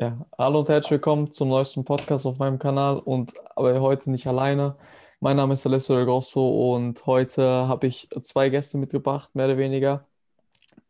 Ja, 0.00 0.16
hallo 0.38 0.60
und 0.60 0.68
herzlich 0.70 0.92
willkommen 0.92 1.30
zum 1.30 1.50
neuesten 1.50 1.84
Podcast 1.84 2.24
auf 2.24 2.38
meinem 2.38 2.58
Kanal 2.58 2.98
und 3.00 3.34
aber 3.54 3.78
heute 3.82 4.10
nicht 4.10 4.26
alleine. 4.26 4.76
Mein 5.20 5.36
Name 5.36 5.52
ist 5.52 5.66
Alessio 5.66 5.94
Del 5.94 6.06
Grosso 6.06 6.74
und 6.74 7.04
heute 7.04 7.42
habe 7.44 7.86
ich 7.86 8.08
zwei 8.22 8.48
Gäste 8.48 8.78
mitgebracht, 8.78 9.34
mehr 9.34 9.44
oder 9.44 9.58
weniger. 9.58 10.06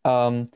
Ähm, 0.04 0.50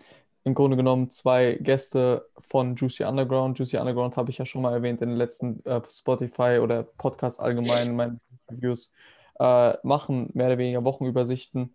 Im 0.45 0.55
Grunde 0.55 0.77
genommen 0.77 1.11
zwei 1.11 1.55
Gäste 1.61 2.29
von 2.43 2.77
Juicy 2.77 3.03
Underground. 3.03 3.59
Juicy 3.59 3.77
Underground 3.79 4.17
habe 4.17 4.31
ich 4.31 4.39
ja 4.39 4.47
schon 4.47 4.63
mal 4.63 4.73
erwähnt 4.73 5.03
in 5.03 5.09
den 5.09 5.19
letzten 5.19 5.65
äh, 5.67 5.81
Spotify 5.91 6.61
oder 6.63 6.85
Podcast 6.85 7.41
allgemein 7.41 7.89
in 7.89 7.97
meinen 7.97 8.21
Reviews. 8.49 8.93
Äh, 9.41 9.75
machen 9.83 10.31
mehr 10.33 10.47
oder 10.47 10.59
weniger 10.59 10.85
Wochenübersichten 10.85 11.75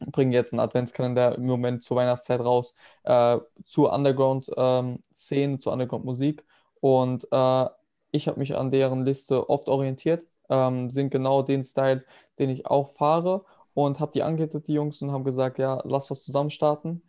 bringen 0.00 0.32
jetzt 0.32 0.52
einen 0.52 0.60
Adventskalender 0.60 1.36
im 1.36 1.46
Moment 1.46 1.82
zur 1.82 1.96
Weihnachtszeit 1.96 2.40
raus 2.40 2.74
äh, 3.04 3.38
zur 3.64 3.92
Underground-Szene, 3.92 5.52
ähm, 5.52 5.60
zur 5.60 5.72
Underground-Musik. 5.72 6.44
Und 6.80 7.26
äh, 7.30 7.66
ich 8.10 8.28
habe 8.28 8.38
mich 8.38 8.56
an 8.56 8.70
deren 8.70 9.04
Liste 9.04 9.48
oft 9.48 9.68
orientiert, 9.68 10.26
ähm, 10.48 10.90
sind 10.90 11.10
genau 11.10 11.42
den 11.42 11.64
Style, 11.64 12.04
den 12.38 12.50
ich 12.50 12.66
auch 12.66 12.88
fahre 12.88 13.44
und 13.74 14.00
habe 14.00 14.12
die 14.12 14.22
angehittet, 14.22 14.68
die 14.68 14.74
Jungs, 14.74 15.02
und 15.02 15.12
haben 15.12 15.24
gesagt, 15.24 15.58
ja, 15.58 15.80
lass 15.84 16.10
was 16.10 16.22
zusammen 16.22 16.50
starten. 16.50 17.02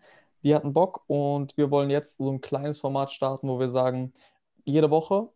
Die 0.43 0.53
hatten 0.55 0.73
Bock 0.73 1.03
und 1.07 1.57
wir 1.57 1.71
wollen 1.71 1.89
jetzt 1.89 2.17
so 2.17 2.31
ein 2.31 2.41
kleines 2.41 2.79
Format 2.79 3.11
starten, 3.11 3.47
wo 3.47 3.59
wir 3.59 3.69
sagen, 3.69 4.13
jede 4.65 4.89
Woche 4.89 5.29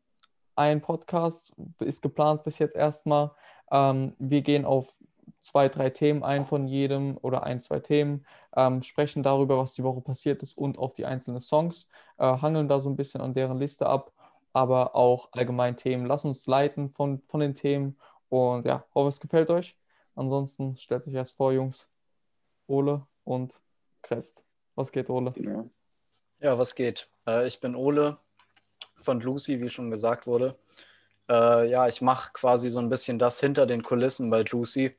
ein 0.55 0.81
Podcast 0.81 1.53
ist 1.79 2.01
geplant 2.01 2.43
bis 2.43 2.59
jetzt 2.59 2.75
erstmal. 2.75 3.31
Ähm, 3.71 4.13
wir 4.19 4.41
gehen 4.41 4.65
auf 4.65 4.93
zwei, 5.41 5.69
drei 5.69 5.89
Themen 5.89 6.23
ein 6.23 6.45
von 6.45 6.67
jedem 6.67 7.17
oder 7.21 7.43
ein, 7.43 7.59
zwei 7.59 7.79
Themen, 7.79 8.25
ähm, 8.55 8.83
sprechen 8.83 9.23
darüber, 9.23 9.57
was 9.57 9.73
die 9.73 9.83
Woche 9.83 10.01
passiert 10.01 10.43
ist 10.43 10.57
und 10.57 10.77
auf 10.77 10.93
die 10.93 11.05
einzelnen 11.05 11.41
Songs, 11.41 11.87
äh, 12.17 12.25
hangeln 12.25 12.67
da 12.67 12.79
so 12.79 12.89
ein 12.89 12.95
bisschen 12.95 13.21
an 13.21 13.33
deren 13.33 13.57
Liste 13.57 13.87
ab, 13.87 14.13
aber 14.53 14.95
auch 14.95 15.29
allgemein 15.31 15.77
Themen. 15.77 16.05
Lass 16.05 16.25
uns 16.25 16.45
leiten 16.47 16.89
von, 16.89 17.21
von 17.27 17.39
den 17.39 17.55
Themen 17.55 17.97
und 18.29 18.65
ja, 18.65 18.85
hoffe, 18.93 19.09
es 19.09 19.19
gefällt 19.19 19.49
euch. 19.49 19.77
Ansonsten 20.15 20.77
stellt 20.77 21.07
euch 21.07 21.13
erst 21.13 21.35
vor, 21.35 21.53
Jungs, 21.53 21.89
Ole 22.67 23.05
und 23.23 23.59
Crest. 24.01 24.43
Was 24.75 24.91
geht, 24.91 25.09
Ole? 25.09 25.31
Genau. 25.31 25.69
Ja, 26.39 26.57
was 26.57 26.75
geht? 26.75 27.09
Äh, 27.27 27.47
ich 27.47 27.59
bin 27.59 27.75
Ole 27.75 28.17
von 28.97 29.19
Lucy, 29.19 29.61
wie 29.61 29.69
schon 29.69 29.91
gesagt 29.91 30.27
wurde. 30.27 30.57
Äh, 31.29 31.69
ja, 31.69 31.87
ich 31.87 32.01
mache 32.01 32.31
quasi 32.33 32.69
so 32.69 32.79
ein 32.79 32.89
bisschen 32.89 33.19
das 33.19 33.39
hinter 33.39 33.65
den 33.65 33.83
Kulissen 33.83 34.29
bei 34.29 34.41
Juicy. 34.41 34.95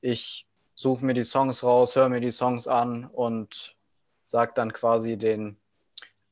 Ich 0.00 0.46
suche 0.74 1.04
mir 1.04 1.14
die 1.14 1.24
Songs 1.24 1.62
raus, 1.62 1.96
höre 1.96 2.08
mir 2.08 2.20
die 2.20 2.30
Songs 2.30 2.66
an 2.66 3.04
und 3.06 3.76
sage 4.24 4.52
dann 4.54 4.72
quasi 4.72 5.16
den 5.16 5.58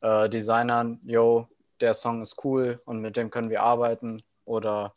äh, 0.00 0.28
Designern, 0.28 1.00
yo, 1.04 1.48
der 1.80 1.94
Song 1.94 2.22
ist 2.22 2.42
cool 2.44 2.80
und 2.84 3.00
mit 3.00 3.16
dem 3.16 3.30
können 3.30 3.50
wir 3.50 3.62
arbeiten. 3.62 4.22
Oder 4.44 4.94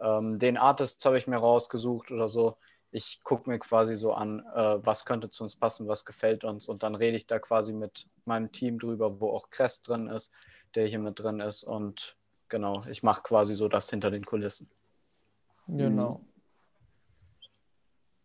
ähm, 0.00 0.38
den 0.38 0.56
Artist 0.56 1.04
habe 1.04 1.18
ich 1.18 1.26
mir 1.26 1.36
rausgesucht 1.36 2.10
oder 2.10 2.28
so. 2.28 2.56
Ich 2.90 3.20
gucke 3.22 3.50
mir 3.50 3.58
quasi 3.58 3.94
so 3.94 4.14
an, 4.14 4.40
äh, 4.54 4.78
was 4.84 5.04
könnte 5.04 5.30
zu 5.30 5.42
uns 5.42 5.56
passen, 5.56 5.88
was 5.88 6.04
gefällt 6.04 6.44
uns. 6.44 6.68
Und 6.68 6.82
dann 6.82 6.94
rede 6.94 7.16
ich 7.16 7.26
da 7.26 7.38
quasi 7.38 7.72
mit 7.72 8.06
meinem 8.24 8.50
Team 8.52 8.78
drüber, 8.78 9.20
wo 9.20 9.30
auch 9.30 9.50
Crest 9.50 9.88
drin 9.88 10.06
ist, 10.08 10.32
der 10.74 10.86
hier 10.86 10.98
mit 10.98 11.18
drin 11.18 11.40
ist. 11.40 11.64
Und 11.64 12.16
genau, 12.48 12.84
ich 12.88 13.02
mache 13.02 13.22
quasi 13.22 13.54
so 13.54 13.68
das 13.68 13.90
hinter 13.90 14.10
den 14.10 14.24
Kulissen. 14.24 14.70
Genau. 15.66 16.22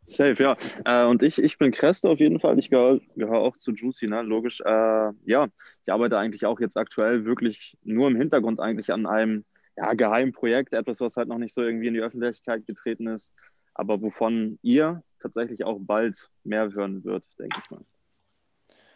Safe, 0.06 0.42
ja. 0.44 0.58
Äh, 0.86 1.06
und 1.06 1.24
ich, 1.24 1.42
ich 1.42 1.58
bin 1.58 1.72
Creste 1.72 2.10
auf 2.10 2.20
jeden 2.20 2.40
Fall. 2.40 2.60
Ich 2.60 2.70
gehöre 2.70 3.00
gehör 3.16 3.40
auch 3.40 3.58
zu 3.58 3.72
Juicy, 3.72 4.08
ne? 4.08 4.22
logisch. 4.22 4.62
Äh, 4.62 5.12
ja, 5.26 5.48
ich 5.86 5.94
arbeite 5.94 6.18
eigentlich 6.18 6.46
auch 6.46 6.60
jetzt 6.60 6.78
aktuell 6.78 7.26
wirklich 7.26 7.78
nur 7.84 8.08
im 8.10 8.16
Hintergrund 8.16 8.60
eigentlich 8.60 8.92
an 8.92 9.06
einem 9.06 9.46
ja, 9.78 9.94
geheimen 9.94 10.34
Projekt, 10.34 10.74
etwas, 10.74 11.00
was 11.00 11.18
halt 11.18 11.28
noch 11.28 11.38
nicht 11.38 11.54
so 11.54 11.62
irgendwie 11.62 11.88
in 11.88 11.94
die 11.94 12.02
Öffentlichkeit 12.02 12.66
getreten 12.68 13.08
ist, 13.08 13.34
aber 13.74 14.02
wovon 14.02 14.60
ihr 14.62 15.04
tatsächlich 15.20 15.64
auch 15.64 15.80
bald 15.80 16.30
mehr 16.44 16.72
hören 16.74 17.04
wird, 17.04 17.26
denke 17.40 17.60
ich 17.64 17.72
mal. 17.72 17.82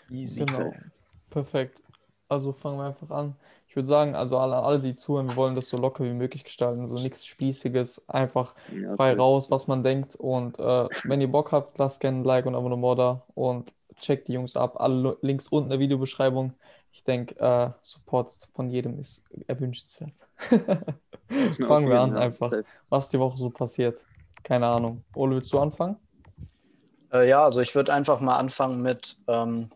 Easy. 0.10 0.46
Genau. 0.46 0.74
Perfekt. 1.30 1.82
Also 2.30 2.52
fangen 2.52 2.78
wir 2.78 2.86
einfach 2.86 3.10
an 3.10 3.36
würde 3.78 3.88
sagen, 3.88 4.16
also 4.16 4.38
alle, 4.40 4.58
alle, 4.58 4.80
die 4.80 4.96
zuhören, 4.96 5.30
wir 5.30 5.36
wollen 5.36 5.56
das 5.56 5.70
so 5.70 5.78
locker 5.78 6.04
wie 6.04 6.14
möglich 6.14 6.44
gestalten. 6.44 6.90
So 6.90 6.96
nichts 6.96 7.26
Spießiges, 7.26 8.10
einfach 8.10 8.56
ja, 8.76 8.96
frei 8.96 9.14
raus, 9.14 9.50
was 9.50 9.68
man 9.68 9.84
denkt. 9.84 10.16
Und 10.16 10.60
äh, 10.60 10.88
wenn 11.06 11.22
ihr 11.22 11.32
Bock 11.32 11.52
habt, 11.52 11.78
lasst 11.78 12.02
gerne 12.02 12.20
ein 12.20 12.24
Like 12.26 12.46
und 12.46 12.56
Abonnement 12.56 13.00
da 13.00 13.24
und 13.36 13.72
checkt 14.02 14.28
die 14.28 14.34
Jungs 14.34 14.58
ab. 14.58 14.82
Alle 14.82 15.18
Links 15.22 15.48
unten 15.48 15.68
in 15.68 15.70
der 15.70 15.80
Videobeschreibung. 15.80 16.54
Ich 16.92 17.04
denke, 17.04 17.40
äh, 17.40 17.70
Support 17.82 18.34
von 18.54 18.70
jedem 18.70 19.00
ist 19.00 19.24
erwünschenswert. 19.46 20.12
Fangen 21.68 21.90
wir 21.90 22.02
an 22.02 22.18
einfach. 22.18 22.52
Was 22.90 23.10
die 23.10 23.20
Woche 23.20 23.38
so 23.38 23.50
passiert. 23.50 24.04
Keine 24.44 24.66
Ahnung. 24.66 25.04
Ole, 25.16 25.36
willst 25.36 25.54
du 25.54 25.60
anfangen? 25.60 25.98
Äh, 27.14 27.30
ja, 27.30 27.44
also 27.44 27.62
ich 27.62 27.74
würde 27.76 27.94
einfach 27.94 28.20
mal 28.20 28.38
anfangen 28.38 28.82
mit 28.82 29.18
ähm, 29.28 29.70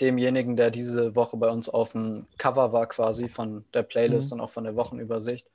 demjenigen, 0.00 0.56
der 0.56 0.70
diese 0.70 1.14
Woche 1.16 1.36
bei 1.36 1.48
uns 1.48 1.68
auf 1.68 1.92
dem 1.92 2.26
Cover 2.38 2.72
war, 2.72 2.86
quasi 2.86 3.28
von 3.28 3.64
der 3.74 3.82
Playlist 3.82 4.30
mhm. 4.30 4.34
und 4.34 4.40
auch 4.44 4.50
von 4.50 4.64
der 4.64 4.76
Wochenübersicht. 4.76 5.48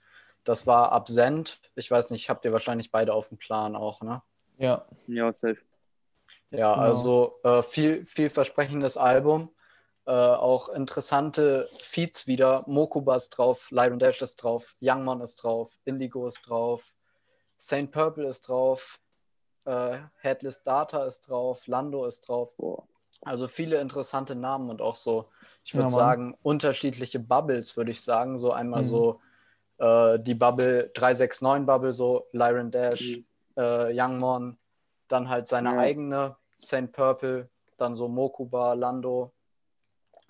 Das 0.44 0.68
war 0.68 0.92
Absent. 0.92 1.60
Ich 1.76 1.90
weiß 1.90 2.12
nicht, 2.12 2.30
habt 2.30 2.46
ihr 2.46 2.54
wahrscheinlich 2.54 2.92
beide 2.92 3.14
auf 3.14 3.30
dem 3.30 3.38
Plan 3.38 3.76
auch, 3.76 4.02
ne? 4.02 4.22
Ja. 4.58 4.86
Ja, 5.08 5.34
safe. 5.34 5.58
Ja, 6.52 6.74
genau. 6.74 6.86
also 6.86 7.40
äh, 7.44 7.62
viel, 7.62 8.06
vielversprechendes 8.06 8.98
Album. 8.98 9.50
Äh, 10.06 10.12
auch 10.12 10.70
interessante 10.70 11.68
Feeds 11.82 12.28
wieder. 12.28 12.64
Mokuba 12.68 13.16
ist 13.16 13.30
drauf, 13.30 13.72
Light 13.72 13.92
und 13.92 14.00
Dash 14.02 14.22
ist 14.22 14.38
drauf, 14.38 14.76
Youngmon 14.80 15.22
ist 15.22 15.38
drauf, 15.38 15.80
Indigo 15.84 16.28
ist 16.28 16.42
drauf, 16.48 16.94
Saint 17.58 17.92
Purple 17.92 18.28
ist 18.28 18.48
drauf, 18.48 19.00
äh, 19.66 19.98
Headless 20.20 20.62
Data 20.62 21.06
ist 21.06 21.28
drauf, 21.28 21.66
Lando 21.66 22.06
ist 22.06 22.22
drauf. 22.28 22.56
Boah. 22.56 22.88
Also 23.26 23.48
viele 23.48 23.82
interessante 23.82 24.36
Namen 24.36 24.70
und 24.70 24.82
auch 24.82 24.96
so, 24.96 25.30
ich 25.64 25.74
würde 25.74 25.90
ja, 25.90 25.96
sagen, 25.96 26.38
unterschiedliche 26.44 27.20
Bubbles, 27.20 27.76
würde 27.76 27.92
ich 27.92 28.02
sagen. 28.02 28.38
So 28.38 28.52
einmal 28.52 28.84
mhm. 28.84 28.88
so 28.88 29.22
äh, 29.78 30.20
die 30.20 30.36
Bubble 30.36 30.92
369 30.94 31.66
Bubble, 31.66 31.92
so 31.92 32.28
Lyron 32.32 32.72
Dash, 32.72 33.18
mhm. 33.18 33.26
äh, 33.58 34.00
Youngmon, 34.00 34.58
dann 35.08 35.30
halt 35.30 35.48
seine 35.48 35.74
ja. 35.74 35.80
eigene 35.80 36.36
St. 36.62 36.92
Purple, 36.92 37.50
dann 37.78 37.96
so 37.96 38.08
Mokuba, 38.08 38.74
Lando, 38.74 39.34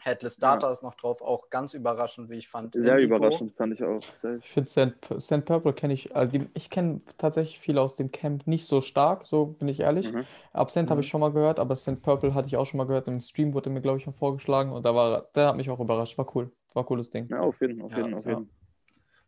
Headless 0.06 0.38
Data 0.38 0.68
ja. 0.68 0.72
ist 0.72 0.84
noch 0.84 0.94
drauf, 0.94 1.22
auch 1.22 1.50
ganz 1.50 1.74
überraschend, 1.74 2.30
wie 2.30 2.38
ich 2.38 2.48
fand. 2.48 2.76
Sehr 2.76 2.94
Indigo. 2.94 3.16
überraschend, 3.16 3.54
fand 3.54 3.74
ich 3.74 3.84
auch. 3.84 4.00
Ich 4.40 4.50
finde 4.52 4.94
St. 5.20 5.46
Purple 5.46 5.74
kenne 5.74 5.94
ich, 5.94 6.16
also 6.16 6.38
die, 6.38 6.48
ich 6.54 6.70
kenne 6.70 7.02
tatsächlich 7.18 7.60
viele 7.60 7.82
aus 7.82 7.96
dem 7.96 8.12
Camp 8.12 8.46
nicht 8.46 8.68
so 8.68 8.82
stark, 8.82 9.26
so 9.26 9.48
bin 9.48 9.68
ich 9.68 9.80
ehrlich. 9.80 10.14
Mhm. 10.14 10.26
Absent 10.54 10.90
mhm. 10.90 10.92
habe 10.92 11.02
ich 11.02 11.08
schon 11.08 11.22
mal 11.22 11.32
gehört, 11.32 11.60
aber 11.60 11.76
St. 11.76 12.04
Purple 12.04 12.36
hatte 12.36 12.48
ich 12.48 12.56
auch 12.56 12.66
schon 12.66 12.78
mal 12.78 12.86
gehört. 12.86 13.08
Im 13.08 13.20
Stream 13.20 13.56
wurde 13.56 13.72
mir, 13.72 13.82
glaube 13.82 13.98
ich, 13.98 14.06
vorgeschlagen 14.16 14.72
und 14.72 14.86
da 14.86 14.94
war, 14.94 15.28
der 15.34 15.48
hat 15.48 15.58
mich 15.58 15.72
auch 15.72 15.80
überrascht. 15.80 16.18
War 16.20 16.36
cool. 16.36 16.52
War 16.74 16.84
ein 16.84 16.86
cooles 16.86 17.10
Ding. 17.10 17.28
Ja, 17.30 17.40
auf 17.40 17.60
jeden 17.62 17.80
Fall. 17.80 17.86
Auf 17.86 17.98
jeden, 17.98 18.12
ja, 18.12 18.18
auf 18.18 18.26
jeden. 18.26 18.50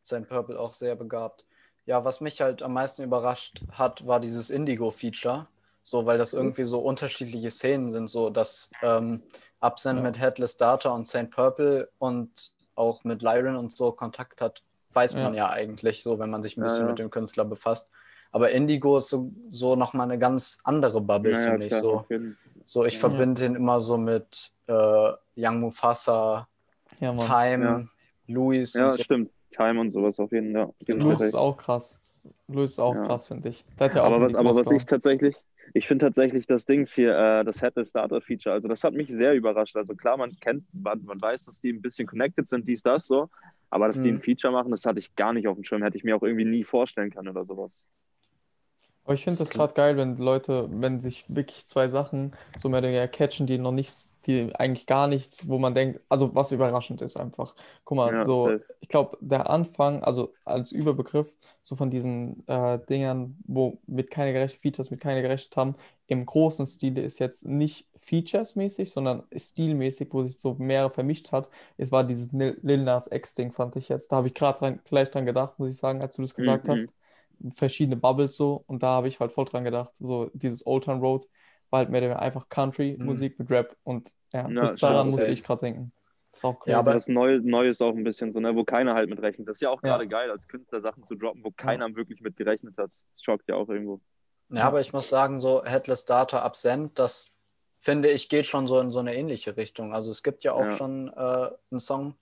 St. 0.05 0.29
Purple 0.29 0.59
auch 0.59 0.73
sehr 0.73 0.95
begabt. 0.95 1.43
Ja, 1.85 2.05
was 2.05 2.21
mich 2.21 2.39
halt 2.39 2.61
am 2.61 2.73
meisten 2.73 3.01
überrascht 3.01 3.63
hat, 3.71 4.05
war 4.05 4.19
dieses 4.19 4.51
Indigo-Feature. 4.51 5.47
So, 5.81 6.05
weil 6.05 6.17
das 6.17 6.33
mhm. 6.33 6.39
irgendwie 6.39 6.65
so 6.65 6.79
unterschiedliche 6.79 7.49
Szenen 7.49 7.89
sind, 7.91 8.09
so 8.09 8.29
dass 8.29 8.69
ähm, 8.83 9.23
Absent 9.59 9.99
ja. 9.99 10.03
mit 10.03 10.19
Headless 10.19 10.57
Data 10.57 10.89
und 10.89 11.07
St. 11.07 11.29
Purple 11.31 11.89
und 11.99 12.29
auch 12.75 13.03
mit 13.03 13.21
Lyron 13.21 13.55
und 13.55 13.75
so 13.75 13.91
Kontakt 13.91 14.41
hat, 14.41 14.61
weiß 14.93 15.15
man 15.15 15.33
ja, 15.33 15.45
ja 15.45 15.49
eigentlich 15.49 16.03
so, 16.03 16.19
wenn 16.19 16.29
man 16.29 16.43
sich 16.43 16.57
ein 16.57 16.63
bisschen 16.63 16.85
ja, 16.85 16.89
mit 16.89 16.99
dem 16.99 17.09
Künstler 17.09 17.45
befasst. 17.45 17.89
Aber 18.31 18.51
Indigo 18.51 18.97
ist 18.97 19.09
so, 19.09 19.31
so 19.49 19.75
nochmal 19.75 20.05
eine 20.05 20.19
ganz 20.19 20.59
andere 20.63 21.01
Bubble, 21.01 21.31
ja, 21.31 21.37
finde 21.37 21.65
ich. 21.65 21.73
So, 21.73 22.05
so 22.65 22.85
ich 22.85 22.99
verbinde 22.99 23.41
den 23.41 23.55
immer 23.55 23.79
so 23.79 23.97
mit 23.97 24.51
äh, 24.67 25.11
Young 25.35 25.59
Mufasa, 25.61 26.47
Time, 26.99 27.87
Louis. 28.27 28.73
Ja, 28.73 28.91
so. 28.91 29.01
stimmt. 29.01 29.31
Time 29.51 29.79
und 29.79 29.91
sowas 29.91 30.19
auf 30.19 30.31
jeden 30.31 30.53
Fall. 30.53 30.73
Ja. 30.85 30.95
Louis 30.95 31.21
ist 31.21 31.35
auch 31.35 31.57
krass. 31.57 31.99
Louis 32.47 32.71
ist 32.71 32.79
auch 32.79 32.93
krass, 32.93 33.27
finde 33.27 33.49
ich. 33.49 33.65
aber 33.79 34.21
was, 34.21 34.35
aber 34.35 34.55
was 34.55 34.71
ich 34.71 34.85
tatsächlich, 34.85 35.37
ich 35.73 35.87
finde 35.87 36.05
tatsächlich 36.05 36.45
das 36.47 36.65
Dings 36.65 36.93
hier, 36.93 37.17
äh, 37.17 37.43
das 37.43 37.61
Headless 37.61 37.89
Starter 37.89 38.21
Feature, 38.21 38.53
also 38.53 38.67
das 38.67 38.83
hat 38.83 38.93
mich 38.93 39.09
sehr 39.09 39.33
überrascht. 39.33 39.75
Also 39.75 39.95
klar, 39.95 40.17
man 40.17 40.37
kennt, 40.39 40.63
man, 40.73 41.03
man 41.05 41.21
weiß, 41.21 41.45
dass 41.45 41.59
die 41.59 41.71
ein 41.71 41.81
bisschen 41.81 42.07
connected 42.07 42.47
sind, 42.47 42.67
dies, 42.67 42.81
das 42.81 43.07
so, 43.07 43.29
aber 43.69 43.87
dass 43.87 43.97
mhm. 43.97 44.03
die 44.03 44.09
ein 44.09 44.15
mhm. 44.15 44.21
Feature 44.21 44.53
machen, 44.53 44.71
das 44.71 44.85
hatte 44.85 44.99
ich 44.99 45.15
gar 45.15 45.33
nicht 45.33 45.47
auf 45.47 45.55
dem 45.55 45.63
Schirm, 45.63 45.83
hätte 45.83 45.97
ich 45.97 46.03
mir 46.03 46.15
auch 46.15 46.23
irgendwie 46.23 46.45
nie 46.45 46.63
vorstellen 46.63 47.11
können 47.11 47.29
oder 47.29 47.45
sowas. 47.45 47.83
Aber 49.03 49.13
ich 49.13 49.23
finde 49.23 49.39
das 49.39 49.49
gerade 49.49 49.73
geil, 49.73 49.95
wenn 49.95 50.17
Leute, 50.17 50.67
wenn 50.69 50.99
sich 50.99 51.23
wirklich 51.29 51.65
zwei 51.65 51.87
Sachen 51.87 52.33
so 52.57 52.67
mehr 52.67 52.79
oder 52.79 52.89
weniger 52.89 53.07
catchen, 53.07 53.47
die 53.47 53.57
noch 53.57 53.71
nicht 53.71 53.93
die 54.27 54.53
eigentlich 54.55 54.85
gar 54.85 55.07
nichts, 55.07 55.47
wo 55.47 55.57
man 55.57 55.73
denkt, 55.75 56.01
also 56.09 56.35
was 56.35 56.51
überraschend 56.51 57.01
ist 57.01 57.17
einfach. 57.17 57.55
Guck 57.85 57.95
mal, 57.97 58.19
Ja, 58.19 58.25
so, 58.25 58.59
safe. 58.59 58.77
ich 58.79 58.89
glaube, 58.89 59.17
der 59.21 59.49
Anfang, 59.49 60.03
also 60.03 60.33
als 60.45 60.71
Überbegriff, 60.71 61.35
so 61.63 61.75
von 61.75 61.89
diesen 61.89 62.47
äh, 62.47 62.79
Dingern, 62.87 63.37
wo 63.47 63.79
mit 63.87 64.11
keine 64.11 64.33
gerechnet, 64.33 64.61
Features 64.61 64.91
mit 64.91 65.01
keine 65.01 65.21
gerechnet 65.21 65.55
haben, 65.57 65.75
im 66.07 66.25
großen 66.25 66.65
Stile 66.65 67.01
ist 67.01 67.19
jetzt 67.19 67.45
nicht 67.45 67.87
Features-mäßig, 67.99 68.91
sondern 68.91 69.23
stilmäßig, 69.35 70.09
wo 70.13 70.23
sich 70.23 70.39
so 70.39 70.55
mehrere 70.55 70.89
vermischt 70.91 71.31
hat. 71.31 71.49
Es 71.77 71.91
war 71.91 72.03
dieses 72.03 72.31
Lil 72.31 72.83
Nas 72.83 73.07
X-Ding, 73.11 73.51
fand 73.51 73.75
ich 73.75 73.89
jetzt. 73.89 74.11
Da 74.11 74.17
habe 74.17 74.27
ich 74.27 74.33
gerade 74.33 74.79
gleich 74.85 75.09
dran 75.11 75.25
gedacht, 75.25 75.59
muss 75.59 75.71
ich 75.71 75.77
sagen, 75.77 76.01
als 76.01 76.15
du 76.15 76.21
das 76.21 76.33
gesagt 76.35 76.67
Mhm. 76.67 76.69
hast. 76.69 76.93
Verschiedene 77.53 77.97
Bubbles 77.97 78.35
so 78.35 78.63
und 78.67 78.81
da 78.83 78.87
habe 78.93 79.07
ich 79.07 79.19
halt 79.19 79.31
voll 79.31 79.45
dran 79.45 79.63
gedacht. 79.63 79.91
So 79.99 80.29
dieses 80.33 80.65
Old 80.65 80.85
Town 80.85 80.99
Road 81.01 81.27
war 81.69 81.79
halt 81.79 81.89
mehr 81.89 81.99
oder 82.01 82.09
weniger 82.09 82.21
einfach 82.21 82.49
Country-Musik 82.49 83.39
mit 83.39 83.49
Rap 83.49 83.75
und 83.83 84.09
ja, 84.33 84.47
Ja, 84.47 84.53
das, 84.61 84.77
daran 84.77 85.09
safe. 85.09 85.29
ich 85.31 85.43
gerade 85.43 85.61
denken. 85.61 85.91
Das 86.31 86.39
ist 86.39 86.45
auch 86.45 86.59
crazy. 86.59 86.71
Ja, 86.71 86.79
aber- 86.79 86.93
das 86.93 87.07
Neue, 87.07 87.39
Neues 87.41 87.81
auch 87.81 87.95
ein 87.95 88.03
bisschen 88.03 88.31
so, 88.33 88.39
ne, 88.39 88.55
wo 88.55 88.63
keiner 88.63 88.93
halt 88.93 89.09
mit 89.09 89.21
rechnet. 89.21 89.47
Das 89.47 89.57
ist 89.57 89.61
ja 89.61 89.69
auch 89.69 89.81
Ja. 89.83 89.89
gerade 89.91 90.07
geil, 90.07 90.29
als 90.31 90.47
Künstler 90.47 90.79
Sachen 90.79 91.03
zu 91.03 91.15
droppen, 91.15 91.43
wo 91.43 91.51
keiner 91.51 91.93
wirklich 91.95 92.21
mit 92.21 92.35
gerechnet 92.37 92.77
hat. 92.77 92.91
Das 93.11 93.21
schockt 93.23 93.47
ja 93.49 93.55
auch 93.55 93.69
irgendwo. 93.69 93.99
Ja, 94.49 94.65
aber 94.65 94.79
ich 94.79 94.93
muss 94.93 95.09
sagen, 95.09 95.39
so 95.39 95.63
Headless 95.65 96.05
Data 96.05 96.41
Absent, 96.41 96.97
das 96.99 97.33
finde 97.79 98.09
ich 98.09 98.29
geht 98.29 98.45
schon 98.45 98.67
so 98.67 98.79
in 98.79 98.91
so 98.91 98.99
eine 98.99 99.15
ähnliche 99.15 99.57
Richtung. 99.57 99.93
Also 99.93 100.09
es 100.11 100.23
gibt 100.23 100.43
ja 100.43 100.53
auch 100.53 100.61
Ja. 100.65 100.75
schon 100.75 101.09
äh, 101.09 101.49
einen 101.71 101.79
Song 101.79 102.15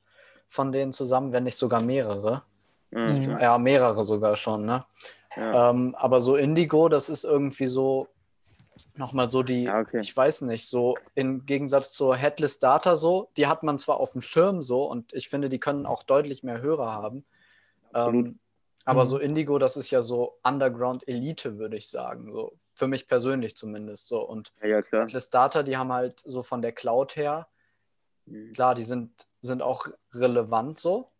von 0.50 0.72
denen 0.72 0.92
zusammen, 0.92 1.32
wenn 1.34 1.44
nicht 1.44 1.58
sogar 1.58 1.82
mehrere. 1.84 2.44
Ja, 2.92 3.00
Mhm. 3.00 3.38
Ja, 3.40 3.58
mehrere 3.58 4.04
sogar 4.04 4.36
schon, 4.38 4.66
ne? 4.66 4.86
ja. 5.36 5.70
Ähm, 5.70 5.94
aber 5.98 6.20
so 6.20 6.36
Indigo, 6.38 6.88
das 6.90 7.10
ist 7.10 7.26
irgendwie 7.26 7.66
so 7.68 8.08
nochmal 8.98 9.30
so 9.30 9.44
die, 9.44 9.64
Ja, 9.64 9.80
okay. 9.80 10.00
ich 10.00 10.16
weiß 10.16 10.42
nicht, 10.42 10.68
so 10.68 10.96
im 11.16 11.46
Gegensatz 11.46 11.92
zur 11.94 12.16
Headless 12.16 12.60
Data 12.60 12.96
so, 12.96 13.30
die 13.38 13.48
hat 13.48 13.64
man 13.64 13.78
zwar 13.80 13.98
auf 14.00 14.12
dem 14.14 14.22
Schirm 14.22 14.62
so 14.62 14.84
und 14.90 15.14
ich 15.14 15.30
finde, 15.30 15.50
die 15.50 15.60
können 15.60 15.86
auch 15.86 16.04
deutlich 16.04 16.44
mehr 16.44 16.62
Hörer 16.62 16.92
haben. 16.92 17.26
Ähm, 17.94 18.40
aber 18.86 19.04
Mhm. 19.04 19.08
so 19.08 19.18
Indigo, 19.18 19.58
das 19.58 19.78
ist 19.78 19.90
ja 19.92 20.02
so 20.04 20.38
Underground 20.44 21.08
Elite, 21.08 21.58
würde 21.58 21.78
ich 21.78 21.90
sagen. 21.90 22.32
So 22.32 22.54
für 22.74 22.88
mich 22.88 23.08
persönlich 23.08 23.56
zumindest 23.56 24.08
so. 24.08 24.22
Und 24.22 24.52
ja, 24.62 24.68
ja. 24.68 24.82
Headless 24.92 25.30
Data, 25.30 25.64
die 25.64 25.78
haben 25.78 25.92
halt 25.94 26.20
so 26.20 26.44
von 26.44 26.62
der 26.62 26.72
Cloud 26.72 27.16
her, 27.16 27.48
Mhm. 28.28 28.54
klar, 28.54 28.74
die 28.76 28.84
sind, 28.84 29.28
sind 29.42 29.62
auch 29.62 29.88
relevant 30.14 30.80
so, 30.80 31.12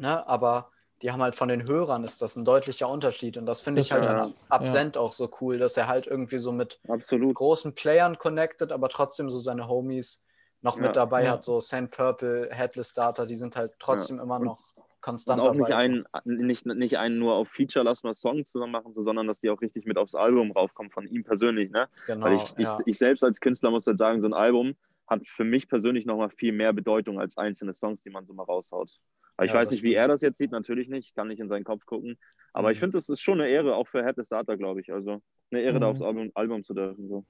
ne? 0.00 0.26
aber 0.26 0.71
die 1.02 1.10
haben 1.10 1.20
halt 1.22 1.34
von 1.34 1.48
den 1.48 1.66
Hörern 1.66 2.04
ist 2.04 2.22
das 2.22 2.36
ein 2.36 2.44
deutlicher 2.44 2.88
Unterschied. 2.88 3.36
Und 3.36 3.46
das 3.46 3.60
finde 3.60 3.80
ich 3.80 3.92
halt 3.92 4.04
ja. 4.04 4.22
an 4.24 4.34
Absent 4.48 4.96
auch 4.96 5.12
so 5.12 5.28
cool, 5.40 5.58
dass 5.58 5.76
er 5.76 5.88
halt 5.88 6.06
irgendwie 6.06 6.38
so 6.38 6.52
mit 6.52 6.78
Absolut. 6.88 7.34
großen 7.34 7.74
Playern 7.74 8.18
connected, 8.18 8.70
aber 8.72 8.88
trotzdem 8.88 9.28
so 9.28 9.38
seine 9.38 9.68
Homies 9.68 10.22
noch 10.60 10.76
Ja, 10.76 10.82
mit 10.82 10.96
dabei 10.96 11.24
ja. 11.24 11.32
hat, 11.32 11.42
so 11.44 11.60
Sand 11.60 11.90
Purple, 11.90 12.48
Headless 12.52 12.94
Data, 12.94 13.26
die 13.26 13.34
sind 13.36 13.56
halt 13.56 13.72
trotzdem 13.80 14.20
immer 14.20 14.36
Und- 14.36 14.44
noch 14.44 14.60
Und 14.76 14.84
konstant 15.00 15.40
auch 15.40 15.46
dabei. 15.46 15.58
nicht 15.58 15.72
einen, 15.72 16.06
nicht, 16.24 16.64
nicht 16.66 16.96
einen 16.98 17.18
nur 17.18 17.34
auf 17.34 17.48
Feature 17.48 17.84
lassen 17.84 18.06
wir 18.06 18.14
Song 18.14 18.44
zusammen 18.44 18.70
machen, 18.70 18.92
so, 18.92 19.02
sondern 19.02 19.26
dass 19.26 19.40
die 19.40 19.50
auch 19.50 19.60
richtig 19.60 19.84
mit 19.84 19.98
aufs 19.98 20.14
Album 20.14 20.52
raufkommen 20.52 20.92
von 20.92 21.08
ihm 21.08 21.24
persönlich. 21.24 21.72
Ne? 21.72 21.88
genau, 22.06 22.26
Weil 22.26 22.34
ich, 22.34 22.44
ich, 22.56 22.68
ja. 22.68 22.78
ich 22.86 22.96
selbst 22.98 23.24
als 23.24 23.40
Künstler 23.40 23.72
muss 23.72 23.88
halt 23.88 23.98
sagen, 23.98 24.20
so 24.22 24.28
ein 24.28 24.34
Album 24.34 24.76
hat 25.08 25.26
für 25.26 25.44
mich 25.44 25.68
persönlich 25.68 26.06
nochmal 26.06 26.30
viel 26.30 26.52
mehr 26.52 26.72
Bedeutung 26.72 27.20
als 27.20 27.36
einzelne 27.36 27.74
Songs, 27.74 28.02
die 28.02 28.10
man 28.10 28.26
so 28.26 28.32
mal 28.34 28.44
raushaut. 28.44 28.90
Aber 29.36 29.46
ich 29.46 29.52
Ja, 29.52 29.58
weiß 29.60 29.70
nicht, 29.70 29.82
wie 29.82 29.94
er 29.94 30.08
das 30.08 30.20
jetzt 30.20 30.38
sieht, 30.38 30.52
natürlich 30.52 30.88
nicht, 30.88 31.14
kann 31.14 31.28
nicht 31.28 31.40
in 31.40 31.48
seinen 31.48 31.64
Kopf 31.64 31.84
gucken. 31.86 32.18
Aber 32.52 32.68
Mhm. 32.68 32.72
ich 32.72 32.78
finde, 32.80 32.98
das 32.98 33.08
ist 33.08 33.20
schon 33.20 33.40
eine 33.40 33.48
Ehre, 33.50 33.74
auch 33.76 33.88
für 33.88 34.04
Headless 34.04 34.28
Data, 34.28 34.54
glaube 34.56 34.80
ich. 34.80 34.92
Also 34.92 35.22
eine 35.50 35.60
Ehre, 35.62 35.80
da 35.80 35.86
Mhm. 35.86 35.90
aufs 35.90 36.02
Album, 36.02 36.30
Album 36.34 36.64
zu 36.64 36.74
dürfen. 36.74 37.08
So. 37.08 37.24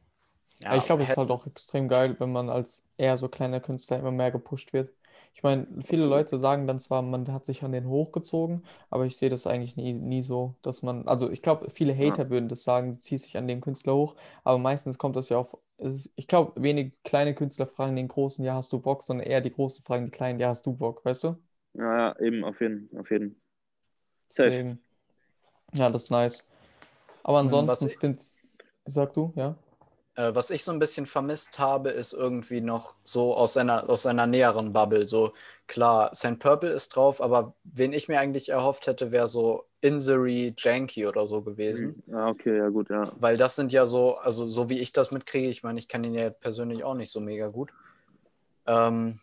Ja, 0.58 0.76
ich 0.76 0.84
glaube, 0.86 1.02
es 1.02 1.10
ist 1.10 1.16
Head- 1.16 1.18
halt 1.18 1.30
auch 1.30 1.46
extrem 1.46 1.88
geil, 1.88 2.16
wenn 2.20 2.30
man 2.32 2.48
als 2.48 2.84
eher 2.96 3.16
so 3.18 3.28
kleiner 3.28 3.60
Künstler 3.60 3.98
immer 3.98 4.12
mehr 4.12 4.30
gepusht 4.30 4.72
wird. 4.72 4.94
Ich 5.34 5.42
meine, 5.42 5.66
viele 5.84 6.04
Leute 6.06 6.38
sagen 6.38 6.66
dann 6.66 6.78
zwar, 6.80 7.02
man 7.02 7.26
hat 7.32 7.46
sich 7.46 7.62
an 7.64 7.72
den 7.72 7.86
hochgezogen, 7.88 8.64
aber 8.90 9.06
ich 9.06 9.16
sehe 9.16 9.30
das 9.30 9.46
eigentlich 9.46 9.76
nie, 9.76 9.92
nie 9.94 10.22
so, 10.22 10.54
dass 10.62 10.82
man, 10.82 11.08
also 11.08 11.30
ich 11.30 11.42
glaube, 11.42 11.70
viele 11.70 11.96
Hater 11.96 12.30
würden 12.30 12.48
das 12.48 12.64
sagen, 12.64 12.92
du 12.94 12.98
ziehst 12.98 13.26
dich 13.26 13.36
an 13.36 13.48
den 13.48 13.60
Künstler 13.60 13.94
hoch, 13.94 14.16
aber 14.44 14.58
meistens 14.58 14.98
kommt 14.98 15.16
das 15.16 15.28
ja 15.30 15.38
auf, 15.38 15.56
ist, 15.78 16.10
ich 16.16 16.28
glaube, 16.28 16.62
wenig 16.62 16.92
kleine 17.02 17.34
Künstler 17.34 17.66
fragen 17.66 17.96
den 17.96 18.08
Großen, 18.08 18.44
ja, 18.44 18.54
hast 18.54 18.72
du 18.72 18.78
Bock, 18.80 19.02
sondern 19.02 19.26
eher 19.26 19.40
die 19.40 19.52
Großen 19.52 19.84
fragen 19.84 20.04
die 20.06 20.10
Kleinen, 20.10 20.38
ja, 20.38 20.48
hast 20.48 20.66
du 20.66 20.72
Bock, 20.74 21.04
weißt 21.04 21.24
du? 21.24 21.36
Ja, 21.74 21.96
ja, 21.96 22.20
eben, 22.20 22.44
auf 22.44 22.60
jeden 22.60 22.94
Auf 22.98 23.10
jeden. 23.10 23.40
Safe. 24.30 24.50
Deswegen, 24.50 24.78
ja, 25.74 25.90
das 25.90 26.04
ist 26.04 26.10
nice. 26.10 26.46
Aber 27.24 27.38
was 27.38 27.44
ansonsten 27.44 27.88
ich- 27.88 27.98
finde, 27.98 28.22
sag 28.86 29.14
du, 29.14 29.32
ja? 29.36 29.56
Äh, 30.14 30.34
was 30.34 30.50
ich 30.50 30.62
so 30.62 30.72
ein 30.72 30.78
bisschen 30.78 31.06
vermisst 31.06 31.58
habe, 31.58 31.90
ist 31.90 32.12
irgendwie 32.12 32.60
noch 32.60 32.96
so 33.02 33.34
aus 33.34 33.54
seiner, 33.54 33.88
aus 33.88 34.02
seiner 34.02 34.26
näheren 34.26 34.72
Bubble. 34.72 35.06
So 35.06 35.32
klar, 35.66 36.14
St. 36.14 36.38
Purple 36.38 36.70
ist 36.70 36.90
drauf, 36.90 37.22
aber 37.22 37.54
wen 37.64 37.92
ich 37.92 38.08
mir 38.08 38.20
eigentlich 38.20 38.50
erhofft 38.50 38.86
hätte, 38.86 39.10
wäre 39.10 39.26
so 39.26 39.64
Injury 39.80 40.54
Janky 40.56 41.06
oder 41.06 41.26
so 41.26 41.40
gewesen. 41.40 42.02
Ja, 42.06 42.28
okay, 42.28 42.58
ja 42.58 42.68
gut, 42.68 42.90
ja. 42.90 43.10
Weil 43.18 43.36
das 43.36 43.56
sind 43.56 43.72
ja 43.72 43.86
so, 43.86 44.16
also 44.16 44.44
so 44.44 44.68
wie 44.68 44.78
ich 44.78 44.92
das 44.92 45.10
mitkriege, 45.10 45.48
ich 45.48 45.62
meine, 45.62 45.78
ich 45.78 45.88
kann 45.88 46.04
ihn 46.04 46.14
ja 46.14 46.30
persönlich 46.30 46.84
auch 46.84 46.94
nicht 46.94 47.10
so 47.10 47.20
mega 47.20 47.48
gut, 47.48 47.70
ähm, 48.66 49.18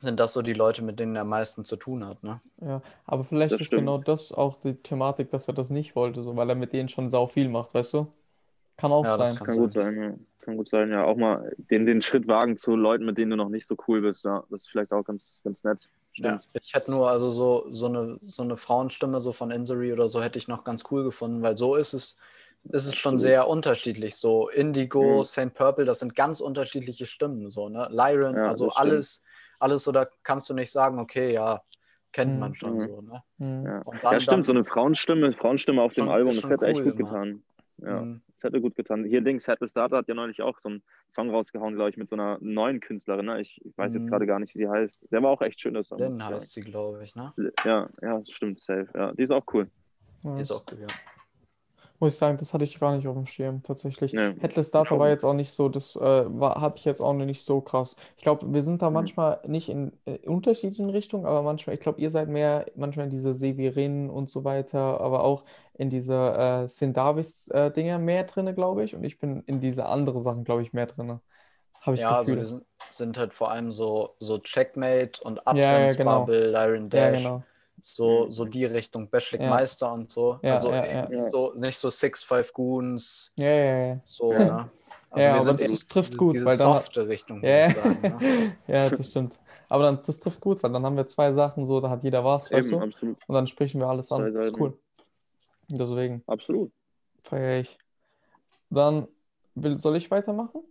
sind 0.00 0.18
das 0.18 0.32
so 0.32 0.42
die 0.42 0.54
Leute, 0.54 0.82
mit 0.82 0.98
denen 0.98 1.14
er 1.14 1.22
am 1.22 1.28
meisten 1.28 1.64
zu 1.64 1.76
tun 1.76 2.06
hat, 2.06 2.22
ne? 2.22 2.40
Ja, 2.60 2.82
aber 3.06 3.24
vielleicht 3.24 3.52
Das 3.52 3.60
ist 3.60 3.66
stimmt. 3.68 3.82
genau 3.82 3.98
das 3.98 4.32
auch 4.32 4.56
die 4.56 4.74
Thematik, 4.74 5.30
dass 5.30 5.46
er 5.46 5.54
das 5.54 5.70
nicht 5.70 5.94
wollte, 5.94 6.22
so, 6.22 6.36
weil 6.36 6.48
er 6.48 6.54
mit 6.56 6.72
denen 6.72 6.88
schon 6.88 7.08
sau 7.08 7.26
viel 7.26 7.48
macht, 7.48 7.74
weißt 7.74 7.94
du? 7.94 8.06
Kann 8.80 8.92
auch 8.92 9.04
Ja, 9.04 9.16
das 9.16 9.30
sein. 9.30 9.38
kann 9.38 9.46
Kann 9.46 9.56
gut 9.58 9.72
sein, 9.74 9.96
ja. 10.02 10.14
Kann 10.40 10.56
gut 10.56 10.68
sein, 10.70 10.90
ja. 10.90 11.04
Auch 11.04 11.16
mal 11.16 11.52
den, 11.58 11.84
den 11.86 12.00
Schritt 12.00 12.26
wagen 12.26 12.56
zu 12.56 12.74
Leuten, 12.74 13.04
mit 13.04 13.18
denen 13.18 13.30
du 13.32 13.36
noch 13.36 13.50
nicht 13.50 13.66
so 13.66 13.76
cool 13.88 14.00
bist, 14.00 14.24
ja. 14.24 14.42
Das 14.50 14.62
ist 14.62 14.70
vielleicht 14.70 14.92
auch 14.92 15.04
ganz, 15.04 15.40
ganz 15.44 15.62
nett. 15.64 15.78
Ja, 16.14 16.40
Stimmt. 16.40 16.48
ich 16.54 16.74
hätte 16.74 16.90
nur 16.90 17.08
also 17.08 17.28
so, 17.28 17.66
so, 17.70 17.86
eine, 17.86 18.18
so 18.20 18.42
eine 18.42 18.56
Frauenstimme 18.56 19.20
so 19.20 19.32
von 19.32 19.50
Injury 19.50 19.92
oder 19.92 20.08
so 20.08 20.22
hätte 20.22 20.38
ich 20.38 20.48
noch 20.48 20.64
ganz 20.64 20.84
cool 20.90 21.04
gefunden, 21.04 21.40
weil 21.42 21.56
so 21.56 21.76
ist 21.76 21.92
es, 21.92 22.16
ist 22.64 22.86
es 22.86 22.96
schon 22.96 23.18
sehr 23.18 23.46
unterschiedlich. 23.48 24.16
So 24.16 24.48
Indigo, 24.48 25.18
Mhm. 25.18 25.24
St. 25.24 25.54
Purple, 25.54 25.84
das 25.84 26.00
sind 26.00 26.16
ganz 26.16 26.40
unterschiedliche 26.40 27.06
Stimmen. 27.06 27.50
So, 27.50 27.68
ne? 27.68 27.86
Lyran, 27.90 28.34
Ja, 28.36 28.46
also 28.46 28.70
alles, 28.70 29.22
alles 29.60 29.84
so, 29.84 29.92
da 29.92 30.06
kannst 30.24 30.50
du 30.50 30.54
nicht 30.54 30.70
sagen, 30.72 30.98
okay, 30.98 31.32
ja, 31.32 31.62
kennt 32.12 32.34
Mhm. 32.34 32.40
man 32.40 32.54
schon 32.54 32.78
Mhm. 32.78 32.88
so. 32.88 33.00
Ne? 33.02 33.22
Mhm. 33.38 33.66
Ja. 33.66 33.82
Und 33.82 34.02
dann, 34.02 34.12
ja, 34.14 34.20
stimmt, 34.20 34.46
so 34.46 34.52
dann, 34.52 34.58
eine 34.62 34.64
Frauenstimme, 34.64 35.32
Frauenstimme 35.34 35.80
auf 35.82 35.94
dem 35.94 36.08
Album, 36.08 36.34
das 36.34 36.48
hätte 36.50 36.66
echt 36.66 36.78
cool 36.80 36.84
gut 36.86 37.00
immer. 37.00 37.08
getan. 37.10 37.42
Ja, 37.78 38.00
Mhm. 38.02 38.22
Das 38.40 38.48
hätte 38.48 38.60
gut 38.60 38.74
getan. 38.74 39.04
Hier 39.04 39.20
Dings, 39.20 39.46
Headless 39.46 39.72
Data 39.72 39.98
hat 39.98 40.08
ja 40.08 40.14
neulich 40.14 40.40
auch 40.42 40.58
so 40.58 40.68
einen 40.70 40.82
Song 41.08 41.30
rausgehauen, 41.30 41.74
glaube 41.74 41.90
ich, 41.90 41.96
mit 41.96 42.08
so 42.08 42.16
einer 42.16 42.38
neuen 42.40 42.80
Künstlerin. 42.80 43.26
Ne? 43.26 43.40
Ich 43.40 43.60
weiß 43.76 43.94
jetzt 43.94 44.04
Mhm. 44.04 44.10
gerade 44.10 44.26
gar 44.26 44.38
nicht, 44.40 44.54
wie 44.54 44.60
die 44.60 44.68
heißt. 44.68 45.06
Der 45.10 45.22
war 45.22 45.30
auch 45.30 45.42
echt 45.42 45.60
schön, 45.60 45.74
der 45.74 45.82
Song. 45.82 45.98
Ich 46.18 46.24
heißt 46.24 46.52
sie, 46.52 46.60
glaube 46.62 47.02
ich, 47.04 47.14
ne? 47.14 47.32
Ja, 47.64 47.88
ja, 48.02 48.18
das 48.18 48.30
stimmt, 48.30 48.60
safe. 48.60 48.88
Ja, 48.94 49.12
die 49.12 49.22
ist 49.22 49.30
auch 49.30 49.44
cool. 49.52 49.68
Ja, 50.22 50.34
Die 50.34 50.40
ist 50.40 50.50
auch 50.50 50.64
cool, 50.72 50.78
ja. 50.80 50.86
Muss 52.00 52.14
ich 52.14 52.18
sagen, 52.18 52.38
das 52.38 52.54
hatte 52.54 52.64
ich 52.64 52.80
gar 52.80 52.96
nicht 52.96 53.06
auf 53.08 53.14
dem 53.16 53.26
Schirm, 53.26 53.62
tatsächlich. 53.62 54.16
Nee, 54.16 54.34
Headless 54.38 54.70
Data 54.72 54.98
war 54.98 55.10
jetzt 55.10 55.24
auch 55.24 55.34
nicht 55.34 55.52
so, 55.52 55.68
das 55.68 55.96
äh, 55.96 56.00
war, 56.00 56.60
habe 56.60 56.76
ich 56.78 56.84
jetzt 56.86 57.00
auch 57.02 57.12
noch 57.14 57.26
nicht 57.26 57.44
so 57.44 57.60
krass. 57.60 57.94
Ich 58.16 58.22
glaube, 58.22 58.52
wir 58.52 58.62
sind 58.62 58.82
da 58.82 58.90
Mhm. 58.90 58.90
manchmal 58.90 59.40
nicht 59.46 59.68
in 59.68 59.92
äh, 60.06 60.18
unterschiedlichen 60.28 60.90
Richtungen, 60.90 61.26
aber 61.26 61.42
manchmal, 61.42 61.74
ich 61.76 61.80
glaube, 61.80 62.00
ihr 62.00 62.10
seid 62.10 62.28
mehr 62.28 62.66
manchmal 62.76 63.04
in 63.06 63.10
diese 63.10 63.34
Severin 63.34 64.10
und 64.10 64.30
so 64.30 64.44
weiter, 64.44 65.00
aber 65.00 65.22
auch 65.24 65.44
in 65.74 65.90
diese 65.90 66.14
äh, 66.64 66.68
Sindavis-Dinger 66.68 67.98
mehr 67.98 68.24
drin, 68.24 68.54
glaube 68.54 68.84
ich. 68.84 68.94
Und 68.96 69.04
ich 69.04 69.18
bin 69.18 69.42
in 69.46 69.60
diese 69.60 69.86
andere 69.86 70.22
Sachen, 70.22 70.44
glaube 70.44 70.62
ich, 70.62 70.72
mehr 70.72 70.86
drin. 70.86 71.20
Habe 71.80 71.96
ich 71.96 72.06
Ja, 72.06 72.16
also 72.16 72.34
Gefühl. 72.34 72.38
wir 72.38 72.46
sind, 72.46 72.64
sind 72.90 73.18
halt 73.18 73.34
vor 73.34 73.50
allem 73.50 73.72
so, 73.72 74.16
so 74.18 74.38
Checkmate 74.38 75.22
und 75.22 75.46
Ja, 75.48 75.78
ja, 75.78 75.92
Absence 75.92 75.94
genau. 75.94 76.36
Bubble, 76.36 76.50
Lyran 76.50 76.88
Ja, 76.92 77.10
Dash. 77.10 77.10
genau. 77.10 77.48
So, 77.82 78.26
Mhm. 78.26 78.32
so 78.32 78.44
die 78.44 78.64
Richtung, 78.64 79.08
Bashlik 79.10 79.40
Ja. 79.40 79.50
Meister 79.50 79.92
und 79.92 80.10
so. 80.10 80.38
Ja, 80.42 80.54
also 80.54 80.70
ja, 80.70 80.84
eben 81.04 81.12
ja. 81.14 81.20
Nicht, 81.22 81.30
so, 81.30 81.52
nicht 81.54 81.78
so 81.78 81.90
Six 81.90 82.22
Five 82.22 82.52
Goons, 82.52 83.32
Ja, 83.36 83.46
ja, 83.48 83.86
ja. 83.94 84.00
so, 84.04 84.32
Ja. 84.32 84.38
ne? 84.38 84.70
Also 85.10 85.26
Ja, 85.26 85.26
wir 85.26 85.30
aber 85.32 85.40
sind 85.40 85.52
das 85.54 85.60
eben 85.62 85.74
ist- 85.74 85.90
trifft 85.90 86.08
diese, 86.12 86.18
gut, 86.18 86.34
diese 86.34 86.44
weil 86.44 86.56
dann- 86.56 86.74
softe 86.74 87.08
Richtung, 87.08 87.42
Ja, 87.42 87.50
würde 87.50 87.68
ich 87.68 87.74
sagen. 87.74 88.00
Ne? 88.02 88.56
ja, 88.68 88.88
das 88.90 89.06
stimmt. 89.08 89.38
Aber 89.68 89.84
dann, 89.84 90.00
das 90.04 90.18
trifft 90.20 90.40
gut, 90.40 90.62
weil 90.62 90.72
dann 90.72 90.84
haben 90.84 90.96
wir 90.96 91.06
zwei 91.06 91.30
Sachen 91.32 91.64
so, 91.66 91.80
da 91.80 91.90
hat 91.90 92.02
jeder 92.04 92.24
was, 92.24 92.50
weißt 92.50 92.70
Eben, 92.70 92.80
du? 92.80 92.86
absolut. 92.86 93.18
Und 93.28 93.34
dann 93.34 93.46
sprechen 93.46 93.80
wir 93.80 93.86
alles 93.88 94.10
an. 94.12 94.32
Das 94.34 94.46
ist 94.48 94.58
cool. 94.58 94.76
Deswegen 95.68 96.22
Absolut. 96.26 96.72
feiere 97.22 97.60
ich. 97.60 97.78
Dann 98.70 99.06
will, 99.54 99.76
soll 99.78 99.96
ich 99.96 100.10
weitermachen? 100.10 100.62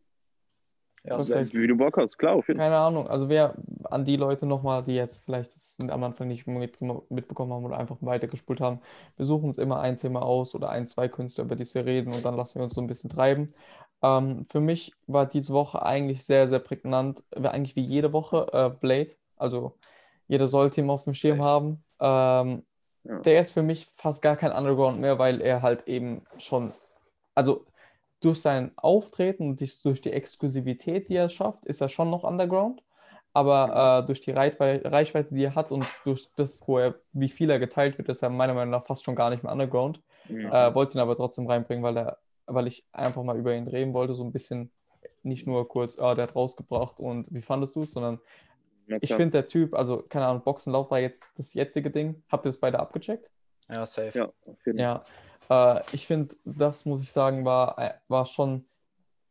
Ja, 1.04 1.18
heißt- 1.18 1.54
Wie 1.54 1.68
du 1.68 1.76
Bock 1.78 1.98
hast, 1.98 2.18
klar, 2.18 2.36
auf 2.36 2.48
jeden 2.48 2.60
Fall. 2.60 2.68
Keine 2.68 2.78
Ahnung. 2.78 3.08
Also 3.08 3.30
wer 3.30 3.56
an 3.86 4.06
die 4.06 4.18
Leute 4.18 4.46
nochmal, 4.46 4.84
die 4.84 4.96
jetzt 4.96 5.24
vielleicht 5.24 5.54
am 5.90 6.04
Anfang 6.04 6.28
nicht 6.28 6.46
mit, 6.48 6.80
mitbekommen 7.10 7.54
haben 7.54 7.66
oder 7.66 7.78
einfach 7.78 7.98
weitergespult 8.02 8.60
haben, 8.62 8.82
wir 9.16 9.26
suchen 9.26 9.46
uns 9.46 9.58
immer 9.58 9.80
ein 9.80 9.98
Thema 9.98 10.22
aus 10.22 10.56
oder 10.56 10.70
ein, 10.70 10.88
zwei 10.88 11.08
Künstler, 11.08 11.46
über 11.46 11.56
die 11.56 11.66
wir 11.74 11.86
reden 11.86 12.14
und 12.14 12.24
dann 12.26 12.36
lassen 12.36 12.56
wir 12.56 12.64
uns 12.64 12.74
so 12.74 12.82
ein 12.82 12.88
bisschen 12.88 13.10
treiben. 13.10 13.54
Ähm, 14.02 14.46
für 14.50 14.60
mich 14.60 14.92
war 15.08 15.26
diese 15.26 15.54
Woche 15.54 15.82
eigentlich 15.84 16.24
sehr, 16.26 16.48
sehr 16.48 16.60
prägnant, 16.60 17.24
war 17.36 17.52
eigentlich 17.54 17.76
wie 17.76 17.84
jede 17.84 18.14
Woche 18.14 18.48
äh, 18.54 18.70
Blade. 18.70 19.12
Also 19.38 19.78
jeder 20.28 20.48
sollte 20.48 20.82
ihn 20.82 20.90
auf 20.90 21.06
dem 21.06 21.14
Schirm 21.14 21.38
Safe. 21.38 21.50
haben. 21.50 21.84
Ähm, 22.00 22.64
Ja. 23.06 23.20
der 23.22 23.40
ist 23.40 23.54
für 23.54 23.64
mich 23.64 23.88
fast 23.96 24.22
gar 24.22 24.36
kein 24.36 24.52
Underground 24.52 25.00
mehr, 25.00 25.18
weil 25.18 25.40
er 25.42 25.62
halt 25.62 25.88
eben 25.88 26.22
schon, 26.38 26.74
also 27.34 27.66
durch 28.20 28.42
sein 28.42 28.72
Auftreten 28.76 29.50
und 29.50 29.62
durch 29.84 30.02
die 30.02 30.12
Exklusivität, 30.12 31.10
die 31.10 31.16
er 31.16 31.30
schafft, 31.30 31.66
ist 31.66 31.82
er 31.82 31.90
schon 31.90 32.10
noch 32.10 32.24
Underground. 32.24 32.84
Aber 33.32 34.02
äh, 34.02 34.06
durch 34.08 34.22
die 34.22 34.32
Reichweite, 34.32 35.34
die 35.34 35.44
er 35.44 35.56
hat 35.56 35.72
und 35.72 35.86
durch 36.04 36.30
das, 36.36 36.68
wo 36.68 36.80
er, 36.80 36.96
wie 37.14 37.30
viel 37.30 37.50
er 37.50 37.60
geteilt 37.60 37.98
wird, 37.98 38.10
ist 38.10 38.24
er 38.24 38.30
meiner 38.30 38.56
Meinung 38.56 38.72
nach 38.72 38.86
fast 38.86 39.04
schon 39.04 39.16
gar 39.16 39.30
nicht 39.30 39.44
mehr 39.44 39.52
Underground. 39.52 40.02
Ja. 40.28 40.70
Äh, 40.70 40.76
wollte 40.76 40.98
ihn 40.98 41.02
aber 41.02 41.16
trotzdem 41.16 41.48
reinbringen, 41.48 41.84
weil 41.84 41.98
er, 41.98 42.18
weil 42.48 42.68
ich 42.68 42.86
einfach 42.92 43.24
mal 43.24 43.38
über 43.38 43.54
ihn 43.54 43.68
reden 43.68 43.94
wollte, 43.94 44.16
so 44.16 44.24
ein 44.24 44.32
bisschen 44.32 44.72
nicht 45.24 45.46
nur 45.46 45.68
kurz, 45.68 46.00
ah, 46.00 46.16
der 46.16 46.24
hat 46.24 46.36
rausgebracht 46.36 47.00
und 47.00 47.28
wie 47.34 47.42
fandest 47.42 47.76
du 47.76 47.84
es, 47.84 47.92
sondern 47.92 48.20
ja, 48.88 48.98
ich 49.02 49.14
finde 49.14 49.32
der 49.32 49.46
Typ, 49.46 49.76
also 49.76 50.04
keine 50.10 50.26
Ahnung, 50.26 50.44
Boxenlauf 50.44 50.90
war 50.90 51.00
jetzt 51.00 51.24
das 51.38 51.54
jetzige 51.54 51.92
Ding. 51.92 52.24
Habt 52.30 52.46
ihr 52.46 52.50
das 52.50 52.60
beide 52.60 52.80
abgecheckt? 52.80 53.30
Ja, 53.70 53.86
safe. 53.86 54.18
Ja, 54.18 54.26
auf 54.26 54.66
jeden 54.66 54.80
Fall. 54.80 54.84
Ja, 54.84 55.04
äh, 55.50 55.82
ich 55.92 56.08
finde, 56.08 56.36
das 56.46 56.86
muss 56.86 57.02
ich 57.02 57.12
sagen, 57.12 57.46
war, 57.46 57.78
äh, 57.80 57.94
war 58.08 58.26
schon 58.26 58.66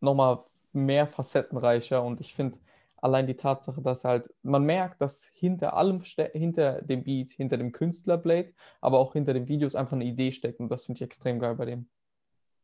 nochmal 0.00 0.44
mehr 0.72 1.06
facettenreicher 1.06 2.02
und 2.02 2.20
ich 2.20 2.34
finde 2.34 2.58
allein 2.96 3.26
die 3.26 3.36
Tatsache, 3.36 3.80
dass 3.80 4.04
halt, 4.04 4.32
man 4.42 4.64
merkt, 4.64 5.00
dass 5.00 5.24
hinter 5.24 5.74
allem, 5.74 6.02
hinter 6.32 6.82
dem 6.82 7.04
Beat, 7.04 7.32
hinter 7.32 7.56
dem 7.56 7.72
Künstler 7.72 8.18
Blade, 8.18 8.52
aber 8.80 8.98
auch 8.98 9.12
hinter 9.12 9.34
den 9.34 9.48
Videos 9.48 9.74
einfach 9.74 9.94
eine 9.94 10.04
Idee 10.04 10.32
steckt 10.32 10.60
und 10.60 10.68
das 10.68 10.86
finde 10.86 10.98
ich 10.98 11.02
extrem 11.02 11.38
geil 11.38 11.54
bei 11.54 11.64
dem. 11.64 11.88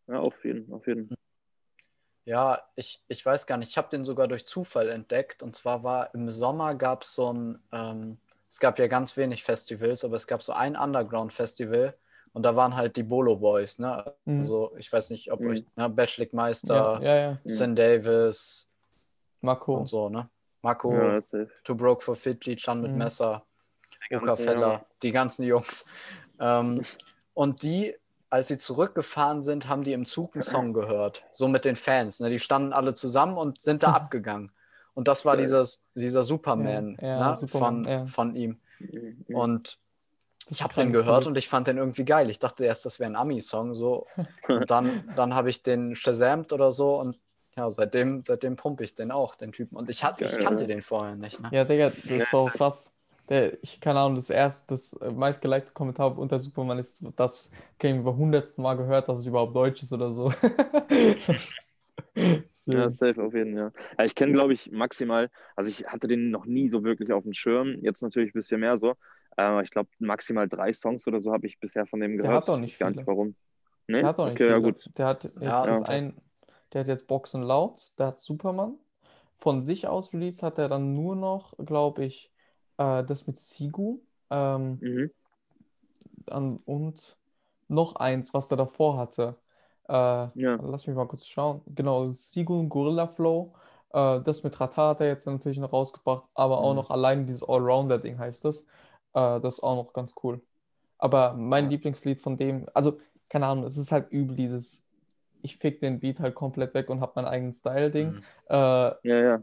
Ja, 0.07 0.19
auf 0.19 0.45
jeden, 0.45 0.73
auf 0.73 0.87
jeden. 0.87 1.15
Ja, 2.27 2.63
ich, 2.75 3.03
ich 3.09 3.25
weiß 3.25 3.47
gar 3.47 3.59
nicht, 3.59 3.71
ich 3.71 3.79
habe 3.79 3.91
den 3.91 4.05
sogar 4.05 4.29
durch 4.29 4.47
Zufall 4.47 4.89
entdeckt. 4.89 5.43
Und 5.43 5.55
zwar 5.57 5.83
war 5.83 6.15
im 6.15 6.31
Sommer 6.31 6.75
gab 6.75 7.03
es 7.03 7.15
so 7.15 7.33
ein, 7.33 7.63
ähm, 7.73 8.19
es 8.49 8.61
gab 8.61 8.79
ja 8.79 8.87
ganz 8.87 9.17
wenig 9.17 9.43
Festivals, 9.43 10.05
aber 10.05 10.17
es 10.17 10.27
gab 10.27 10.43
so 10.43 10.53
ein 10.53 10.77
Underground-Festival 10.77 11.95
und 12.35 12.43
da 12.43 12.55
waren 12.55 12.77
halt 12.77 12.97
die 12.97 13.03
Bolo 13.03 13.37
Boys, 13.37 13.79
ne? 13.79 14.13
Mhm. 14.25 14.41
Also 14.41 14.73
ich 14.77 14.93
weiß 14.93 15.11
nicht, 15.11 15.33
ob 15.33 15.41
mhm. 15.41 15.51
euch, 15.51 15.65
ne, 15.77 15.89
Bashlik 15.89 16.35
Meister, 16.35 17.01
ja, 17.01 17.03
ja, 17.03 17.17
ja. 17.17 17.39
Sin 17.45 17.75
Davis, 17.75 18.69
Mako 19.41 19.77
und 19.79 19.87
so, 19.87 20.09
ne? 20.11 20.29
Mako, 20.61 20.95
ja, 20.95 21.21
Too 21.63 21.75
Broke 21.75 22.03
for 22.03 22.17
Fidji, 22.17 22.57
Chan 22.57 22.81
mit 22.81 22.93
mhm. 22.93 22.99
Messer, 22.99 23.45
Oka 24.11 24.37
Feller, 24.37 24.85
die 25.03 25.13
ganzen 25.13 25.45
Jungs. 25.45 25.87
Ähm, 26.39 26.83
und 27.35 27.63
die 27.63 27.95
als 28.31 28.49
sie 28.49 28.59
zurückgefahren 28.59 29.43
sind, 29.43 29.69
haben 29.69 29.85
die 29.85 29.93
im 29.93 30.07
Zug 30.07 30.35
einen 30.35 30.43
Song 30.43 30.73
gehört. 30.73 31.25
So 31.31 31.47
mit 31.47 31.65
den 31.65 31.77
Fans. 31.77 32.19
Ne? 32.19 32.31
Die 32.31 32.41
standen 32.41 32.73
alle 32.73 32.93
zusammen 32.93 33.37
und 33.37 33.61
sind 33.61 33.85
da 33.85 33.93
abgegangen. 33.95 34.51
Und 34.95 35.07
das 35.07 35.25
war 35.25 35.37
dieses, 35.37 35.85
dieser 35.95 36.25
Superman, 36.25 36.99
ja, 37.01 37.07
ja, 37.07 37.29
ne? 37.29 37.37
Superman 37.37 37.85
von, 37.85 37.93
ja. 37.93 38.07
von 38.07 38.35
ihm. 38.35 38.59
Und 39.29 39.79
ich 40.51 40.63
habe 40.63 40.75
den 40.75 40.93
gehört 40.93 41.27
und 41.27 41.39
ich 41.39 41.49
fand 41.49 41.67
den 41.67 41.79
irgendwie 41.79 42.05
geil. 42.05 42.31
Ich 42.31 42.39
dachte 42.39 42.65
erst, 42.65 42.85
das 42.85 43.01
wäre 43.01 43.11
ein 43.11 43.17
Ami-Song. 43.17 43.75
So. 43.75 44.07
Und 44.49 44.71
dann, 44.71 45.11
dann 45.17 45.35
habe 45.35 45.51
ich 45.51 45.63
den 45.63 45.95
shazamt 45.95 46.53
oder 46.53 46.71
so 46.71 47.01
und 47.01 47.19
ja, 47.57 47.71
seitdem, 47.71 48.25
seitdem 48.25 48.57
pumpe 48.57 48.83
ich 48.83 48.95
den 48.95 49.13
auch, 49.13 49.37
den 49.37 49.53
Typen. 49.53 49.77
Und 49.77 49.89
ich, 49.89 50.03
hat, 50.03 50.21
ich 50.21 50.39
kannte 50.39 50.67
den 50.67 50.83
vorher 50.83 51.15
nicht. 51.15 51.41
Ne? 51.41 51.49
Ja, 51.53 51.65
Digga, 51.65 51.91
das 51.91 52.05
ist 52.05 52.33
doch 52.33 52.53
krass 52.53 52.91
der, 53.29 53.63
ich 53.63 53.81
keine 53.81 54.01
Ahnung, 54.01 54.17
das 54.17 54.31
erste, 54.31 54.75
das 54.75 54.93
äh, 54.95 55.11
meistgelikte 55.11 55.73
Kommentar 55.73 56.19
unter 56.19 56.39
Superman 56.39 56.79
ist, 56.79 57.01
das 57.17 57.51
okay, 57.77 57.97
über 57.97 58.17
hundertsten 58.17 58.63
Mal 58.63 58.77
gehört, 58.77 59.09
dass 59.09 59.21
es 59.21 59.27
überhaupt 59.27 59.57
Deutsch 59.57 59.83
ist 59.83 59.93
oder 59.93 60.13
so. 60.13 60.31
so. 62.53 62.73
Ja, 62.73 62.91
safe 62.91 63.23
auf 63.23 63.35
jeden 63.35 63.55
Fall. 63.55 63.65
Ja. 63.65 63.73
ja 63.99 64.05
ich 64.05 64.15
kenne, 64.15 64.33
glaube 64.33 64.53
ich, 64.53 64.71
maximal, 64.71 65.31
also 65.57 65.71
ich 65.71 65.87
hatte 65.87 66.07
den 66.07 66.31
noch 66.31 66.45
nie 66.45 66.69
so 66.69 66.85
wirklich 66.85 67.13
auf 67.13 67.25
dem 67.25 67.33
Schirm, 67.33 67.79
jetzt 67.81 68.03
natürlich 68.03 68.35
ein 68.35 68.39
bisschen 68.39 68.61
mehr 68.61 68.77
so, 68.77 68.95
aber 69.37 69.63
ich 69.63 69.71
glaube, 69.71 69.89
maximal 69.99 70.49
drei 70.49 70.73
Songs 70.73 71.07
oder 71.07 71.21
so 71.21 71.33
habe 71.33 71.47
ich 71.47 71.59
bisher 71.59 71.87
von 71.87 72.01
dem 72.01 72.17
gehört. 72.17 72.31
Der 72.31 72.37
hat 72.37 72.49
doch 72.49 72.59
nicht 72.59 72.79
Gar 72.79 72.91
nicht 72.91 73.07
warum. 73.07 73.35
Nee? 73.87 74.01
Der 74.01 74.09
hat 74.09 74.19
doch 74.19 74.27
nicht 74.27 74.35
okay, 74.35 74.45
viele. 74.45 74.51
Ja, 74.51 74.59
gut. 74.59 74.91
Der 74.97 75.07
hat 75.07 75.25
jetzt 75.25 75.43
ja, 75.43 75.63
ein, 75.83 76.15
der 76.73 76.81
hat 76.81 76.89
jetzt 76.89 77.07
Boxen 77.07 77.43
laut, 77.43 77.93
der 77.99 78.09
hat 78.09 78.19
Superman. 78.19 78.79
Von 79.37 79.63
sich 79.63 79.87
aus 79.89 80.13
released 80.15 80.43
hat 80.43 80.59
er 80.59 80.69
dann 80.69 80.95
nur 80.95 81.17
noch, 81.17 81.55
glaube 81.59 82.05
ich, 82.05 82.33
äh, 82.79 83.05
das 83.05 83.27
mit 83.27 83.37
Sigu 83.37 84.01
ähm, 84.31 84.79
mhm. 84.81 85.11
an, 86.27 86.61
und 86.65 87.17
noch 87.69 87.97
eins, 87.97 88.33
was 88.33 88.51
er 88.51 88.57
davor 88.57 88.97
hatte. 88.97 89.37
Äh, 89.89 89.93
ja. 89.93 90.59
Lass 90.63 90.87
mich 90.87 90.97
mal 90.97 91.07
kurz 91.07 91.27
schauen. 91.27 91.63
Genau, 91.67 92.07
Sigu 92.07 92.59
und 92.59 92.69
Gorilla 92.69 93.07
Flow. 93.07 93.55
Äh, 93.93 94.21
das 94.23 94.43
mit 94.43 94.59
Rata 94.61 94.91
hat 94.91 95.01
er 95.01 95.09
jetzt 95.09 95.27
natürlich 95.27 95.59
noch 95.59 95.73
rausgebracht, 95.73 96.25
aber 96.35 96.59
mhm. 96.59 96.65
auch 96.65 96.75
noch 96.75 96.91
allein 96.91 97.27
dieses 97.27 97.43
Allrounder-Ding 97.43 98.19
heißt 98.19 98.45
das. 98.45 98.67
Äh, 99.15 99.41
das 99.41 99.55
ist 99.55 99.63
auch 99.63 99.77
noch 99.77 99.93
ganz 99.93 100.15
cool. 100.23 100.41
Aber 100.99 101.35
mein 101.35 101.65
ja. 101.65 101.71
Lieblingslied 101.71 102.21
von 102.21 102.37
dem, 102.37 102.67
also 102.75 103.01
keine 103.29 103.47
Ahnung, 103.47 103.65
es 103.65 103.77
ist 103.77 103.93
halt 103.93 104.11
übel 104.11 104.37
dieses, 104.37 104.87
ich 105.43 105.57
fick 105.57 105.81
den 105.81 106.01
Beat 106.01 106.21
halt 106.21 106.35
komplett 106.35 106.75
weg 106.75 106.89
und 106.91 107.01
hab 107.01 107.17
meinen 107.17 107.27
eigenen 107.27 107.53
Style-Ding. 107.53 108.13
Mhm. 108.13 108.23
Äh, 108.49 108.55
ja, 108.55 108.97
ja 109.03 109.43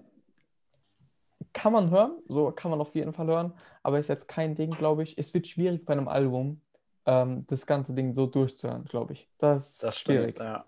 kann 1.54 1.74
man 1.74 1.90
hören, 1.90 2.14
so 2.28 2.52
kann 2.52 2.72
man 2.72 2.82
auf 2.82 2.96
jeden 2.96 3.14
Fall 3.14 3.28
hören, 3.28 3.54
aber 3.84 4.00
ist 4.00 4.08
jetzt 4.08 4.28
kein 4.28 4.56
Ding, 4.56 4.72
glaube 4.72 5.04
ich. 5.04 5.18
Es 5.18 5.34
wird 5.34 5.48
schwierig 5.48 5.86
bei 5.86 5.94
einem 5.94 6.08
Album, 6.08 6.62
ähm, 7.06 7.46
das 7.48 7.66
ganze 7.66 7.94
Ding 7.94 8.14
so 8.14 8.26
durchzuhören, 8.28 8.86
glaube 8.86 9.14
ich. 9.14 9.28
Das, 9.38 9.78
das 9.80 9.96
ist 9.96 10.00
schwierig. 10.00 10.36
Stimmt, 10.36 10.50
ja. 10.50 10.66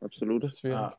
Absolut. 0.00 0.44
Das 0.44 0.52
ist 0.52 0.60
schwierig. 0.60 0.78
Ja. 0.78 0.96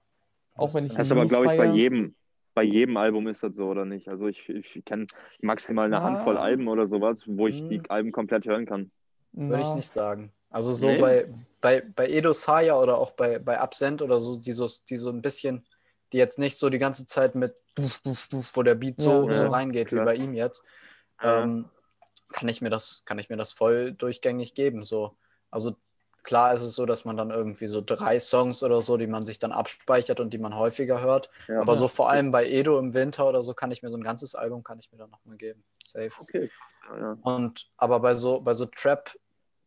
Auch 0.55 0.73
wenn 0.73 0.85
ich 0.85 0.93
das 0.93 1.07
ist 1.07 1.11
aber, 1.11 1.25
glaube 1.25 1.45
ich, 1.45 1.57
bei 1.57 1.67
jedem, 1.67 2.15
bei 2.53 2.63
jedem 2.63 2.97
Album 2.97 3.27
ist 3.27 3.43
das 3.43 3.55
so, 3.55 3.67
oder 3.67 3.85
nicht? 3.85 4.07
Also 4.07 4.27
ich, 4.27 4.49
ich 4.49 4.83
kenne 4.85 5.05
maximal 5.41 5.85
eine 5.85 5.99
ah. 5.99 6.03
Handvoll 6.03 6.37
Alben 6.37 6.67
oder 6.67 6.87
sowas, 6.87 7.23
wo 7.27 7.47
ich 7.47 7.59
hm. 7.59 7.69
die 7.69 7.89
Alben 7.89 8.11
komplett 8.11 8.45
hören 8.45 8.65
kann. 8.65 8.91
Würde 9.31 9.61
ich 9.61 9.73
nicht 9.75 9.89
sagen. 9.89 10.31
Also 10.49 10.73
so 10.73 10.87
nee. 10.87 10.99
bei, 10.99 11.33
bei, 11.61 11.81
bei 11.81 12.09
Edo 12.09 12.33
Saya 12.33 12.79
oder 12.79 12.97
auch 12.97 13.11
bei, 13.11 13.37
bei 13.37 13.59
Absent 13.59 14.01
oder 14.01 14.19
so, 14.19 14.37
die 14.37 14.51
so, 14.51 14.67
die 14.89 14.97
so 14.97 15.09
ein 15.09 15.21
bisschen 15.21 15.63
die 16.11 16.17
jetzt 16.17 16.39
nicht 16.39 16.57
so 16.57 16.69
die 16.69 16.79
ganze 16.79 17.05
Zeit 17.05 17.35
mit, 17.35 17.55
wo 18.53 18.63
der 18.63 18.75
Beat 18.75 18.99
so, 18.99 19.29
ja, 19.29 19.35
so 19.35 19.47
reingeht 19.47 19.89
klar. 19.89 20.01
wie 20.01 20.05
bei 20.05 20.15
ihm 20.15 20.33
jetzt, 20.33 20.63
ähm, 21.21 21.69
kann, 22.31 22.49
ich 22.49 22.61
mir 22.61 22.69
das, 22.69 23.03
kann 23.05 23.19
ich 23.19 23.29
mir 23.29 23.37
das 23.37 23.51
voll 23.51 23.93
durchgängig 23.93 24.53
geben. 24.53 24.83
So. 24.83 25.17
Also 25.51 25.75
klar 26.29 26.53
ist 26.53 26.61
es 26.61 26.75
so, 26.75 26.85
dass 26.85 27.05
man 27.05 27.17
dann 27.17 27.31
irgendwie 27.31 27.65
so 27.65 27.81
drei 27.83 28.19
Songs 28.19 28.61
oder 28.61 28.83
so, 28.83 28.97
die 28.97 29.07
man 29.07 29.25
sich 29.25 29.39
dann 29.39 29.51
abspeichert 29.51 30.19
und 30.19 30.31
die 30.31 30.37
man 30.37 30.55
häufiger 30.55 31.01
hört. 31.01 31.31
Ja, 31.47 31.59
aber 31.59 31.75
so 31.75 31.87
vor 31.87 32.11
allem 32.11 32.29
bei 32.29 32.47
Edo 32.47 32.77
im 32.77 32.93
Winter 32.93 33.27
oder 33.27 33.41
so 33.41 33.55
kann 33.55 33.71
ich 33.71 33.81
mir 33.81 33.89
so 33.89 33.97
ein 33.97 34.03
ganzes 34.03 34.35
Album 34.35 34.63
kann 34.63 34.77
ich 34.77 34.91
mir 34.91 34.99
dann 34.99 35.09
nochmal 35.09 35.37
geben. 35.37 35.63
Safe. 35.83 36.11
Okay. 36.19 36.51
Ja, 36.95 37.17
und 37.23 37.71
aber 37.77 37.99
bei 37.99 38.13
so, 38.13 38.41
bei 38.41 38.53
so 38.53 38.67
Trap, 38.67 39.11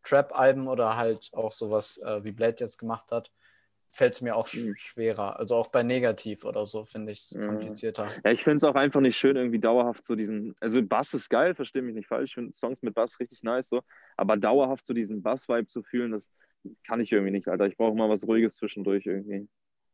Trap-Alben 0.04 0.68
oder 0.68 0.96
halt 0.96 1.30
auch 1.32 1.50
sowas, 1.50 1.96
äh, 1.98 2.22
wie 2.22 2.30
Blade 2.30 2.58
jetzt 2.60 2.78
gemacht 2.78 3.10
hat, 3.10 3.32
fällt 3.90 4.14
es 4.14 4.20
mir 4.20 4.36
auch 4.36 4.52
mhm. 4.52 4.74
schwerer. 4.76 5.40
Also 5.40 5.56
auch 5.56 5.66
bei 5.66 5.82
Negativ 5.82 6.44
oder 6.44 6.64
so 6.64 6.84
finde 6.84 7.10
ich 7.10 7.22
es 7.22 7.34
mhm. 7.34 7.48
komplizierter. 7.48 8.08
Ja, 8.24 8.30
ich 8.30 8.44
finde 8.44 8.58
es 8.58 8.64
auch 8.64 8.76
einfach 8.76 9.00
nicht 9.00 9.16
schön, 9.16 9.34
irgendwie 9.34 9.58
dauerhaft 9.58 10.06
so 10.06 10.14
diesen. 10.14 10.54
Also 10.60 10.80
Bass 10.80 11.12
ist 11.12 11.28
geil, 11.28 11.56
verstehe 11.56 11.82
mich 11.82 11.96
nicht 11.96 12.06
falsch. 12.06 12.30
Ich 12.30 12.34
finde 12.34 12.52
Songs 12.52 12.80
mit 12.82 12.94
Bass 12.94 13.18
richtig 13.18 13.42
nice, 13.42 13.68
so. 13.68 13.82
Aber 14.16 14.36
dauerhaft 14.36 14.86
so 14.86 14.94
diesen 14.94 15.22
Bass-Vibe 15.22 15.66
zu 15.66 15.82
fühlen, 15.82 16.12
das 16.12 16.28
kann 16.86 17.00
ich 17.00 17.12
irgendwie 17.12 17.32
nicht, 17.32 17.48
Alter. 17.48 17.66
Ich 17.66 17.76
brauche 17.76 17.96
mal 17.96 18.08
was 18.08 18.26
Ruhiges 18.26 18.56
zwischendurch 18.56 19.06
irgendwie. 19.06 19.48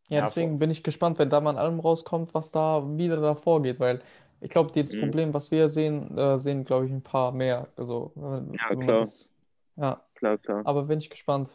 Ja, 0.08 0.22
deswegen 0.22 0.52
ja, 0.52 0.58
bin 0.58 0.70
ich 0.70 0.82
gespannt, 0.82 1.18
wenn 1.18 1.30
da 1.30 1.40
mal 1.40 1.50
ein 1.50 1.58
Album 1.58 1.80
rauskommt, 1.80 2.34
was 2.34 2.50
da 2.50 2.82
wieder 2.96 3.20
davor 3.20 3.62
geht, 3.62 3.78
weil 3.78 4.00
ich 4.40 4.50
glaube, 4.50 4.72
das 4.72 4.92
mhm. 4.92 5.00
Problem, 5.00 5.34
was 5.34 5.50
wir 5.50 5.68
sehen, 5.68 6.16
äh, 6.16 6.38
sehen, 6.38 6.64
glaube 6.64 6.86
ich, 6.86 6.92
ein 6.92 7.02
paar 7.02 7.32
mehr. 7.32 7.68
Also, 7.76 8.12
ja, 8.16 8.76
klar. 8.76 9.00
Das, 9.00 9.30
ja, 9.76 10.02
klar, 10.14 10.38
klar. 10.38 10.62
Aber 10.64 10.84
bin 10.84 10.98
ich 10.98 11.10
gespannt. 11.10 11.50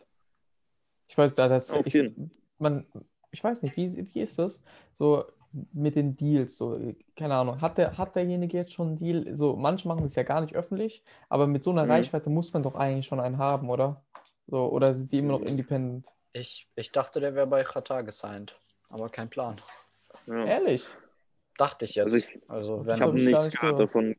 Ich 1.07 1.17
weiß, 1.17 1.33
da 1.35 1.47
das, 1.47 1.73
ich, 1.85 2.11
man, 2.57 2.85
ich 3.31 3.43
weiß 3.43 3.63
nicht, 3.63 3.75
wie, 3.77 4.13
wie 4.13 4.21
ist 4.21 4.39
das? 4.39 4.63
So 4.93 5.25
mit 5.71 5.95
den 5.95 6.15
Deals, 6.15 6.55
so, 6.55 6.79
keine 7.15 7.35
Ahnung, 7.35 7.61
hat, 7.61 7.77
der, 7.77 7.97
hat 7.97 8.15
derjenige 8.15 8.57
jetzt 8.57 8.73
schon 8.73 8.87
einen 8.89 8.97
Deal? 8.97 9.35
So, 9.35 9.55
manche 9.55 9.87
machen 9.87 10.01
das 10.01 10.15
ja 10.15 10.23
gar 10.23 10.41
nicht 10.41 10.55
öffentlich, 10.55 11.03
aber 11.29 11.45
mit 11.45 11.61
so 11.61 11.71
einer 11.71 11.85
mhm. 11.85 11.91
Reichweite 11.91 12.29
muss 12.29 12.51
man 12.53 12.63
doch 12.63 12.75
eigentlich 12.75 13.05
schon 13.05 13.19
einen 13.19 13.37
haben, 13.37 13.69
oder? 13.69 14.01
So, 14.53 14.69
oder 14.69 14.93
sind 14.93 15.11
die 15.11 15.17
immer 15.17 15.39
noch 15.39 15.41
independent? 15.41 16.05
Ich, 16.31 16.69
ich 16.75 16.91
dachte, 16.91 17.19
der 17.19 17.33
wäre 17.33 17.47
bei 17.47 17.63
Qatar 17.63 18.03
gesigned, 18.03 18.55
aber 18.87 19.09
kein 19.09 19.27
Plan. 19.27 19.55
Ja. 20.27 20.45
Ehrlich? 20.45 20.85
Dachte 21.57 21.85
ich 21.85 21.95
jetzt. 21.95 22.05
Also 22.05 22.17
ich, 22.17 22.39
also, 22.47 22.93
ich 22.93 23.01
habe 23.01 23.13
nichts 23.15 23.49
gehört 23.49 23.79
davon 23.79 24.15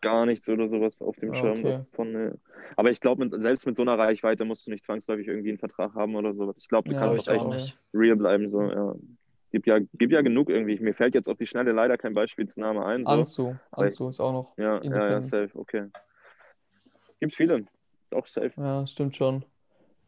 gar 0.00 0.26
nichts 0.26 0.48
oder 0.48 0.66
sowas 0.66 1.00
auf 1.00 1.14
dem 1.18 1.32
Schirm. 1.34 1.60
Okay. 1.60 1.84
Davon, 1.88 2.10
ne. 2.10 2.36
Aber 2.74 2.90
ich 2.90 3.00
glaube, 3.00 3.30
selbst 3.38 3.64
mit 3.64 3.76
so 3.76 3.82
einer 3.82 3.96
Reichweite 3.96 4.44
musst 4.44 4.66
du 4.66 4.72
nicht 4.72 4.82
zwangsläufig 4.82 5.28
irgendwie 5.28 5.50
einen 5.50 5.58
Vertrag 5.58 5.94
haben 5.94 6.16
oder 6.16 6.34
sowas. 6.34 6.56
Ich 6.58 6.66
glaube, 6.66 6.88
du 6.88 6.96
ja, 6.96 7.02
kannst 7.02 7.30
auch 7.30 7.54
echt 7.54 7.78
real 7.94 8.16
bleiben. 8.16 8.50
So, 8.50 8.62
ja. 8.62 8.92
Gibt 9.52 9.68
ja, 9.68 9.78
gibt 9.78 10.12
ja 10.12 10.22
genug 10.22 10.50
irgendwie. 10.50 10.80
Mir 10.80 10.94
fällt 10.94 11.14
jetzt 11.14 11.28
auf 11.28 11.38
die 11.38 11.46
Schnelle 11.46 11.70
leider 11.70 11.96
kein 11.96 12.12
Beispielsname 12.12 12.84
ein. 12.84 13.04
So. 13.04 13.08
Anzu. 13.08 13.56
Anzu 13.70 14.08
ist 14.08 14.18
auch 14.18 14.32
noch. 14.32 14.58
Ja, 14.58 14.82
ja, 14.82 15.10
ja, 15.10 15.22
safe, 15.22 15.50
okay. 15.54 15.86
Gibt 17.20 17.36
viele. 17.36 17.66
Auch 18.10 18.26
safe. 18.26 18.50
Ja, 18.56 18.84
stimmt 18.84 19.14
schon. 19.14 19.44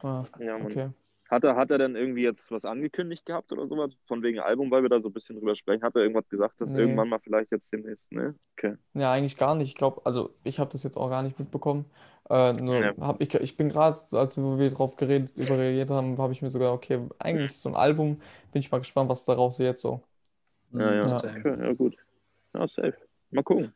Ah, 0.03 0.25
ja, 0.39 0.57
okay. 0.57 0.91
Hat 1.31 1.45
er, 1.45 1.57
hat 1.57 1.71
er 1.71 1.79
denn 1.79 1.95
irgendwie 1.97 2.23
jetzt 2.23 2.51
was 2.51 2.65
angekündigt 2.65 3.27
gehabt 3.27 3.53
oder 3.53 3.67
sowas? 3.69 3.93
Von 4.07 4.23
wegen 4.23 4.41
Album, 4.41 4.71
weil 4.71 4.83
wir 4.83 4.89
da 4.89 5.01
so 5.01 5.09
ein 5.09 5.13
bisschen 5.13 5.37
drüber 5.37 5.55
sprechen. 5.57 5.83
Hat 5.83 5.95
er 5.95 6.03
irgendwas 6.03 6.29
gesagt, 6.29 6.61
dass 6.61 6.73
Nee. 6.73 6.75
irgendwann 6.75 7.09
mal 7.09 7.21
vielleicht 7.21 7.53
jetzt 7.53 7.73
demnächst, 7.73 8.11
ne? 8.13 8.35
Okay. 8.57 8.77
Ja, 8.95 9.13
eigentlich 9.13 9.37
gar 9.37 9.55
nicht. 9.55 9.69
Ich 9.69 9.75
glaube, 9.75 10.01
also 10.05 10.35
ich 10.45 10.59
habe 10.59 10.71
das 10.71 10.83
jetzt 10.83 10.97
auch 10.97 11.09
gar 11.11 11.23
nicht 11.23 11.39
mitbekommen. 11.39 11.85
Äh, 12.29 12.53
nur 12.55 12.83
Ja. 12.83 12.95
hab 13.01 13.21
ich, 13.21 13.33
ich 13.35 13.57
bin 13.57 13.69
gerade, 13.69 13.99
als 14.13 14.37
wir 14.37 14.71
drauf 14.71 14.97
geredet, 14.97 15.37
über 15.37 15.57
reagiert 15.59 15.91
haben, 15.91 16.19
habe 16.19 16.33
ich 16.33 16.43
mir 16.43 16.51
sogar, 16.51 16.73
okay, 16.73 17.07
eigentlich 17.19 17.59
so 17.59 17.69
ein 17.69 17.77
Album, 17.77 18.21
bin 18.53 18.61
ich 18.61 18.71
mal 18.71 18.79
gespannt, 18.79 19.09
was 19.09 19.25
daraus 19.25 19.59
wird 19.59 19.79
so. 19.79 20.03
Ja, 20.73 20.93
ja. 20.95 21.07
Ja. 21.11 21.19
Okay, 21.19 21.57
ja, 21.59 21.73
gut. 21.73 21.97
Ja, 22.55 22.69
safe. 22.69 22.97
Mal 23.31 23.45
gucken. 23.45 23.75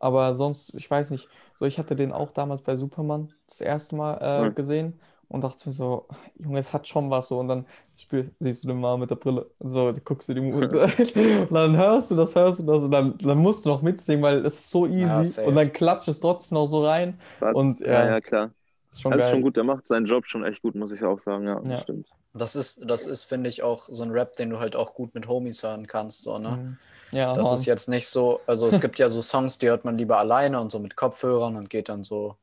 Aber 0.00 0.34
sonst, 0.34 0.74
ich 0.74 0.88
weiß 0.90 1.10
nicht, 1.10 1.28
so 1.54 1.64
ich 1.64 1.78
hatte 1.78 1.96
den 1.96 2.12
auch 2.12 2.30
damals 2.32 2.62
bei 2.62 2.76
Superman 2.76 3.34
das 3.48 3.60
erste 3.60 3.96
Mal 3.96 4.46
äh, 4.50 4.50
Ja. 4.50 4.54
gesehen 4.54 5.00
und 5.28 5.42
dachte 5.42 5.68
mir 5.68 5.72
so, 5.74 6.08
Junge, 6.38 6.58
es 6.60 6.72
hat 6.72 6.86
schon 6.88 7.10
was 7.10 7.28
so. 7.28 7.38
Und 7.40 7.48
dann 7.48 7.66
spiel, 7.96 8.34
siehst 8.40 8.64
du 8.64 8.68
den 8.68 8.80
mal 8.80 8.96
mit 8.98 9.10
der 9.10 9.16
Brille 9.16 9.50
und 9.58 9.70
so, 9.70 9.92
guckst 10.04 10.28
du 10.28 10.34
die 10.34 10.40
Musik 10.40 10.72
und 10.72 11.52
dann 11.54 11.76
hörst 11.76 12.10
du 12.10 12.16
das, 12.16 12.34
hörst 12.34 12.60
du 12.60 12.62
das 12.64 12.82
und 12.82 12.90
dann, 12.90 13.18
dann 13.18 13.38
musst 13.38 13.64
du 13.64 13.70
noch 13.70 13.82
mitsingen, 13.82 14.22
weil 14.22 14.44
es 14.46 14.58
ist 14.60 14.70
so 14.70 14.86
Ja, 14.96 15.22
easy 15.22 15.24
safe. 15.24 15.44
und 15.44 15.54
dann 15.56 15.72
klatscht 15.72 16.08
es 16.08 16.20
trotzdem 16.20 16.56
noch 16.56 16.66
so 16.66 16.84
rein. 16.86 17.20
Und, 17.50 17.80
ja, 17.86 18.04
ja. 18.04 18.14
ja, 18.14 18.20
klar. 18.20 18.54
Das 18.88 18.94
ist 18.98 19.00
schon 19.02 19.14
Das 19.14 19.24
ist 19.24 19.30
schon 19.30 19.42
gut, 19.42 19.56
der 19.56 19.64
macht 19.64 19.86
seinen 19.86 20.06
Job 20.06 20.26
schon 20.26 20.44
echt 20.44 20.62
gut, 20.62 20.74
muss 20.74 20.92
ich 20.92 21.02
auch 21.04 21.18
sagen. 21.18 21.46
Ja, 21.46 21.60
Ja. 21.62 21.68
das 21.68 21.82
stimmt. 21.82 22.08
Das 22.34 22.54
ist, 22.56 22.80
das 22.88 23.06
ist, 23.06 23.24
finde 23.24 23.48
ich, 23.50 23.62
auch 23.62 23.88
so 23.90 24.02
ein 24.04 24.10
Rap, 24.10 24.36
den 24.36 24.50
du 24.50 24.58
halt 24.60 24.76
auch 24.76 24.94
gut 24.94 25.14
mit 25.14 25.26
Homies 25.28 25.62
hören 25.62 25.86
kannst, 25.86 26.22
so, 26.22 26.38
ne? 26.38 26.60
Mhm. 26.60 26.78
Ja, 27.12 27.34
Das 27.34 27.50
Mann. 27.50 27.52
ist 27.52 27.66
jetzt 27.66 27.88
nicht 27.88 28.08
so, 28.08 28.44
also 28.46 28.68
es 28.68 28.80
gibt 28.80 28.98
ja 28.98 29.10
so 29.10 29.22
Songs, 29.22 29.58
die 29.58 29.68
hört 29.68 29.84
man 29.84 29.98
lieber 29.98 30.18
alleine 30.18 30.60
und 30.60 30.70
so 30.72 30.78
mit 30.80 30.96
Kopfhörern 30.96 31.56
und 31.56 31.70
geht 31.70 31.88
dann 31.90 32.04
so, 32.04 32.38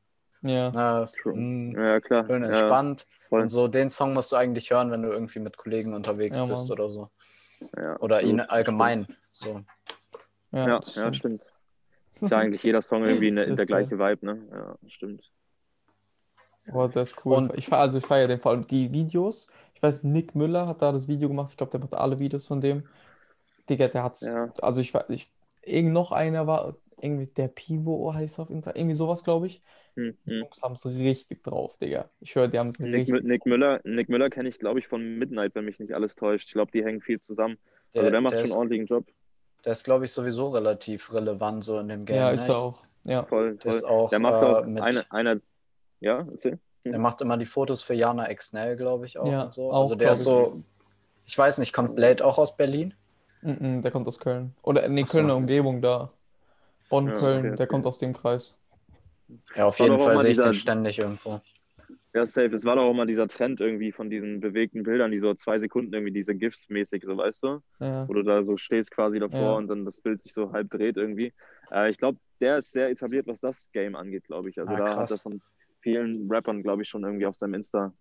Ja. 0.48 0.70
ne, 0.70 1.04
True. 1.22 1.34
mm, 1.34 1.76
Ja, 1.76 2.00
klar. 2.00 2.26
schön 2.26 2.42
Ja, 2.42 2.48
entspannt. 2.48 3.06
voll. 3.28 3.42
Und 3.42 3.48
so 3.48 3.68
den 3.68 3.90
Song 3.90 4.12
musst 4.14 4.32
du 4.32 4.36
eigentlich 4.36 4.70
hören, 4.70 4.90
wenn 4.90 5.02
du 5.02 5.10
irgendwie 5.10 5.38
mit 5.40 5.56
Kollegen 5.56 5.94
unterwegs 5.94 6.38
Ja, 6.38 6.46
bist 6.46 6.68
Mann. 6.68 6.78
oder 6.78 6.90
so. 6.90 7.10
ja, 7.76 7.98
Oder 8.00 8.22
ihn 8.22 8.40
allgemein. 8.40 9.06
So. 9.32 9.60
Ja, 10.52 10.68
Ja, 10.68 10.78
das 10.78 10.94
ja, 10.94 11.02
stimmt. 11.02 11.16
stimmt. 11.16 11.42
Ist 12.20 12.30
ja 12.30 12.38
eigentlich 12.38 12.62
jeder 12.62 12.80
Song 12.82 13.04
irgendwie 13.04 13.28
in 13.28 13.36
der, 13.36 13.44
in 13.44 13.56
Das 13.56 13.66
der 13.66 13.76
ist 13.82 13.88
geil. 13.90 13.96
gleiche 13.98 14.16
Vibe, 14.16 14.26
ne? 14.26 14.48
Ja, 14.52 14.74
stimmt. 14.88 15.30
Aber 16.68 16.88
das 16.88 17.10
ist 17.12 17.24
cool. 17.24 17.36
Und- 17.36 17.54
Ich 17.56 17.66
feier, 17.66 17.80
also 17.80 17.98
ich 17.98 18.06
feiere 18.06 18.26
den 18.26 18.40
vor 18.40 18.52
allem 18.52 18.66
die 18.66 18.90
Videos. 18.92 19.46
Ich 19.74 19.82
weiß, 19.82 20.04
Nick 20.04 20.34
Müller 20.34 20.66
hat 20.66 20.82
da 20.82 20.92
das 20.92 21.06
Video 21.06 21.28
gemacht. 21.28 21.50
Ich 21.50 21.56
glaube, 21.56 21.70
der 21.70 21.80
macht 21.80 21.94
alle 21.94 22.18
Videos 22.18 22.46
von 22.46 22.60
dem. 22.60 22.88
Digga, 23.68 23.88
der 23.88 24.02
hat's. 24.02 24.22
Ja. 24.22 24.52
Also 24.62 24.80
ich 24.80 24.92
weiß, 24.94 25.04
ich, 25.10 25.30
irgend 25.62 25.92
noch 25.92 26.12
einer 26.12 26.46
war, 26.46 26.76
irgendwie 27.00 27.26
der 27.26 27.48
Pivo 27.48 28.14
heißt 28.14 28.38
auf 28.40 28.48
Instagram, 28.50 28.78
irgendwie 28.80 28.94
sowas, 28.94 29.22
glaube 29.22 29.46
ich. 29.48 29.62
Hm, 29.96 30.16
Die 30.26 30.30
hm. 30.30 30.38
Jungs 30.40 30.62
haben 30.62 30.74
es 30.74 30.84
richtig 30.86 31.42
drauf, 31.42 31.76
Digga. 31.78 32.10
Ich 32.20 32.34
höre, 32.34 32.48
die 32.48 32.58
haben 32.58 32.68
es 32.68 32.78
Nick, 32.78 32.94
richtig. 33.08 33.14
Mü- 33.14 33.22
Nick 33.26 33.46
Müller, 33.46 33.80
Nick 33.84 34.08
Müller 34.08 34.28
kenne 34.30 34.48
ich, 34.48 34.58
glaube 34.58 34.78
ich, 34.78 34.86
von 34.88 35.18
Midnight, 35.18 35.54
wenn 35.54 35.64
mich 35.64 35.78
nicht 35.78 35.92
alles 35.94 36.14
täuscht. 36.14 36.48
Ich 36.48 36.52
glaube, 36.52 36.70
die 36.70 36.84
hängen 36.84 37.00
viel 37.00 37.18
zusammen. 37.18 37.58
Der, 37.94 38.02
Also 38.02 38.10
der 38.10 38.20
macht 38.20 38.32
der 38.34 38.38
schon 38.38 38.46
ist, 38.46 38.52
einen 38.52 38.58
ordentlichen 38.58 38.86
Job. 38.86 39.06
der 39.64 39.72
ist, 39.72 39.84
glaube 39.84 40.04
ich, 40.04 40.12
sowieso 40.12 40.50
relativ 40.50 41.12
relevant 41.12 41.64
so 41.64 41.78
in 41.78 41.88
dem 41.88 42.04
Game. 42.04 42.16
Ja, 42.16 42.28
ne? 42.28 42.34
ist 42.34 42.48
er 42.48 42.56
auch. 42.58 42.84
Ja. 43.04 43.24
Voll, 43.24 43.54
Der 43.56 43.60
voll. 43.62 43.70
ist 43.78 43.84
auch 43.84 44.10
Der 44.10 44.18
macht 44.18 44.42
äh, 44.42 44.46
auch 44.46 44.66
mit, 44.66 44.82
eine, 44.82 45.10
einer. 45.10 45.40
Ja, 46.00 46.26
erzähl. 46.30 46.58
der 46.84 46.98
macht 46.98 47.22
immer 47.22 47.38
die 47.38 47.46
Fotos 47.46 47.82
für 47.82 47.94
Jana 47.94 48.26
Exnell, 48.28 48.76
glaube 48.76 49.06
ich, 49.06 49.18
auch 49.18 49.30
Ja, 49.30 49.44
und 49.44 49.54
so. 49.54 49.70
auch, 49.72 49.80
Also 49.80 49.94
der 49.94 50.12
ist 50.12 50.24
so, 50.24 50.62
ich 51.24 51.38
weiß 51.38 51.56
nicht, 51.58 51.72
kommt 51.72 51.96
Blade 51.96 52.22
auch 52.24 52.38
aus 52.38 52.54
Berlin? 52.56 52.92
Mhm, 53.40 53.80
der 53.80 53.90
kommt 53.92 54.06
aus 54.08 54.18
Köln. 54.18 54.54
Oder 54.62 54.86
nee, 54.88 55.04
Ach 55.04 55.08
so. 55.08 55.18
Kölner 55.18 55.36
Umgebung 55.36 55.80
da. 55.80 56.12
Bonn, 56.90 57.08
Ja, 57.08 57.16
Köln, 57.16 57.38
okay, 57.38 57.42
der 57.48 57.52
okay. 57.54 57.66
kommt 57.66 57.86
aus 57.86 57.98
dem 57.98 58.12
Kreis. 58.12 58.56
Ja, 59.56 59.66
auf 59.66 59.78
jeden 59.78 59.98
Fall 59.98 60.20
sehe 60.20 60.30
ich 60.30 60.36
dieser- 60.36 60.50
den 60.50 60.54
ständig 60.54 60.98
irgendwo. 60.98 61.40
Ja, 62.14 62.24
safe. 62.24 62.54
Es 62.54 62.64
war 62.64 62.76
doch 62.76 62.82
auch 62.84 62.94
mal 62.94 63.06
dieser 63.06 63.28
Trend 63.28 63.60
irgendwie 63.60 63.92
von 63.92 64.08
diesen 64.08 64.40
bewegten 64.40 64.82
Bildern, 64.82 65.10
die 65.10 65.18
so 65.18 65.34
zwei 65.34 65.58
Sekunden 65.58 65.92
irgendwie 65.92 66.12
diese 66.12 66.34
GIFs 66.34 66.66
mäßig, 66.70 67.02
so 67.04 67.16
weißt 67.16 67.42
du? 67.42 67.60
Ja. 67.78 68.08
Wo 68.08 68.14
du 68.14 68.22
da 68.22 68.42
so 68.42 68.56
stehst 68.56 68.90
quasi 68.90 69.18
davor 69.18 69.38
Ja. 69.38 69.52
und 69.54 69.68
dann 69.68 69.84
das 69.84 70.00
Bild 70.00 70.20
sich 70.20 70.32
so 70.32 70.50
halb 70.52 70.70
dreht 70.70 70.96
irgendwie. 70.96 71.32
Äh, 71.70 71.90
ich 71.90 71.98
glaube, 71.98 72.18
der 72.40 72.58
ist 72.58 72.72
sehr 72.72 72.88
etabliert, 72.88 73.26
was 73.26 73.40
das 73.40 73.70
Game 73.72 73.94
angeht, 73.96 74.24
glaube 74.24 74.48
ich. 74.48 74.58
Also 74.58 74.72
Ah, 74.72 74.78
da 74.78 74.84
hat 74.88 74.94
krass. 74.94 75.10
er 75.10 75.18
von 75.18 75.42
vielen 75.80 76.30
Rappern, 76.30 76.62
glaube 76.62 76.82
ich, 76.82 76.88
schon 76.88 77.04
irgendwie 77.04 77.26
auf 77.26 77.36
seinem 77.36 77.54
Insta, 77.54 77.92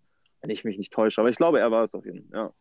wenn 0.41 0.49
ich 0.49 0.63
mich 0.63 0.77
nicht 0.77 0.93
täusche. 0.93 1.19
Aber 1.19 1.29
ich 1.29 1.35
glaube, 1.35 1.59
er 1.59 1.69
war 1.71 1.83
es 1.83 1.93
auf 1.93 2.05
jeden 2.05 2.29
Fall. 2.29 2.39
Ja. 2.39 2.51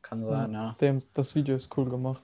Kann 0.00 0.22
sein, 0.22 0.52
ja. 0.52 0.74
Dem, 0.80 0.98
das 1.14 1.34
Video 1.34 1.54
ist 1.56 1.74
cool 1.76 1.88
gemacht. 1.90 2.22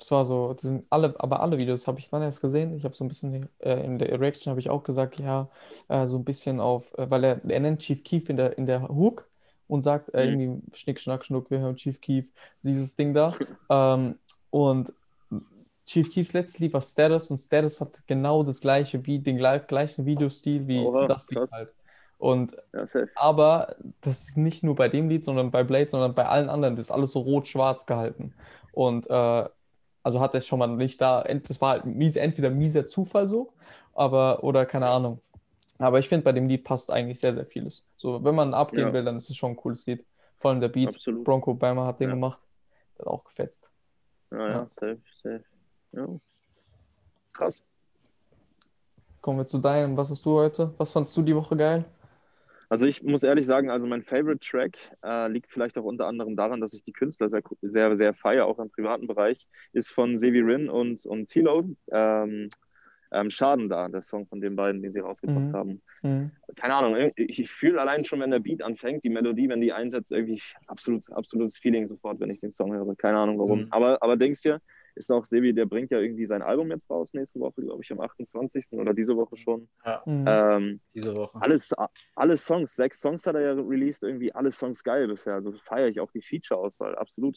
Das 0.00 0.10
war 0.12 0.24
so, 0.26 0.54
das 0.54 0.62
sind 0.62 0.86
alle, 0.90 1.14
aber 1.20 1.40
alle 1.42 1.58
Videos 1.58 1.86
habe 1.86 2.00
ich 2.00 2.10
dann 2.10 2.22
erst 2.22 2.40
gesehen. 2.42 2.74
Ich 2.76 2.84
habe 2.84 2.94
so 2.96 3.04
ein 3.04 3.08
bisschen 3.08 3.48
äh, 3.60 3.84
in 3.84 3.98
der 3.98 4.20
Reaction 4.20 4.50
habe 4.50 4.60
ich 4.60 4.70
auch 4.70 4.82
gesagt, 4.82 5.20
ja, 5.20 5.50
äh, 5.88 6.06
so 6.08 6.18
ein 6.18 6.24
bisschen 6.24 6.60
auf, 6.60 6.92
äh, 6.98 7.10
weil 7.10 7.24
er, 7.24 7.44
er 7.44 7.60
nennt 7.60 7.82
Chief 7.82 8.02
Keef 8.04 8.30
in 8.30 8.36
der, 8.38 8.58
in 8.58 8.66
der 8.66 8.88
Hook 8.88 9.30
und 9.68 9.82
sagt 9.82 10.14
äh, 10.14 10.24
Mhm. 10.24 10.34
irgendwie 10.34 10.62
Schnick, 10.76 11.00
Schnack, 11.00 11.24
Schnuck, 11.24 11.50
wir 11.50 11.60
hören 11.60 11.76
Chief 11.76 12.00
Keef, 12.00 12.26
dieses 12.62 12.96
Ding 12.96 13.14
da. 13.14 13.40
Ähm, 13.70 14.18
und 14.50 14.92
Chief 15.86 16.08
Keefs 16.10 16.32
letztes 16.32 16.58
Lied 16.60 16.72
war 16.72 16.80
Status 16.82 17.30
und 17.30 17.36
Status 17.38 17.80
hat 17.80 18.06
genau 18.06 18.42
das 18.44 18.60
gleiche, 18.60 19.04
wie 19.06 19.18
den 19.20 19.36
gleich, 19.38 19.66
gleichen 19.66 20.06
Videostil 20.06 20.66
wie 20.68 20.94
Oha, 20.94 21.06
das 21.06 21.28
Lied 21.30 21.40
krass. 21.40 21.50
halt. 21.50 21.74
Und 22.18 22.56
Ja, 22.72 22.86
aber 23.14 23.76
das 24.00 24.20
ist 24.28 24.36
nicht 24.36 24.62
nur 24.62 24.76
bei 24.76 24.88
dem 24.88 25.08
Lied, 25.08 25.24
sondern 25.24 25.50
bei 25.50 25.64
Blade, 25.64 25.86
sondern 25.88 26.14
bei 26.14 26.26
allen 26.26 26.48
anderen. 26.50 26.76
Das 26.76 26.86
ist 26.86 26.90
alles 26.90 27.12
so 27.12 27.20
rot-schwarz 27.20 27.86
gehalten. 27.86 28.34
Und 28.72 29.08
äh, 29.10 29.48
also 30.02 30.20
hat 30.20 30.34
er 30.34 30.40
schon 30.40 30.58
mal 30.58 30.68
nicht 30.68 31.00
da. 31.00 31.22
Das 31.22 31.60
war 31.60 31.70
halt 31.70 31.84
mies, 31.86 32.16
entweder 32.16 32.50
mieser 32.50 32.86
Zufall 32.86 33.26
so, 33.28 33.52
aber 33.94 34.42
oder 34.44 34.66
keine 34.66 34.88
Ahnung. 34.88 35.20
Aber 35.78 35.98
ich 35.98 36.08
finde, 36.08 36.24
bei 36.24 36.32
dem 36.32 36.46
Lied 36.48 36.64
passt 36.64 36.90
eigentlich 36.90 37.20
sehr, 37.20 37.32
sehr 37.32 37.46
vieles. 37.46 37.82
So, 37.96 38.22
wenn 38.22 38.34
man 38.34 38.52
abgehen 38.52 38.88
Ja. 38.88 38.92
will, 38.92 39.04
dann 39.04 39.16
ist 39.16 39.30
es 39.30 39.36
schon 39.36 39.52
ein 39.52 39.56
cooles 39.56 39.86
Lied. 39.86 40.04
Vor 40.38 40.50
allem 40.50 40.60
der 40.60 40.68
Beat. 40.68 40.88
Absolut. 40.94 41.24
Bronco 41.24 41.54
Bama 41.54 41.86
hat 41.86 42.00
den 42.00 42.08
Ja. 42.10 42.14
gemacht. 42.14 42.38
Der 42.98 43.06
hat 43.06 43.12
auch 43.12 43.24
gefetzt. 43.24 43.70
Ja, 44.30 44.38
ja, 44.38 44.52
Ja. 44.52 44.66
safe, 44.78 45.00
safe. 45.22 45.44
Ja. 45.92 46.06
Krass. 47.32 47.64
Kommen 49.20 49.38
wir 49.38 49.46
zu 49.46 49.58
deinem. 49.58 49.96
Was 49.96 50.10
hast 50.10 50.24
du 50.24 50.38
heute? 50.38 50.72
Was 50.78 50.92
fandst 50.92 51.16
du 51.16 51.22
die 51.22 51.34
Woche 51.36 51.56
geil? 51.56 51.84
Also 52.70 52.86
ich 52.86 53.02
muss 53.02 53.24
ehrlich 53.24 53.46
sagen, 53.46 53.68
also 53.68 53.86
mein 53.88 54.02
Favorite 54.02 54.38
Track 54.38 54.78
äh, 55.04 55.28
liegt 55.28 55.50
vielleicht 55.50 55.76
auch 55.76 55.84
unter 55.84 56.06
anderem 56.06 56.36
daran, 56.36 56.60
dass 56.60 56.72
ich 56.72 56.84
die 56.84 56.92
Künstler 56.92 57.28
sehr, 57.28 57.42
sehr, 57.62 57.96
sehr 57.96 58.14
feiere, 58.14 58.46
auch 58.46 58.60
im 58.60 58.70
privaten 58.70 59.08
Bereich, 59.08 59.48
ist 59.72 59.90
von 59.90 60.20
Sevi 60.20 60.40
Rin 60.40 60.70
und, 60.70 61.04
und 61.04 61.28
Tilo. 61.28 61.68
Ähm, 61.90 62.48
ähm, 63.12 63.30
Schaden 63.30 63.68
da, 63.68 63.88
der 63.88 64.02
Song 64.02 64.26
von 64.28 64.40
den 64.40 64.54
beiden, 64.54 64.82
den 64.82 64.92
sie 64.92 65.00
rausgebracht 65.00 65.48
Mhm. 65.48 65.52
haben. 65.52 65.82
Hm. 66.02 66.30
Keine 66.54 66.74
Ahnung, 66.76 67.12
ich, 67.16 67.40
ich 67.40 67.50
fühle 67.50 67.80
allein 67.80 68.04
schon, 68.04 68.20
wenn 68.20 68.30
der 68.30 68.38
Beat 68.38 68.62
anfängt, 68.62 69.02
die 69.04 69.08
Melodie, 69.10 69.48
wenn 69.48 69.60
die 69.60 69.72
einsetzt, 69.72 70.12
irgendwie 70.12 70.40
absolut, 70.68 71.10
absolutes 71.10 71.58
Feeling 71.58 71.88
sofort, 71.88 72.20
wenn 72.20 72.30
ich 72.30 72.38
den 72.40 72.52
Song 72.52 72.72
höre. 72.72 72.94
Keine 72.96 73.18
Ahnung 73.18 73.38
warum. 73.38 73.62
Mhm. 73.62 73.66
Aber, 73.70 74.02
aber 74.02 74.16
denkst 74.16 74.42
dir, 74.42 74.60
ist 75.00 75.10
auch 75.10 75.24
Sevi, 75.24 75.52
der 75.52 75.66
bringt 75.66 75.90
ja 75.90 75.98
irgendwie 75.98 76.26
sein 76.26 76.42
Album 76.42 76.70
jetzt 76.70 76.88
raus, 76.90 77.12
nächste 77.14 77.40
Woche, 77.40 77.62
glaube 77.62 77.82
ich, 77.82 77.90
am 77.90 78.00
28. 78.00 78.66
oder 78.72 78.94
diese 78.94 79.16
Woche 79.16 79.36
schon. 79.36 79.68
Ja, 79.84 80.04
Hm. 80.04 80.24
Ähm, 80.26 80.80
diese 80.94 81.16
Woche. 81.16 81.38
alles, 81.40 81.74
alle 82.14 82.36
Songs, 82.36 82.74
sechs 82.76 83.00
Songs 83.00 83.26
hat 83.26 83.34
er 83.34 83.40
ja 83.40 83.52
released, 83.52 84.02
irgendwie 84.02 84.32
alle 84.34 84.50
Songs 84.52 84.84
geil 84.84 85.08
bisher. 85.08 85.34
Also 85.34 85.52
feiere 85.64 85.88
ich 85.88 86.00
auch 86.00 86.10
die 86.12 86.22
Feature-Auswahl, 86.22 86.94
absolut. 86.96 87.36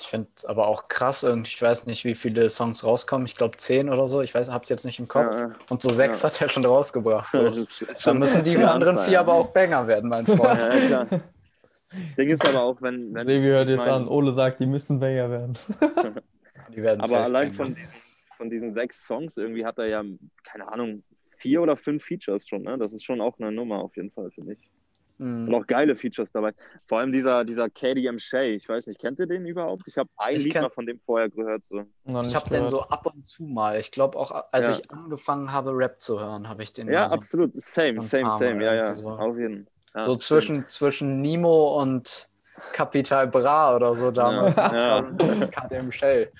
Ich 0.00 0.06
finde 0.06 0.28
aber 0.46 0.68
auch 0.68 0.86
krass, 0.86 1.24
irgendwie, 1.24 1.48
ich 1.48 1.60
weiß 1.60 1.86
nicht, 1.86 2.04
wie 2.04 2.14
viele 2.14 2.48
Songs 2.48 2.84
rauskommen. 2.84 3.26
Ich 3.26 3.34
glaube 3.36 3.56
zehn 3.56 3.88
oder 3.90 4.06
so. 4.06 4.20
Ich 4.22 4.32
weiß, 4.32 4.48
hab's 4.52 4.68
jetzt 4.68 4.84
nicht 4.84 5.00
im 5.00 5.08
Kopf. 5.08 5.34
Ja, 5.40 5.50
Und 5.70 5.82
so 5.82 5.88
sechs 5.90 6.22
Ja. 6.22 6.28
hat 6.28 6.40
er 6.40 6.48
schon 6.48 6.64
rausgebracht. 6.64 7.32
So. 7.32 7.42
ist 7.46 7.82
Dann 7.82 7.96
schon- 7.96 8.18
müssen 8.20 8.42
die 8.44 8.52
schon 8.52 8.62
anderen 8.64 8.90
Anfang, 8.96 9.04
vier 9.06 9.14
ja. 9.14 9.20
aber 9.20 9.32
auch 9.34 9.48
Banger 9.48 9.88
werden, 9.88 10.08
mein 10.08 10.24
Freund. 10.26 10.62
Ja, 10.62 10.72
ja, 10.74 10.86
klar. 11.04 11.20
Ding 12.18 12.28
ist 12.28 12.46
aber 12.46 12.62
auch, 12.62 12.80
wenn. 12.82 13.12
wenn 13.14 13.26
Sevi 13.26 13.46
hört 13.46 13.68
jetzt 13.70 13.78
mein- 13.78 13.88
an. 13.88 14.08
Ole 14.08 14.34
sagt, 14.34 14.60
die 14.60 14.66
müssen 14.66 15.00
Banger 15.00 15.30
werden. 15.30 15.58
Die 16.74 16.82
werden 16.82 17.00
Aber 17.00 17.22
allein 17.24 17.52
von 17.52 17.74
diesen, 17.74 17.94
von 18.36 18.50
diesen 18.50 18.72
sechs 18.74 19.06
Songs 19.06 19.36
irgendwie 19.36 19.64
hat 19.64 19.78
er 19.78 19.86
ja, 19.86 20.02
keine 20.44 20.70
Ahnung, 20.70 21.02
vier 21.36 21.62
oder 21.62 21.76
fünf 21.76 22.04
Features 22.04 22.46
schon. 22.48 22.62
Ne? 22.62 22.78
Das 22.78 22.92
ist 22.92 23.04
schon 23.04 23.20
auch 23.20 23.38
eine 23.38 23.52
Nummer 23.52 23.78
auf 23.82 23.96
jeden 23.96 24.10
Fall, 24.10 24.30
finde 24.30 24.54
ich. 24.54 24.70
Und 25.20 25.46
Mhm. 25.46 25.54
auch 25.54 25.66
geile 25.66 25.96
Features 25.96 26.30
dabei. 26.30 26.52
Vor 26.86 27.00
allem 27.00 27.10
dieser, 27.10 27.44
dieser 27.44 27.68
KDM 27.68 28.20
Shay. 28.20 28.54
Ich 28.54 28.68
weiß 28.68 28.86
nicht, 28.86 29.00
kennt 29.00 29.18
ihr 29.18 29.26
den 29.26 29.44
überhaupt? 29.46 29.82
Ich 29.88 29.98
habe 29.98 30.08
ein 30.16 30.36
Ich 30.36 30.44
Lied 30.44 30.52
kenn- 30.54 30.62
mal 30.62 30.70
von 30.70 30.86
dem 30.86 31.00
vorher 31.00 31.28
gehört. 31.28 31.64
So. 31.64 31.82
Ich 32.22 32.34
habe 32.36 32.48
den 32.50 32.68
so 32.68 32.82
ab 32.82 33.04
und 33.06 33.26
zu 33.26 33.42
mal. 33.42 33.80
Ich 33.80 33.90
glaube 33.90 34.16
auch, 34.16 34.30
als 34.52 34.68
Ja. 34.68 34.74
ich 34.74 34.88
angefangen 34.92 35.50
habe, 35.50 35.72
Rap 35.76 36.00
zu 36.00 36.20
hören, 36.20 36.48
habe 36.48 36.62
ich 36.62 36.72
den 36.72 36.88
Ja, 36.88 37.08
so, 37.08 37.16
absolut. 37.16 37.50
Same, 37.60 38.00
same, 38.00 38.30
same. 38.38 38.64
Ja, 38.64 38.74
ja. 38.74 38.94
so. 38.94 39.08
Auf 39.10 39.36
jeden 39.36 39.64
Fall. 39.64 39.72
Ja, 39.96 40.02
so 40.02 40.10
stimmt. 40.12 40.22
zwischen, 40.22 40.68
zwischen 40.68 41.20
Nemo 41.20 41.80
und 41.82 42.27
Capital 42.72 43.26
Bra 43.28 43.74
oder 43.76 43.94
so 43.96 44.10
damals. 44.10 44.56
Ja. 44.56 45.02
ne? 45.02 45.48
KDM 45.50 45.90
Shell. 45.92 46.30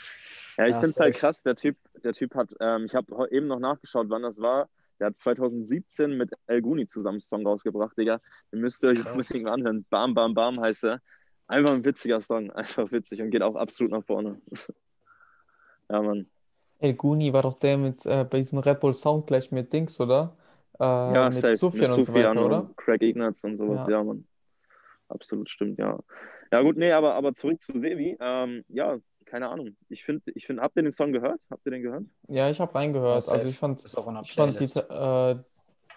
Ja, 0.57 0.66
ich 0.66 0.74
Ja, 0.74 0.81
finde 0.81 0.88
es 0.88 1.00
halt 1.00 1.14
krass, 1.16 1.42
der 1.42 1.54
Typ, 1.57 1.76
der 2.02 2.12
Typ 2.12 2.35
hat, 2.35 2.54
ähm, 2.61 2.85
ich 2.85 2.94
habe 2.94 3.28
eben 3.31 3.46
noch 3.46 3.61
nachgeschaut, 3.61 4.07
wann 4.11 4.22
das 4.22 4.40
war. 4.40 4.68
Der 4.98 5.09
hat 5.09 5.16
2017 5.16 6.16
mit 6.16 6.33
El 6.48 6.61
Guni 6.61 6.87
zusammen 6.87 7.14
einen 7.16 7.20
Song 7.20 7.46
rausgebracht, 7.46 7.96
Digga. 7.96 8.20
Ihr 8.50 8.59
müsst 8.59 8.85
euch 8.85 8.98
Krass. 9.00 9.12
unbedingt 9.12 9.44
mal 9.44 9.52
anhören. 9.52 9.87
Bam, 9.90 10.14
bam, 10.14 10.35
bam 10.35 10.61
heißt 10.61 10.85
er. 10.85 11.00
Einfach 11.46 11.72
ein 11.74 11.85
witziger 11.85 12.20
Song, 12.20 12.50
einfach 12.52 12.90
witzig 12.90 13.22
und 13.22 13.31
geht 13.31 13.42
auch 13.42 13.54
absolut 13.54 13.92
nach 13.92 14.04
vorne. 14.04 14.40
ja, 15.90 16.02
Mann. 16.02 16.26
El 16.81 16.94
Guni 16.94 17.33
war 17.33 17.42
doch 17.42 17.59
der 17.59 17.78
mit 17.78 18.04
äh, 18.07 18.24
bei 18.24 18.38
diesem 18.38 18.59
Red 18.59 18.81
Bull 18.81 18.94
Soundclash 18.94 19.50
mit 19.50 19.72
Dings, 19.72 20.00
oder? 20.00 20.37
Äh, 20.78 20.85
Ja, 20.85 21.31
mit. 21.31 21.50
Sufjan 21.59 21.92
und 21.92 22.04
so 22.04 22.14
weiter, 22.14 22.44
oder? 22.44 22.70
Craig 22.76 23.02
Ignatz 23.02 23.42
und 23.44 23.57
sowas, 23.57 23.87
Ja. 23.88 23.98
ja, 23.98 24.04
Mann. 24.04 24.26
Absolut 25.09 25.49
stimmt, 25.49 25.79
ja. 25.79 25.99
Ja, 26.53 26.62
gut, 26.62 26.77
nee, 26.77 26.92
aber, 26.92 27.14
aber 27.14 27.35
zurück 27.35 27.62
zu 27.62 27.73
Sevi. 27.73 28.16
Ähm, 28.21 28.64
ja, 28.68 28.99
keine 29.27 29.49
Ahnung. 29.49 29.77
Ich 29.88 30.05
finde, 30.05 30.23
ich 30.35 30.47
find, 30.47 30.61
habt 30.61 30.77
ihr 30.77 30.83
den 30.83 30.92
Song 30.92 31.12
gehört? 31.12 31.40
Habt 31.51 31.66
ihr 31.66 31.73
den 31.73 31.83
gehört? 31.83 32.05
Ja, 32.29 32.49
ich 32.49 32.61
habe 32.61 32.75
reingehört. 32.75 33.27
Ja, 33.27 33.33
also 33.33 33.47
ich 33.49 33.57
fand, 33.57 33.83
Ist 33.83 33.97
auch 33.99 34.23
ich 34.23 34.33
fand 34.33 34.59
die, 34.59 34.64
äh, 34.64 35.37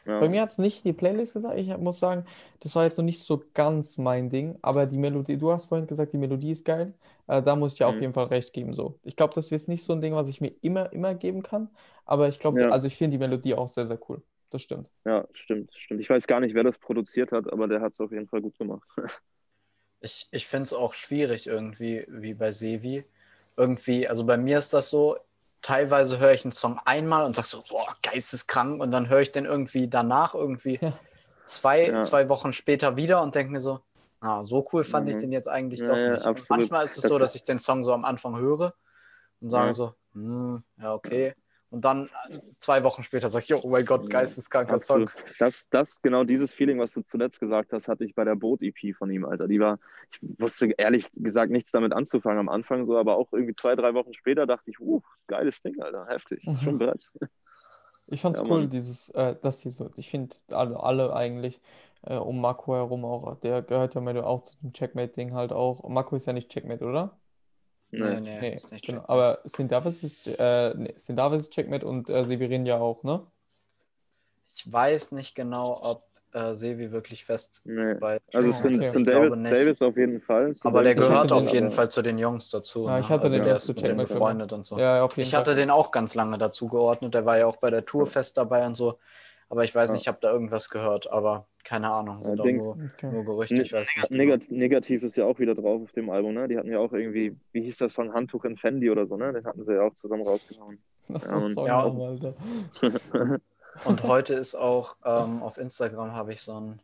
Ja. 0.06 0.20
bei 0.20 0.30
mir 0.30 0.42
hat 0.42 0.50
es 0.52 0.58
nicht 0.58 0.84
die 0.84 0.94
Playlist 0.94 1.34
gesagt. 1.34 1.58
Ich 1.58 1.68
muss 1.78 2.00
sagen, 2.00 2.26
das 2.60 2.76
war 2.76 2.84
jetzt 2.84 2.98
noch 2.98 3.06
nicht 3.06 3.24
so 3.24 3.44
ganz 3.54 3.98
mein 3.98 4.30
Ding. 4.30 4.58
Aber 4.62 4.86
die 4.86 4.98
Melodie, 4.98 5.38
du 5.38 5.52
hast 5.52 5.68
vorhin 5.68 5.88
gesagt, 5.88 6.14
die 6.14 6.18
Melodie 6.18 6.52
ist 6.52 6.66
geil. 6.66 6.94
Äh, 7.28 7.42
da 7.44 7.56
muss 7.56 7.74
ich 7.74 7.78
dir 7.78 7.88
auf 7.88 7.96
Mhm. 7.96 8.02
jeden 8.02 8.14
Fall 8.14 8.26
recht 8.26 8.52
geben. 8.54 8.74
So. 8.74 9.00
Ich 9.04 9.16
glaube, 9.16 9.34
das 9.36 9.46
ist 9.46 9.52
jetzt 9.52 9.68
nicht 9.70 9.84
so 9.84 9.94
ein 9.94 10.02
Ding, 10.02 10.16
was 10.16 10.28
ich 10.28 10.42
mir 10.42 10.54
immer, 10.62 10.92
immer 10.92 11.14
geben 11.16 11.44
kann. 11.44 11.70
Aber 12.06 12.28
ich 12.28 12.40
glaube, 12.40 12.62
Ja. 12.62 12.70
also 12.70 12.88
ich 12.88 12.96
finde 12.98 13.18
die 13.18 13.20
Melodie 13.20 13.54
auch 13.56 13.68
sehr, 13.68 13.86
sehr 13.86 14.00
cool. 14.10 14.22
Das 14.52 14.62
stimmt. 14.62 14.90
Ja, 15.06 15.28
stimmt, 15.32 15.74
stimmt. 15.76 16.02
Ich 16.02 16.10
weiß 16.10 16.28
gar 16.28 16.40
nicht, 16.42 16.54
wer 16.54 16.64
das 16.64 16.78
produziert 16.78 17.32
hat, 17.32 17.52
aber 17.52 17.68
der 17.68 17.82
hat 17.82 17.94
es 17.94 18.00
auf 18.00 18.12
jeden 18.12 18.28
Fall 18.28 18.42
gut 18.42 18.58
gemacht. 18.58 18.88
Ich, 20.04 20.28
ich 20.32 20.48
finde 20.48 20.64
es 20.64 20.74
auch 20.74 20.96
schwierig 20.96 21.46
irgendwie, 21.46 22.06
wie 22.10 22.34
bei 22.34 22.52
Sevi. 22.52 23.06
Irgendwie, 23.56 24.08
also 24.08 24.26
bei 24.26 24.36
mir 24.36 24.58
ist 24.58 24.74
das 24.74 24.90
so, 24.90 25.16
teilweise 25.62 26.18
höre 26.18 26.32
ich 26.32 26.44
einen 26.44 26.54
Song 26.54 26.80
einmal 26.86 27.24
und 27.24 27.36
sag 27.36 27.46
so, 27.46 27.64
boah, 27.70 27.86
geisteskrank. 28.02 28.82
Und 28.82 28.90
dann 28.90 29.10
höre 29.10 29.20
ich 29.20 29.32
den 29.32 29.46
irgendwie 29.46 29.88
danach 29.88 30.34
irgendwie 30.34 30.80
Ja. 30.82 30.98
zwei, 31.46 31.86
Ja. 31.90 32.02
zwei 32.02 32.30
Wochen 32.30 32.52
später 32.52 32.98
wieder 32.98 33.22
und 33.22 33.36
denke 33.36 33.52
mir 33.52 33.60
so, 33.60 33.82
ah, 34.22 34.42
so 34.42 34.68
cool 34.74 34.84
fand 34.84 35.08
ich 35.08 35.18
Mhm. 35.18 35.20
den 35.20 35.32
jetzt 35.34 35.48
eigentlich 35.48 35.82
Ja, 35.82 35.88
doch 35.90 35.98
ja, 35.98 36.14
nicht. 36.14 36.26
Absolut. 36.26 36.50
manchmal 36.62 36.84
ist 36.84 36.98
es 36.98 37.04
Das- 37.04 37.12
so, 37.12 37.20
dass 37.20 37.36
ich 37.36 37.44
den 37.44 37.60
Song 37.60 37.84
so 37.84 37.94
am 37.94 38.04
Anfang 38.04 38.36
höre 38.40 38.74
und 39.40 39.52
sage 39.52 39.68
Ja. 39.68 39.74
so, 39.74 39.94
hm, 40.14 40.64
ja, 40.78 40.96
okay. 40.96 41.36
Und 41.72 41.86
dann 41.86 42.10
äh, 42.30 42.40
zwei 42.60 42.84
Wochen 42.84 43.02
später 43.02 43.30
sage 43.30 43.46
ich, 43.48 43.54
oh 43.56 43.70
mein 43.70 43.86
Gott, 43.86 44.10
geisteskranker 44.10 44.78
Song. 44.78 45.10
Das, 45.40 45.70
das, 45.70 46.02
genau 46.02 46.26
dieses 46.26 46.54
Feeling, 46.54 46.80
was 46.80 46.92
du 46.92 47.02
zuletzt 47.02 47.40
gesagt 47.40 47.72
hast, 47.72 47.88
hatte 47.88 48.04
ich 48.04 48.14
bei 48.14 48.26
der 48.26 48.36
Boot-EP 48.36 48.94
von 48.94 49.10
ihm, 49.10 49.24
Alter. 49.24 49.48
Die 49.48 49.60
war, 49.60 49.80
ich 50.12 50.20
wusste 50.38 50.70
ehrlich 50.78 51.08
gesagt 51.16 51.50
nichts 51.50 51.72
damit 51.72 51.94
anzufangen 51.94 52.40
am 52.40 52.50
Anfang 52.50 52.86
so, 52.86 52.98
aber 52.98 53.16
auch 53.16 53.32
irgendwie 53.32 53.54
zwei, 53.54 53.76
drei 53.78 53.94
Wochen 53.94 54.14
später 54.14 54.46
dachte 54.46 54.70
ich, 54.70 54.82
uh, 54.82 55.02
geiles 55.28 55.62
Ding, 55.62 55.82
Alter, 55.82 56.08
heftig. 56.08 56.46
Ist 56.46 56.62
schon 56.62 56.78
Brett. 56.78 57.10
Ich 58.08 58.20
fand's 58.20 58.42
Ja, 58.42 58.46
cool, 58.46 58.62
Mann. 58.62 58.70
dieses, 58.70 59.08
äh, 59.12 59.38
dass 59.42 59.62
die 59.62 59.70
so, 59.70 59.90
ich 59.96 60.10
finde 60.10 60.36
alle, 60.50 60.78
alle 60.78 61.16
eigentlich 61.16 61.62
äh, 62.02 62.18
um 62.18 62.42
Mako 62.42 62.76
herum 62.76 63.06
auch, 63.06 63.40
der 63.40 63.62
gehört 63.62 63.96
ja 63.96 64.24
auch 64.24 64.44
zu 64.44 64.58
dem 64.62 64.74
Checkmate-Ding 64.74 65.34
halt 65.34 65.54
auch. 65.54 65.88
Mako 65.88 66.18
ist 66.18 66.26
ja 66.26 66.34
nicht 66.34 66.50
Checkmate, 66.50 66.84
oder? 66.84 67.18
Nee, 67.92 68.20
nee, 68.22 68.40
Nee, 68.40 68.56
ist 68.56 68.72
nicht 68.72 68.86
genau. 68.86 69.00
Checkmate. 69.02 69.10
Aber 69.14 69.40
Sindavis 69.46 70.04
ist, 70.04 70.28
äh, 70.40 70.74
nee, 70.76 70.94
ist 71.38 71.52
Checkmate 71.52 71.86
und 71.86 72.10
äh, 72.10 72.24
Severin 72.24 72.66
ja 72.66 72.78
auch, 72.80 73.04
ne? 73.04 73.26
Ich 74.54 74.72
weiß 74.72 75.12
nicht 75.14 75.36
genau, 75.36 75.80
ob 75.82 76.04
äh, 76.34 76.54
Sevi 76.56 76.92
wirklich 76.94 77.26
fest 77.26 77.62
Nee. 77.66 77.94
bei 77.96 78.20
Also 78.34 78.52
Sin, 78.54 78.80
okay. 78.80 79.04
Davis. 79.04 79.36
Davis 79.44 79.82
auf 79.82 79.98
jeden 79.98 80.22
Fall. 80.22 80.54
Sin 80.54 80.66
Aber 80.66 80.84
der 80.84 80.94
Davis 80.96 81.04
Ich 81.04 81.10
gehört 81.10 81.24
hatte 81.26 81.36
auf 81.36 81.44
den 81.46 81.54
jeden 81.54 81.66
aber- 81.68 81.76
Fall 81.76 81.92
zu 81.92 82.02
den 82.02 82.18
Jungs 82.18 82.50
dazu. 82.50 82.86
Ja, 82.86 82.94
ne? 82.94 83.00
ich 83.02 83.10
hatte 83.10 83.24
also 83.26 83.38
den 83.38 83.46
der 83.46 83.56
ist 83.58 83.68
mit 83.68 83.86
denen 83.86 83.98
befreundet 83.98 84.54
und 84.54 84.66
so. 84.66 84.78
Ja, 84.80 85.04
auf 85.04 85.18
jeden 85.18 85.28
Ich 85.28 85.36
hatte 85.36 85.52
Fall. 85.52 85.56
den 85.56 85.70
auch 85.70 85.92
ganz 85.92 86.16
lange 86.16 86.38
dazu 86.38 86.68
geordnet. 86.68 87.14
Der 87.14 87.26
war 87.26 87.38
ja 87.38 87.48
auch 87.48 87.58
bei 87.58 87.70
der 87.70 87.86
Tour 87.86 88.06
fest 88.08 88.38
dabei 88.38 88.66
und 88.66 88.76
so. 88.76 88.98
Aber 89.52 89.66
ich 89.66 89.76
weiß 89.76 89.90
Ja. 89.90 89.94
nicht, 89.94 90.04
ich 90.04 90.08
habe 90.08 90.18
da 90.22 90.32
irgendwas 90.32 90.70
gehört. 90.70 91.12
Aber 91.12 91.46
keine 91.66 91.92
Ahnung, 91.92 92.24
sind 92.24 92.32
Ja, 92.32 92.36
doch 92.38 92.44
Dings. 92.46 92.64
nur, 92.64 92.78
Okay. 92.96 93.12
nur 93.12 93.26
Gerüchte. 93.26 93.62
Ich 93.62 93.74
weiß 93.74 93.86
nicht. 93.98 94.08
genau. 94.10 94.24
Negat 94.24 94.50
Negativ 94.50 95.04
ist 95.04 95.18
ja 95.18 95.26
auch 95.26 95.40
wieder 95.40 95.56
drauf 95.56 95.82
auf 95.84 95.92
dem 95.92 96.10
Album, 96.10 96.34
ne? 96.34 96.48
Die 96.48 96.58
hatten 96.58 96.72
ja 96.72 96.80
auch 96.80 96.94
irgendwie, 96.94 97.36
wie 97.52 97.62
hieß 97.62 97.78
das 97.78 97.94
von 97.94 98.14
Handtuch 98.14 98.46
in 98.46 98.56
Fendi 98.56 98.90
oder 98.90 99.06
so, 99.06 99.18
ne? 99.18 99.34
Den 99.34 99.46
hatten 99.46 99.66
sie 99.66 99.74
ja 99.74 99.82
auch 99.82 99.94
zusammen 99.96 100.24
rausgehauen. 100.24 100.80
Das 101.10 101.24
Ja. 101.30 101.50
Song, 101.50 101.66
Ja, 101.68 101.84
Alter. 101.84 102.34
Und 103.86 104.04
heute 104.04 104.34
ist 104.36 104.56
auch 104.56 104.96
ähm, 105.06 105.44
auf 105.44 105.58
Instagram 105.58 106.14
habe 106.14 106.32
ich 106.32 106.42
so 106.42 106.54
ein, 106.60 106.80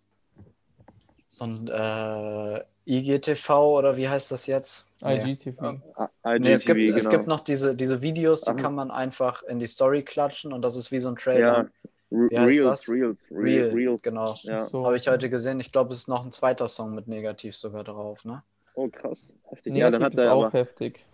so 1.27 1.45
ein 1.45 1.67
äh, 1.69 2.63
IGTV 2.85 3.49
oder 3.77 3.95
wie 3.97 4.09
heißt 4.09 4.31
das 4.31 4.47
jetzt? 4.47 4.85
Nee. 5.01 5.17
IGTV. 5.31 5.61
IGTV, 5.61 6.39
Nee, 6.39 6.51
es 6.53 6.65
gibt, 6.65 6.79
es 6.89 7.03
genau. 7.05 7.09
gibt 7.17 7.27
noch 7.27 7.39
diese, 7.41 7.75
diese 7.75 8.01
Videos, 8.01 8.41
die 8.41 8.51
Ach. 8.51 8.55
kann 8.57 8.75
man 8.75 8.91
einfach 8.91 9.43
in 9.43 9.59
die 9.59 9.67
Story 9.67 10.03
klatschen 10.03 10.51
und 10.51 10.61
das 10.61 10.75
ist 10.75 10.91
wie 10.91 10.99
so 10.99 11.09
ein 11.09 11.15
Ja, 11.15 11.21
Trailer. 11.21 11.57
Heißt 11.57 11.69
Reels, 12.11 12.63
das? 12.63 12.89
Reels, 12.89 13.17
Real, 13.29 13.41
Reels, 13.41 13.75
Reels. 13.75 14.01
genau. 14.01 14.35
Ja. 14.43 14.59
So. 14.59 14.85
Habe 14.85 14.95
ich 14.97 15.07
heute 15.07 15.29
gesehen. 15.29 15.59
Ich 15.59 15.71
glaube, 15.71 15.91
es 15.91 15.99
ist 15.99 16.07
noch 16.07 16.23
ein 16.25 16.31
zweiter 16.31 16.67
Song 16.67 16.95
mit 16.95 17.07
Negativ 17.07 17.55
sogar 17.55 17.83
drauf, 17.83 18.23
ne? 18.23 18.43
Oh, 18.75 18.87
krass. 18.89 19.35
Heftig. 19.49 19.75
Ja, 19.75 19.89
dann 19.89 20.01
Negativ 20.01 20.05
hat 20.05 20.13
ist 20.13 20.19
er 20.29 20.33
auch 20.33 20.45
aber, 20.45 20.57
heftig. 20.59 21.05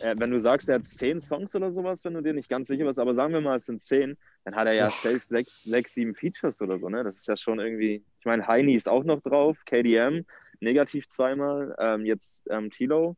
äh, 0.00 0.14
wenn 0.18 0.30
du 0.30 0.40
sagst, 0.40 0.68
er 0.68 0.76
hat 0.76 0.84
zehn 0.84 1.20
Songs 1.20 1.54
oder 1.54 1.70
sowas, 1.70 2.04
wenn 2.04 2.14
du 2.14 2.20
dir 2.22 2.32
nicht 2.32 2.48
ganz 2.48 2.66
sicher 2.66 2.84
bist, 2.84 2.98
aber 2.98 3.14
sagen 3.14 3.32
wir 3.32 3.40
mal, 3.40 3.56
es 3.56 3.66
sind 3.66 3.80
zehn, 3.80 4.16
dann 4.44 4.56
hat 4.56 4.66
er 4.66 4.72
ja 4.72 4.90
safe 4.90 5.20
sechs, 5.22 5.62
sechs, 5.62 5.94
sieben 5.94 6.14
Features 6.14 6.60
oder 6.62 6.78
so, 6.78 6.88
ne? 6.88 7.04
Das 7.04 7.16
ist 7.16 7.28
ja 7.28 7.36
schon 7.36 7.60
irgendwie, 7.60 8.04
ich 8.18 8.26
meine, 8.26 8.46
Heini 8.46 8.74
ist 8.74 8.88
auch 8.88 9.04
noch 9.04 9.20
drauf, 9.20 9.58
KDM, 9.66 10.24
negativ 10.60 11.08
zweimal, 11.08 11.74
ähm, 11.78 12.06
jetzt 12.06 12.46
ähm, 12.50 12.70
Tilo, 12.70 13.16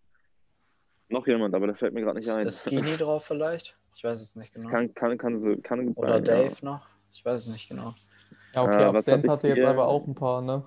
noch 1.09 1.27
jemand, 1.27 1.55
aber 1.55 1.67
der 1.67 1.77
fällt 1.77 1.95
mir 1.95 2.03
gerade 2.03 2.19
nicht 2.19 2.29
ein. 2.29 2.47
ist 2.47 2.61
Skinny 2.63 2.97
drauf 2.97 3.25
vielleicht? 3.25 3.77
Ich 3.95 4.05
weiß 4.05 4.21
es 4.21 4.35
nicht 4.37 4.55
Das 4.55 4.63
genau. 4.65 4.75
kann, 4.75 4.95
kann, 4.95 5.17
kann, 5.19 5.63
kann 5.63 5.87
gut 5.87 5.97
Oder 5.97 6.15
sein, 6.15 6.25
Dave 6.25 6.45
ja. 6.61 6.65
noch? 6.65 6.89
Ich 7.17 7.25
weiß 7.25 7.43
es 7.43 7.49
nicht 7.49 7.69
genau. 7.69 7.95
Ja, 8.55 8.63
okay, 8.63 8.83
Äh, 8.83 8.93
was 8.93 9.07
Absent 9.07 9.29
hatte 9.29 9.49
jetzt 9.49 9.57
hier? 9.59 9.69
aber 9.71 9.89
auch 9.89 10.07
ein 10.07 10.15
paar, 10.15 10.43
ne? 10.43 10.65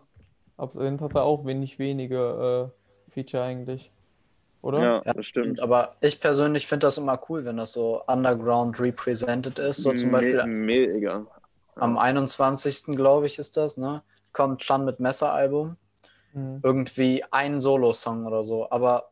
Absent 0.57 0.99
hatte 1.01 1.21
auch 1.21 1.45
wenig 1.45 1.79
wenige 1.79 2.71
äh, 3.07 3.11
Feature 3.11 3.43
eigentlich. 3.43 3.91
Oder? 4.61 4.79
Ja, 4.79 5.01
Ja, 5.05 5.13
das 5.13 5.25
stimmt. 5.27 5.59
Aber 5.59 5.95
ich 6.01 6.19
persönlich 6.19 6.67
finde 6.67 6.87
das 6.87 6.97
immer 6.97 7.19
cool, 7.29 7.45
wenn 7.45 7.57
das 7.57 7.73
so 7.73 8.03
underground 8.07 8.79
represented 8.79 9.59
ist. 9.59 9.81
So 9.83 9.93
zum 9.93 10.11
Beispiel 10.11 10.43
Me 10.45 10.87
mega. 10.87 11.25
am 11.75 11.97
21. 11.97 12.95
glaube 12.95 13.27
ich 13.27 13.39
ist 13.39 13.55
das, 13.55 13.77
ne? 13.77 14.01
Kommt 14.33 14.61
Chan 14.61 14.85
mit 14.85 14.99
Messer-Album. 14.99 15.77
Mhm. 16.33 16.59
Irgendwie 16.63 17.23
ein 17.31 17.59
Solo-Song 17.59 18.25
oder 18.25 18.43
so. 18.43 18.69
Aber 18.69 19.11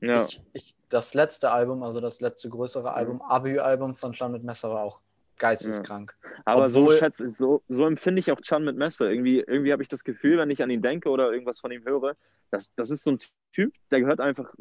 Ja, 0.00 0.24
ich, 0.24 0.42
ich, 0.52 0.76
das 0.88 1.14
letzte 1.14 1.50
Album, 1.52 1.82
also 1.82 2.00
das 2.00 2.20
letzte 2.20 2.48
größere 2.48 2.92
Album, 2.92 3.22
Abü-Album 3.22 3.94
von 3.94 4.12
Chan 4.12 4.32
mit 4.32 4.42
Messer 4.44 4.70
war 4.70 4.82
auch 4.82 5.00
geisteskrank. 5.40 6.14
aber 6.44 6.68
so, 6.68 6.82
obwohl- 6.82 6.96
schätze, 6.98 7.32
so, 7.32 7.62
so 7.68 7.84
empfinde 7.86 8.20
ich 8.20 8.30
auch 8.30 8.40
Chan 8.40 8.62
mit 8.64 8.76
Messer. 8.76 9.10
Irgendwie, 9.10 9.40
irgendwie 9.40 9.72
habe 9.72 9.82
ich 9.82 9.88
das 9.88 10.04
Gefühl, 10.04 10.38
wenn 10.38 10.50
ich 10.50 10.62
an 10.62 10.70
ihn 10.70 10.82
denke 10.82 11.08
oder 11.08 11.32
irgendwas 11.32 11.58
von 11.60 11.72
ihm 11.72 11.84
höre, 11.84 12.14
das, 12.52 12.72
das 12.76 12.90
ist 12.90 13.02
so 13.02 13.10
ein 13.12 13.18
Typ, 13.52 13.74
der 13.90 14.00
gehört 14.00 14.20
einfach 14.20 14.54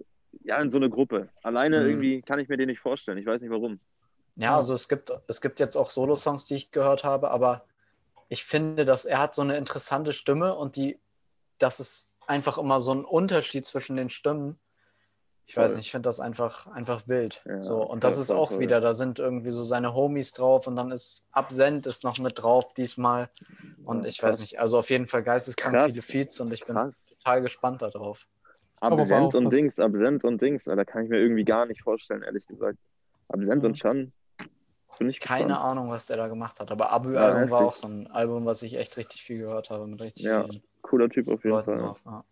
ja, 0.43 0.57
in 0.61 0.69
so 0.71 0.77
eine 0.77 0.89
Gruppe. 0.89 1.29
Alleine 1.43 1.81
Mhm. 1.81 1.87
irgendwie 1.89 2.21
kann 2.21 2.39
ich 2.39 2.49
mir 2.49 2.57
den 2.57 2.67
nicht 2.67 2.79
vorstellen. 2.79 3.17
Ich 3.17 3.25
weiß 3.25 3.41
nicht 3.41 3.51
warum. 3.51 3.79
Ja, 4.35 4.45
Ja. 4.51 4.55
also 4.57 4.73
es 4.73 4.87
gibt, 4.89 5.11
es 5.27 5.41
gibt 5.41 5.59
jetzt 5.59 5.75
auch 5.75 5.89
Solo-Songs, 5.89 6.45
die 6.45 6.55
ich 6.55 6.71
gehört 6.71 7.03
habe, 7.03 7.29
aber 7.31 7.65
ich 8.29 8.43
finde, 8.45 8.85
dass 8.85 9.05
er 9.05 9.19
hat 9.19 9.35
so 9.35 9.41
eine 9.41 9.57
interessante 9.57 10.13
Stimme 10.13 10.55
und 10.55 10.75
die, 10.75 10.99
das 11.57 11.79
ist 11.79 12.11
einfach 12.27 12.57
immer 12.59 12.79
so 12.79 12.93
ein 12.93 13.03
Unterschied 13.05 13.65
zwischen 13.65 13.95
den 13.95 14.09
Stimmen. 14.11 14.59
Ich 15.49 15.57
weiß 15.57 15.77
nicht, 15.77 15.87
ich 15.87 15.91
finde 15.91 16.07
das 16.07 16.19
einfach, 16.19 16.67
einfach 16.67 17.07
wild. 17.07 17.41
Ja, 17.47 17.63
so, 17.63 17.77
und 17.81 17.87
voll, 17.87 17.99
das 18.01 18.19
ist 18.19 18.29
auch 18.29 18.51
voll. 18.51 18.59
wieder, 18.59 18.81
da 18.81 18.93
sind 18.93 19.17
irgendwie 19.17 19.49
so 19.49 19.63
seine 19.63 19.95
Homies 19.95 20.31
drauf 20.31 20.67
und 20.67 20.75
dann 20.75 20.91
ist 20.91 21.27
Absent 21.31 21.87
ist 21.87 22.03
noch 22.03 22.19
mit 22.19 22.43
drauf 22.43 22.75
diesmal. 22.75 23.31
Und 23.83 24.03
Ja, 24.03 24.09
ich 24.09 24.19
krass. 24.19 24.33
weiß 24.35 24.39
nicht, 24.41 24.59
also 24.59 24.77
auf 24.77 24.91
jeden 24.91 25.07
Fall 25.07 25.23
geisteskrank 25.23 25.73
Krass. 25.73 25.91
viele 25.91 26.03
Feeds 26.03 26.39
und 26.39 26.53
ich 26.53 26.63
bin 26.67 26.75
Krass. 26.75 27.17
total 27.17 27.41
gespannt 27.41 27.81
darauf. 27.81 28.27
Absent 28.79 29.33
und 29.33 29.51
Dings, 29.51 29.79
Absent 29.79 30.23
und 30.23 30.39
Dings. 30.39 30.65
Da 30.65 30.85
kann 30.85 31.05
ich 31.05 31.09
mir 31.09 31.17
irgendwie 31.17 31.45
gar 31.45 31.65
nicht 31.65 31.81
vorstellen, 31.81 32.21
ehrlich 32.21 32.45
gesagt. 32.45 32.77
Absent 33.29 33.63
Ja. 33.63 33.69
und 33.69 33.73
Chan. 33.73 34.13
Bin 34.99 35.09
ich 35.09 35.19
Keine 35.19 35.47
gespannt. 35.47 35.71
Ahnung, 35.71 35.89
was 35.89 36.05
der 36.05 36.17
da 36.17 36.27
gemacht 36.27 36.59
hat, 36.59 36.69
aber 36.69 36.91
Abu-Album 36.91 37.15
Ja, 37.15 37.49
war 37.49 37.61
heftig. 37.61 37.67
auch 37.67 37.75
so 37.75 37.87
ein 37.87 38.05
Album, 38.11 38.45
was 38.45 38.61
ich 38.61 38.75
echt 38.75 38.97
richtig 38.97 39.23
viel 39.23 39.39
gehört 39.39 39.71
habe, 39.71 39.87
mit 39.87 39.99
richtig 39.99 40.25
Ja, 40.25 40.43
vielen 40.43 40.61
Cooler 40.83 41.09
Typ 41.09 41.27
auf 41.27 41.43
jeden 41.43 41.55
Leuten 41.55 41.71
Fall. 41.71 41.79
drauf. 41.79 42.01
Ja. 42.05 42.23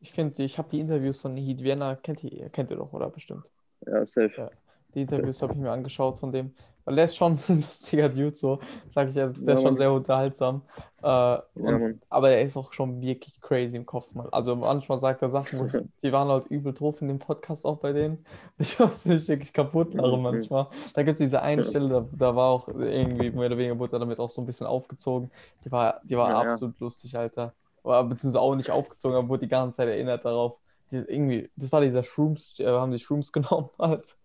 Ich 0.00 0.12
finde, 0.12 0.42
ich 0.44 0.58
habe 0.58 0.68
die 0.68 0.80
Interviews 0.80 1.20
von 1.22 1.36
Heat 1.36 1.62
Vienna, 1.62 1.94
kennt 1.96 2.22
ihr, 2.24 2.48
kennt 2.50 2.70
ihr 2.70 2.76
doch, 2.76 2.92
oder 2.92 3.10
bestimmt? 3.10 3.50
Ja, 3.86 4.06
safe. 4.06 4.34
Ja. 4.36 4.50
Die 4.94 5.02
Interviews 5.02 5.42
habe 5.42 5.54
ich 5.54 5.58
mir 5.60 5.70
angeschaut 5.72 6.18
von 6.20 6.32
dem, 6.32 6.54
weil 6.84 6.96
der 6.96 7.04
ist 7.06 7.16
schon 7.16 7.38
ein 7.48 7.60
lustiger 7.62 8.08
Dude, 8.08 8.34
so 8.34 8.60
sage 8.94 9.10
ich 9.10 9.16
ja, 9.16 9.28
der 9.28 9.54
Ja, 9.54 9.54
ist 9.54 9.62
schon 9.62 9.76
Mann. 9.76 9.78
sehr 9.78 9.92
unterhaltsam. 9.92 10.62
Äh, 11.02 11.38
Ja, 11.54 11.78
und, 11.78 11.88
aber 12.08 12.30
er 12.30 12.42
ist 12.42 12.56
auch 12.56 12.72
schon 12.72 13.00
wirklich 13.02 13.40
crazy 13.40 13.76
im 13.76 13.86
Kopf, 13.86 14.14
Mann. 14.14 14.28
Also 14.32 14.56
manchmal 14.56 14.98
sagt 14.98 15.22
er 15.22 15.30
Sachen, 15.30 15.58
wo 15.60 15.66
ich, 15.66 15.74
die 16.02 16.12
waren 16.12 16.28
halt 16.28 16.46
übel 16.46 16.74
drauf 16.74 17.00
in 17.02 17.08
dem 17.08 17.18
Podcast 17.20 17.64
auch 17.66 17.78
bei 17.80 17.92
denen. 17.92 18.26
Ich 18.58 18.78
muss 18.78 19.04
mich 19.06 19.28
wirklich 19.28 19.52
kaputt 19.52 19.94
Mhm. 19.94 20.20
manchmal. 20.22 20.68
Da 20.94 21.02
gibt 21.02 21.14
es 21.14 21.18
diese 21.18 21.42
eine 21.42 21.62
Stelle, 21.64 21.88
da, 21.88 22.08
da 22.12 22.36
war 22.36 22.48
auch 22.50 22.68
irgendwie 22.68 23.30
mehr 23.30 23.46
oder 23.46 23.58
weniger 23.58 23.78
wurde 23.78 23.96
er 23.96 24.00
damit 24.00 24.18
auch 24.18 24.30
so 24.30 24.42
ein 24.42 24.46
bisschen 24.46 24.66
aufgezogen. 24.66 25.30
Die 25.64 25.70
war, 25.72 26.00
die 26.04 26.16
war 26.16 26.34
absolut 26.34 26.78
lustig, 26.80 27.16
Alter. 27.16 27.54
Oder, 27.82 28.04
beziehungsweise 28.04 28.40
auch 28.40 28.54
nicht 28.54 28.70
aufgezogen, 28.70 29.16
aber 29.16 29.28
wurde 29.28 29.46
die 29.46 29.48
ganze 29.48 29.78
Zeit 29.78 29.88
erinnert 29.88 30.24
darauf. 30.24 30.58
Die, 30.90 30.96
irgendwie, 30.96 31.50
das 31.56 31.72
war 31.72 31.80
dieser 31.80 32.02
Shrooms, 32.02 32.58
äh, 32.60 32.66
haben 32.66 32.92
die 32.92 32.98
Shrooms 32.98 33.32
genommen 33.32 33.70
halt. 33.78 34.16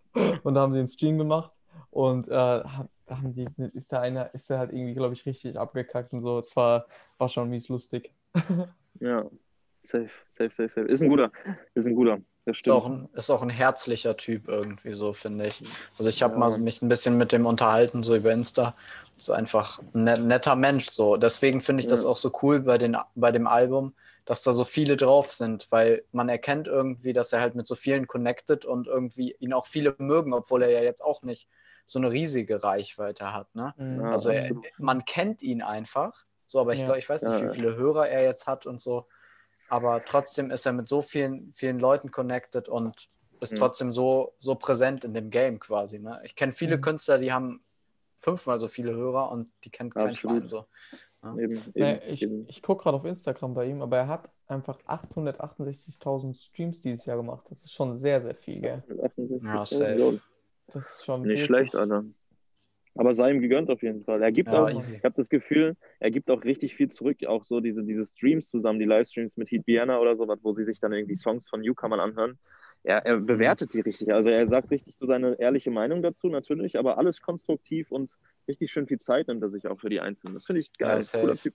Und 0.43 0.57
haben 0.57 0.73
einen 0.73 0.87
Stream 0.87 1.17
gemacht. 1.17 1.51
Und 1.91 2.29
äh, 2.29 2.31
haben 2.33 3.33
die, 3.33 3.47
ist 3.73 3.91
da 3.91 4.01
einer, 4.01 4.33
ist 4.33 4.49
da 4.49 4.59
halt 4.59 4.71
irgendwie, 4.71 4.93
glaube 4.93 5.13
ich, 5.13 5.25
richtig 5.25 5.57
abgekackt 5.57 6.13
und 6.13 6.21
so. 6.21 6.39
Es 6.39 6.55
war, 6.55 6.85
war 7.17 7.29
schon 7.29 7.49
mies 7.49 7.69
lustig. 7.69 8.11
Ja, 9.01 9.25
safe, 9.79 10.09
safe, 10.31 10.51
safe, 10.55 10.69
safe. 10.69 10.87
Ist 10.87 11.03
ein 11.03 11.09
guter. 11.09 11.29
Ist 11.73 11.85
ein 11.85 11.95
guter. 11.95 12.21
Das 12.45 12.57
Ist 12.59 12.69
auch, 12.69 12.85
ein, 12.85 13.09
ist 13.13 13.31
auch 13.31 13.41
ein 13.41 13.49
herzlicher 13.49 14.17
Typ 14.17 14.47
irgendwie 14.47 14.93
so, 14.93 15.13
finde 15.13 15.47
ich. 15.47 15.61
Also 15.97 16.09
ich 16.09 16.21
habe 16.21 16.33
Ja. 16.33 16.39
mal 16.39 16.57
mich 16.59 16.81
ein 16.81 16.87
bisschen 16.89 17.17
mit 17.17 17.31
dem 17.31 17.45
unterhalten, 17.47 18.03
so 18.03 18.15
über 18.15 18.31
Insta. 18.31 18.75
Ist 19.17 19.31
einfach 19.31 19.79
ein 19.93 20.03
net- 20.03 20.21
netter 20.21 20.55
Mensch 20.55 20.89
so. 20.89 21.17
Deswegen 21.17 21.61
finde 21.61 21.81
ich 21.81 21.87
das 21.87 22.03
Ja. 22.03 22.09
auch 22.09 22.17
so 22.17 22.31
cool 22.43 22.59
bei, 22.61 22.77
den, 22.77 22.97
bei 23.15 23.31
dem 23.31 23.47
Album, 23.47 23.95
dass 24.25 24.43
da 24.43 24.51
so 24.51 24.63
viele 24.63 24.95
drauf 24.95 25.31
sind, 25.31 25.71
weil 25.71 26.03
man 26.11 26.29
erkennt 26.29 26.67
irgendwie, 26.67 27.13
dass 27.13 27.33
er 27.33 27.41
halt 27.41 27.55
mit 27.55 27.67
so 27.67 27.73
vielen 27.75 28.05
connected 28.07 28.65
und 28.65 28.85
irgendwie 28.87 29.35
ihn 29.39 29.53
auch 29.53 29.65
viele 29.65 29.95
mögen, 29.97 30.33
obwohl 30.33 30.61
er 30.63 30.69
ja 30.69 30.81
jetzt 30.83 31.01
auch 31.03 31.23
nicht 31.23 31.47
so 31.87 31.97
eine 31.99 32.11
riesige 32.11 32.63
Reichweite 32.63 33.33
hat. 33.33 33.53
Ne? 33.55 33.73
Mhm. 33.77 33.99
Ja, 34.01 34.11
Also 34.11 34.29
er, 34.29 34.51
man 34.77 35.05
kennt 35.05 35.41
ihn 35.41 35.61
einfach, 35.63 36.13
so, 36.45 36.59
aber 36.59 36.73
ich 36.73 36.79
Ja. 36.79 36.85
glaube, 36.85 36.99
ich 36.99 37.09
weiß 37.09 37.23
nicht, 37.23 37.41
Ja, 37.41 37.49
wie 37.49 37.55
viele 37.55 37.75
Hörer 37.75 38.07
er 38.09 38.23
jetzt 38.23 38.45
hat 38.45 38.65
und 38.67 38.81
so. 38.81 39.07
Aber 39.69 40.03
trotzdem 40.05 40.51
ist 40.51 40.65
er 40.65 40.73
mit 40.73 40.87
so 40.87 41.01
vielen, 41.01 41.51
vielen 41.53 41.79
Leuten 41.79 42.11
connected 42.11 42.69
und 42.69 43.09
ist 43.41 43.53
Mhm. 43.53 43.57
trotzdem 43.57 43.91
so, 43.91 44.33
so 44.39 44.55
präsent 44.55 45.03
in 45.05 45.13
dem 45.13 45.29
Game 45.29 45.59
quasi. 45.59 45.99
Ne? 45.99 46.21
Ich 46.23 46.35
kenne 46.35 46.51
viele 46.51 46.77
Mhm. 46.77 46.81
Künstler, 46.81 47.17
die 47.17 47.31
haben 47.33 47.61
fünfmal 48.15 48.59
so 48.59 48.67
viele 48.67 48.93
Hörer 48.95 49.29
und 49.31 49.51
die 49.63 49.69
kennt 49.69 49.93
kein 49.93 50.09
Absolut. 50.09 50.37
Schwein 50.37 50.49
so. 50.49 50.65
Eben, 51.39 51.59
Nee, 51.73 51.93
eben, 51.95 52.01
ich 52.13 52.21
eben. 52.21 52.45
ich 52.47 52.61
gucke 52.61 52.83
gerade 52.83 52.97
auf 52.97 53.03
Instagram 53.05 53.55
bei 53.55 53.65
ihm, 53.65 53.81
aber 53.81 53.97
er 53.97 54.07
hat 54.07 54.29
einfach 54.47 54.79
868.000 54.85 56.35
Streams 56.37 56.81
dieses 56.81 57.05
Jahr 57.05 57.17
gemacht. 57.17 57.45
Das 57.49 57.63
ist 57.63 57.73
schon 57.73 57.97
sehr, 57.97 58.21
sehr 58.21 58.35
viel, 58.35 58.61
gell? 58.61 58.83
Mit 58.87 58.99
68 59.03 59.41
Ja, 59.43 59.65
safe. 59.65 60.21
Das 60.67 60.85
ist 60.91 61.05
schon 61.05 61.21
Nicht 61.21 61.29
wirklich- 61.29 61.45
schlecht, 61.45 61.75
Alter. 61.75 62.03
Aber 62.95 63.13
sei 63.13 63.31
ihm 63.31 63.41
gegönnt 63.41 63.69
auf 63.69 63.83
jeden 63.83 64.03
Fall. 64.03 64.21
Er 64.23 64.31
gibt 64.31 64.51
Ja, 64.51 64.63
auch, 64.63 64.69
easy. 64.69 64.95
ich 64.97 65.03
habe 65.03 65.15
das 65.17 65.27
Gefühl, 65.29 65.75
er 65.99 66.11
gibt 66.11 66.31
auch 66.31 66.43
richtig 66.43 66.75
viel 66.75 66.89
zurück. 66.89 67.17
Auch 67.27 67.43
so 67.43 67.59
diese, 67.59 67.83
diese 67.83 68.05
Streams 68.05 68.47
zusammen, 68.49 68.79
die 68.79 68.85
Livestreams 68.85 69.35
mit 69.35 69.51
Heat 69.51 69.67
Vienna 69.67 69.99
oder 69.99 70.15
sowas, 70.15 70.39
wo 70.43 70.53
sie 70.53 70.63
sich 70.63 70.79
dann 70.79 70.93
irgendwie 70.93 71.15
Songs 71.15 71.47
von 71.49 71.59
Newcomern 71.61 71.99
anhören. 71.99 72.39
Er, 72.83 73.05
er 73.05 73.17
bewertet 73.19 73.73
die 73.73 73.81
richtig. 73.81 74.13
Also 74.13 74.29
er 74.29 74.47
sagt 74.47 74.71
richtig 74.71 74.95
so 74.95 75.07
seine 75.07 75.37
ehrliche 75.39 75.71
Meinung 75.71 76.01
dazu, 76.03 76.27
natürlich, 76.29 76.77
aber 76.77 76.97
alles 76.97 77.19
konstruktiv 77.21 77.91
und 77.91 78.13
richtig 78.47 78.71
schön 78.71 78.87
viel 78.87 78.99
Zeit 78.99 79.27
nimmt 79.27 79.41
er 79.43 79.49
sich 79.49 79.67
auch 79.67 79.79
für 79.79 79.89
die 79.89 79.99
Einzelnen. 79.99 80.35
Das 80.35 80.45
finde 80.45 80.61
ich 80.61 80.71
geil. 80.73 81.01
Ja. 81.01 81.19
Cooler 81.19 81.35
Typ. 81.35 81.53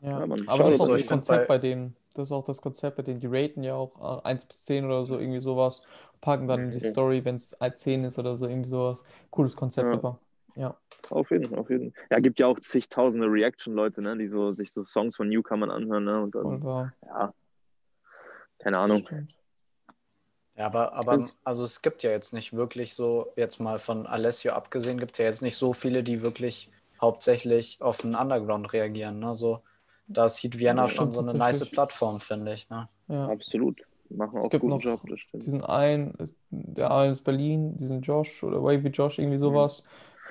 Ja, 0.00 0.20
Ja, 0.20 0.26
Mann, 0.26 0.44
aber 0.48 0.62
das 0.64 0.72
ist 0.72 0.78
so, 0.78 0.94
ich 0.94 1.00
find 1.02 1.10
Konzept 1.10 1.46
bei- 1.48 1.54
bei 1.56 1.58
denen. 1.58 1.94
Das 2.18 2.28
ist 2.28 2.32
auch 2.32 2.44
das 2.44 2.60
Konzept 2.60 2.96
bei 2.96 3.02
denen. 3.04 3.20
Die 3.20 3.28
raten 3.28 3.62
ja 3.62 3.74
auch 3.74 4.20
äh, 4.24 4.26
1 4.26 4.44
bis 4.44 4.64
10 4.64 4.84
oder 4.84 5.04
so, 5.04 5.18
irgendwie 5.18 5.40
sowas. 5.40 5.82
Packen 6.20 6.48
dann 6.48 6.64
in 6.64 6.70
die. 6.72 6.80
Story, 6.80 7.24
wenn 7.24 7.36
es 7.36 7.56
10 7.76 8.04
ist 8.04 8.18
oder 8.18 8.36
so, 8.36 8.48
irgendwie 8.48 8.68
sowas. 8.68 9.02
Cooles 9.30 9.54
Konzept, 9.54 9.92
Ja. 9.92 9.98
aber. 9.98 10.18
Ja. 10.56 10.76
Auf 11.10 11.30
jeden 11.30 11.44
Fall, 11.44 11.58
auf 11.58 11.70
jeden 11.70 11.92
Fall. 11.92 12.02
Ja, 12.10 12.18
gibt 12.18 12.40
ja 12.40 12.48
auch 12.48 12.58
zigtausende 12.58 13.28
Reaction-Leute, 13.28 14.02
ne, 14.02 14.16
die 14.16 14.26
so, 14.26 14.52
sich 14.52 14.72
so 14.72 14.82
Songs 14.82 15.16
von 15.16 15.28
Newcomern 15.28 15.70
anhören, 15.70 16.04
ne? 16.04 16.20
Und 16.20 16.34
dann, 16.34 16.64
wahr. 16.64 16.92
ja, 17.06 17.32
keine 18.58 18.78
Ahnung. 18.78 19.08
Ja, 20.56 20.66
aber, 20.66 20.92
aber 20.94 21.24
also 21.44 21.64
es 21.64 21.82
gibt 21.82 22.02
ja 22.02 22.10
jetzt 22.10 22.32
nicht 22.32 22.52
wirklich 22.52 22.94
so, 22.94 23.32
jetzt 23.36 23.60
mal 23.60 23.78
von 23.78 24.08
Alessio 24.08 24.52
abgesehen, 24.52 24.98
gibt 24.98 25.12
es 25.12 25.18
ja 25.18 25.26
jetzt 25.26 25.40
nicht 25.40 25.56
so 25.56 25.72
viele, 25.72 26.02
die 26.02 26.20
wirklich 26.20 26.68
hauptsächlich 27.00 27.80
auf 27.80 27.98
den 27.98 28.16
Underground 28.16 28.72
reagieren. 28.72 29.20
Ne? 29.20 29.36
So, 29.36 29.62
da 30.08 30.26
Heat 30.28 30.58
Vienna 30.58 30.82
Ja, 30.84 30.88
schon 30.88 31.12
so 31.12 31.20
eine 31.20 31.34
nice 31.34 31.64
Plattform, 31.70 32.18
finde 32.20 32.52
ich. 32.54 32.68
Ne? 32.70 32.88
Ja. 33.08 33.28
Absolut. 33.28 33.80
Machen 34.10 34.38
Es 34.38 34.46
auch 34.46 34.50
gibt 34.50 34.62
guten 34.62 34.74
noch 34.76 34.82
Job, 34.82 35.00
das 35.08 35.20
stimmt. 35.20 35.42
diesen 35.44 35.62
einen, 35.62 36.14
der 36.50 36.90
eine 36.90 37.12
ist 37.12 37.22
Berlin, 37.24 37.76
diesen 37.76 38.00
Josh 38.00 38.42
oder 38.42 38.62
Wavy 38.62 38.88
Josh, 38.88 39.18
irgendwie 39.18 39.36
sowas. 39.38 39.82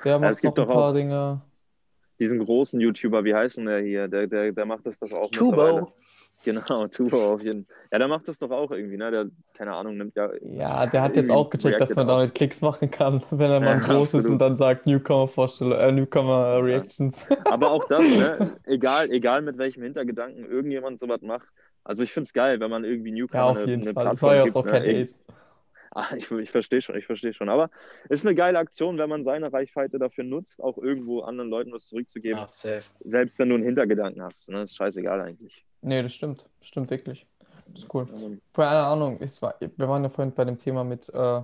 Der 0.04 0.18
macht 0.20 0.32
es 0.32 0.42
gibt 0.42 0.58
noch 0.58 0.64
ein 0.64 0.68
doch 0.68 0.74
paar 0.74 0.90
auch- 0.90 0.94
Dinge. 0.94 1.42
Diesen 2.20 2.44
großen 2.44 2.82
YouTuber, 2.82 3.24
wie 3.24 3.36
heißt 3.36 3.58
denn 3.58 3.68
der 3.68 3.80
hier? 3.82 4.08
Der, 4.08 4.26
der, 4.26 4.52
der 4.52 4.66
macht 4.66 4.88
das 4.88 4.98
doch 4.98 5.12
auch 5.12 5.30
Tubo. 5.30 5.92
Genau, 6.44 6.88
Tubo 6.92 7.34
auf 7.34 7.42
jeden 7.42 7.66
Fall. 7.66 7.76
Ja, 7.92 7.98
der 8.00 8.08
macht 8.08 8.28
das 8.28 8.40
doch 8.40 8.52
auch 8.52 8.72
irgendwie, 8.72 8.98
ne? 8.98 9.12
Der, 9.12 9.26
keine 9.54 9.74
Ahnung, 9.74 9.98
nimmt 9.98 10.16
ja. 10.16 10.30
Ja, 10.42 10.86
der 10.86 11.02
hat 11.02 11.16
jetzt 11.16 11.32
auch 11.32 11.50
gecheckt, 11.50 11.82
dass 11.82 11.96
man 11.96 12.10
auch. 12.10 12.18
damit 12.18 12.36
Klicks 12.36 12.62
machen 12.62 12.92
kann, 12.92 13.24
wenn 13.32 13.52
er 13.52 13.60
mal 13.60 13.80
Ja, 13.80 13.88
groß 13.88 14.14
ist 14.14 14.14
und 14.30 14.40
absolut. 14.40 14.42
dann 14.42 14.58
sagt 14.58 14.86
Newcomer-Vorstellung, 14.86 15.74
äh, 15.74 15.92
Newcomer-Reactions. 15.92 17.28
Aber 17.46 17.72
auch 17.72 17.86
das, 17.88 18.08
ne? 18.08 18.58
Egal, 18.66 19.10
egal 19.12 19.42
mit 19.42 19.58
welchem 19.58 19.84
Hintergedanken 19.84 20.46
irgendjemand 20.46 21.00
sowas 21.00 21.22
macht. 21.22 21.48
Also 21.84 22.04
ich 22.04 22.12
finde 22.12 22.28
es 22.28 22.34
geil, 22.34 22.60
wenn 22.60 22.70
man 22.70 22.84
irgendwie 22.84 23.12
Newcomer 23.12 23.44
Ja, 23.44 23.50
auf 23.50 23.58
eine, 23.58 23.66
jeden 23.66 23.82
eine 23.84 23.94
Fall. 23.94 24.06
Das 24.06 24.22
war 24.22 24.36
ja 24.36 24.44
auch 24.44 24.66
ne? 24.66 24.72
kein 24.72 24.84
Hate. 24.84 25.14
Ah, 25.92 26.16
ich 26.16 26.30
ich 26.30 26.52
verstehe 26.52 26.82
schon, 26.82 26.96
ich 26.98 27.06
verstehe 27.06 27.34
schon. 27.34 27.50
Aber 27.50 27.70
ist 28.10 28.26
eine 28.26 28.36
geile 28.36 28.60
Aktion, 28.60 28.98
wenn 28.98 29.10
man 29.10 29.24
seine 29.24 29.52
Reichweite 29.52 29.98
dafür 29.98 30.26
nutzt, 30.26 30.62
auch 30.62 30.78
irgendwo 30.78 31.22
anderen 31.22 31.50
Leuten 31.50 31.72
was 31.72 31.88
zurückzugeben. 31.88 32.38
Ja, 32.38 32.48
safe. 32.48 32.92
Selbst 33.04 33.40
wenn 33.40 33.50
du 33.50 33.56
einen 33.56 33.64
Hintergedanken 33.64 34.22
hast. 34.22 34.50
Ne? 34.50 34.62
Ist 34.64 34.76
scheißegal 34.76 35.22
eigentlich. 35.22 35.66
Nee, 35.88 36.04
das 36.04 36.14
stimmt. 36.14 36.46
Stimmt 36.62 36.90
wirklich. 36.90 37.26
Das 37.68 37.84
ist 37.84 37.94
cool. 37.94 38.08
Keine 38.54 38.86
Ahnung, 38.86 39.18
es 39.22 39.42
war, 39.42 39.56
wir 39.60 39.88
waren 39.90 40.04
ja 40.04 40.10
vorhin 40.10 40.34
bei 40.34 40.46
dem 40.46 40.58
Thema 40.58 40.84
mit, 40.84 41.10
äh, 41.10 41.42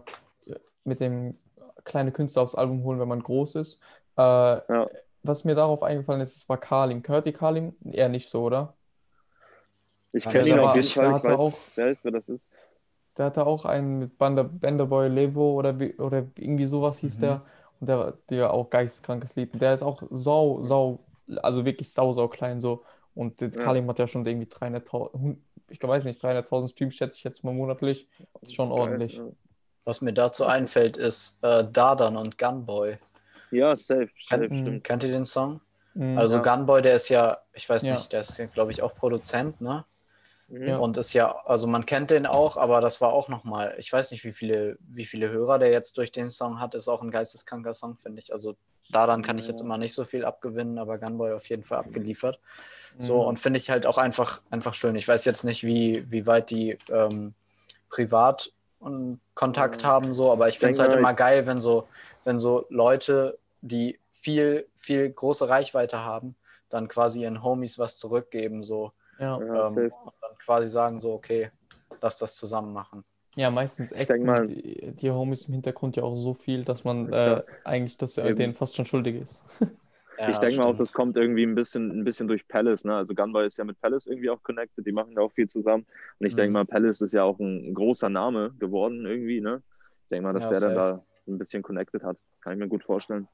mit 0.84 1.00
dem 1.00 1.32
kleine 1.86 2.12
Künstler 2.12 2.42
aufs 2.44 2.56
Album 2.56 2.84
holen, 2.84 3.00
wenn 3.00 3.08
man 3.08 3.22
groß 3.24 3.56
ist. 3.56 3.80
Äh, 4.18 4.60
Was 5.26 5.46
mir 5.46 5.56
darauf 5.56 5.84
eingefallen 5.84 6.20
ist, 6.22 6.36
es 6.36 6.50
war 6.50 6.58
Carlin. 6.58 7.02
Gehört 7.02 7.26
ihr 7.26 7.32
Carlin? 7.34 7.76
Eher 7.90 8.10
nicht 8.10 8.28
so, 8.28 8.44
oder? 8.44 8.74
Ich 10.12 10.26
Ja, 10.26 10.32
kenne 10.32 10.44
der 10.44 10.54
ihn 10.58 10.62
war- 10.62 10.70
auf 10.72 10.76
jeden 10.76 10.86
ich 10.88 10.94
Fall. 10.94 11.06
Ich 11.08 11.14
hatte 11.14 11.28
weiß, 11.30 11.40
auch, 11.40 11.54
wer 11.76 11.88
ist, 11.90 12.04
wer 12.04 12.12
das 12.12 12.28
ist. 12.28 12.60
der 13.18 13.26
hatte 13.28 13.46
auch 13.48 13.64
einen 13.66 14.00
mit 14.00 14.18
Banda, 14.18 14.44
Banderboy 14.44 15.08
Levo 15.08 15.54
oder, 15.54 15.80
wie- 15.80 15.94
oder 15.96 16.26
irgendwie 16.36 16.66
sowas 16.66 16.98
hieß 17.00 17.18
Mhm. 17.18 17.22
der. 17.22 17.42
Und 17.80 17.88
der, 17.88 18.14
der 18.30 18.54
auch 18.54 18.70
geisteskrankes 18.70 19.36
Lied. 19.36 19.54
Und 19.54 19.62
der 19.62 19.74
ist 19.74 19.84
auch 19.84 20.04
sau, 20.12 20.62
sau, 20.62 21.00
also 21.42 21.64
wirklich 21.66 21.92
sau, 21.94 22.12
sau 22.12 22.28
klein 22.28 22.60
so. 22.60 22.84
Und 23.16 23.42
Ja. 23.42 23.50
Carlin 23.50 23.88
hat 23.88 24.00
ja 24.00 24.08
schon 24.08 24.26
irgendwie 24.26 24.48
300.000, 24.48 25.38
ich 25.70 25.82
weiß 25.82 26.04
nicht, 26.06 26.24
300.000 26.24 26.70
Streams 26.70 26.96
schätze 26.96 27.18
ich 27.18 27.24
jetzt 27.24 27.44
mal 27.44 27.54
monatlich. 27.54 28.08
Das 28.34 28.50
ist 28.50 28.56
schon 28.56 28.70
Geil, 28.70 28.78
ordentlich. 28.80 29.18
Ja, 29.18 29.28
Was 29.86 30.02
mir 30.02 30.14
dazu 30.14 30.46
einfällt, 30.46 30.98
ist 30.98 31.44
äh, 31.44 31.66
Dardan 31.72 32.18
und 32.18 32.38
Gunboy. 32.38 32.98
ja 33.52 33.76
safe, 33.76 34.10
safe, 34.20 34.48
Kennt, 34.48 34.58
stimmt. 34.58 34.84
kennt 34.84 35.04
ihr 35.04 35.12
den 35.12 35.26
Song? 35.26 35.62
Mhm. 35.94 36.18
Also 36.18 36.38
Ja. 36.38 36.42
Gunboy, 36.56 36.82
der 36.82 36.96
ist 36.96 37.10
ja, 37.10 37.38
ich 37.54 37.70
weiß 37.70 37.84
Ja. 37.84 37.96
nicht, 37.96 38.12
der 38.14 38.22
ist, 38.22 38.36
glaube 38.54 38.72
ich, 38.72 38.82
auch 38.82 38.96
Produzent, 38.96 39.62
ne? 39.62 39.86
Mhm. 40.48 40.68
Ja. 40.68 40.78
Und 40.78 40.98
ist 40.98 41.14
ja, 41.14 41.32
also 41.46 41.68
man 41.68 41.86
kennt 41.86 42.10
den 42.12 42.26
auch, 42.26 42.58
aber 42.58 42.82
das 42.82 43.00
war 43.00 43.14
auch 43.14 43.30
nochmal, 43.30 43.76
ich 43.78 43.92
weiß 43.94 44.10
nicht, 44.12 44.24
wie 44.24 44.34
viele, 44.34 44.78
wie 44.80 45.06
viele 45.06 45.30
Hörer 45.30 45.60
der 45.60 45.70
jetzt 45.70 45.98
durch 45.98 46.12
den 46.12 46.30
Song 46.32 46.60
hat, 46.60 46.74
ist 46.76 46.88
auch 46.88 47.02
ein 47.04 47.12
geisteskranker 47.12 47.74
Song, 47.76 47.98
finde 47.98 48.22
ich. 48.22 48.32
Also 48.34 48.56
daran 48.90 49.22
kann 49.22 49.38
ich 49.38 49.48
jetzt 49.48 49.62
immer 49.62 49.78
nicht 49.78 49.94
so 49.94 50.04
viel 50.04 50.26
abgewinnen, 50.26 50.78
aber 50.80 50.98
Gunboy 50.98 51.32
auf 51.34 51.48
jeden 51.50 51.64
Fall 51.64 51.78
abgeliefert. 51.80 52.40
So, 53.00 53.22
Mhm. 53.22 53.28
und 53.28 53.40
finde 53.40 53.58
ich 53.58 53.70
halt 53.70 53.86
auch 53.86 53.98
einfach, 53.98 54.42
einfach 54.52 54.74
schön. 54.74 54.96
Ich 54.96 55.08
weiß 55.08 55.26
jetzt 55.26 55.44
nicht, 55.44 55.64
wie, 55.64 56.06
wie 56.12 56.26
weit 56.28 56.50
die 56.52 56.78
ähm, 56.90 57.34
privat 57.90 58.52
und 58.80 59.20
Kontakt 59.34 59.82
Ja. 59.82 59.90
haben, 59.90 60.14
so, 60.14 60.32
aber 60.32 60.48
ich 60.50 60.60
finde 60.60 60.72
es 60.74 60.80
halt 60.80 60.94
immer 60.94 61.14
geil, 61.14 61.46
wenn 61.48 61.60
so, 61.62 61.88
wenn 62.24 62.40
so 62.40 62.66
Leute, 62.70 63.38
die 63.62 64.00
viel, 64.12 64.68
viel 64.76 65.10
große 65.10 65.48
Reichweite 65.50 66.00
haben, 66.00 66.36
dann 66.70 66.88
quasi 66.88 67.22
ihren 67.22 67.44
Homies 67.44 67.80
was 67.80 67.98
zurückgeben, 67.98 68.64
so 68.64 68.92
Ja. 69.20 69.40
Ja, 69.40 69.68
ähm, 69.68 69.74
safe. 69.74 69.92
und 70.06 70.14
dann 70.22 70.38
quasi 70.44 70.68
sagen 70.70 71.00
so, 71.00 71.14
okay, 71.14 71.52
lass 72.02 72.18
das 72.18 72.36
zusammen 72.36 72.74
machen. 72.74 73.04
Ja, 73.36 73.50
meistens 73.50 73.92
acten 73.94 74.26
mal- 74.26 74.48
die, 74.48 74.92
die 74.92 75.10
Homies 75.12 75.48
im 75.48 75.54
Hintergrund 75.54 75.96
ja 75.96 76.04
auch 76.04 76.16
so 76.16 76.34
viel, 76.34 76.64
dass 76.66 76.84
man 76.84 77.12
Ja, 77.12 77.38
äh, 77.40 77.44
eigentlich 77.64 77.98
das 77.98 78.18
äh, 78.18 78.28
Eben. 78.28 78.38
denen 78.38 78.54
fast 78.54 78.76
schon 78.76 78.86
schuldig 78.86 79.22
ist. 79.22 79.42
Ja, 80.20 80.30
ich 80.30 80.38
denke 80.38 80.58
mal 80.58 80.66
auch, 80.66 80.78
das 80.78 80.94
kommt 80.94 81.18
irgendwie 81.18 81.44
ein 81.44 81.56
bisschen, 81.56 81.92
ein 81.92 82.04
bisschen 82.04 82.28
durch 82.28 82.48
Palace. 82.48 82.84
Ne? 82.86 82.96
Also 82.96 83.14
Gunboy 83.16 83.46
ist 83.46 83.58
ja 83.58 83.64
mit 83.64 83.80
Palace 83.82 84.06
irgendwie 84.06 84.30
auch 84.30 84.42
connected, 84.44 84.86
die 84.86 84.92
machen 84.92 85.16
da 85.16 85.22
auch 85.22 85.32
viel 85.32 85.48
zusammen. 85.48 85.86
Und 86.20 86.28
ich 86.28 86.34
Mhm. 86.34 86.38
denke 86.38 86.52
mal, 86.54 86.66
Palace 86.66 87.02
ist 87.02 87.14
ja 87.14 87.24
auch 87.24 87.40
ein 87.40 87.74
großer 87.74 88.10
Name 88.10 88.54
geworden 88.60 89.06
irgendwie. 89.06 89.42
Ne? 89.42 89.64
Ich 90.04 90.10
denke 90.10 90.24
mal, 90.24 90.34
dass 90.34 90.44
Ja, 90.44 90.50
der 90.52 90.60
dann 90.60 90.76
da 90.76 91.06
ein 91.28 91.38
bisschen 91.38 91.64
connected 91.64 92.04
hat. 92.04 92.18
Kann 92.42 92.54
ich 92.54 92.60
mir 92.60 92.68
gut 92.68 92.84
vorstellen. 92.84 93.28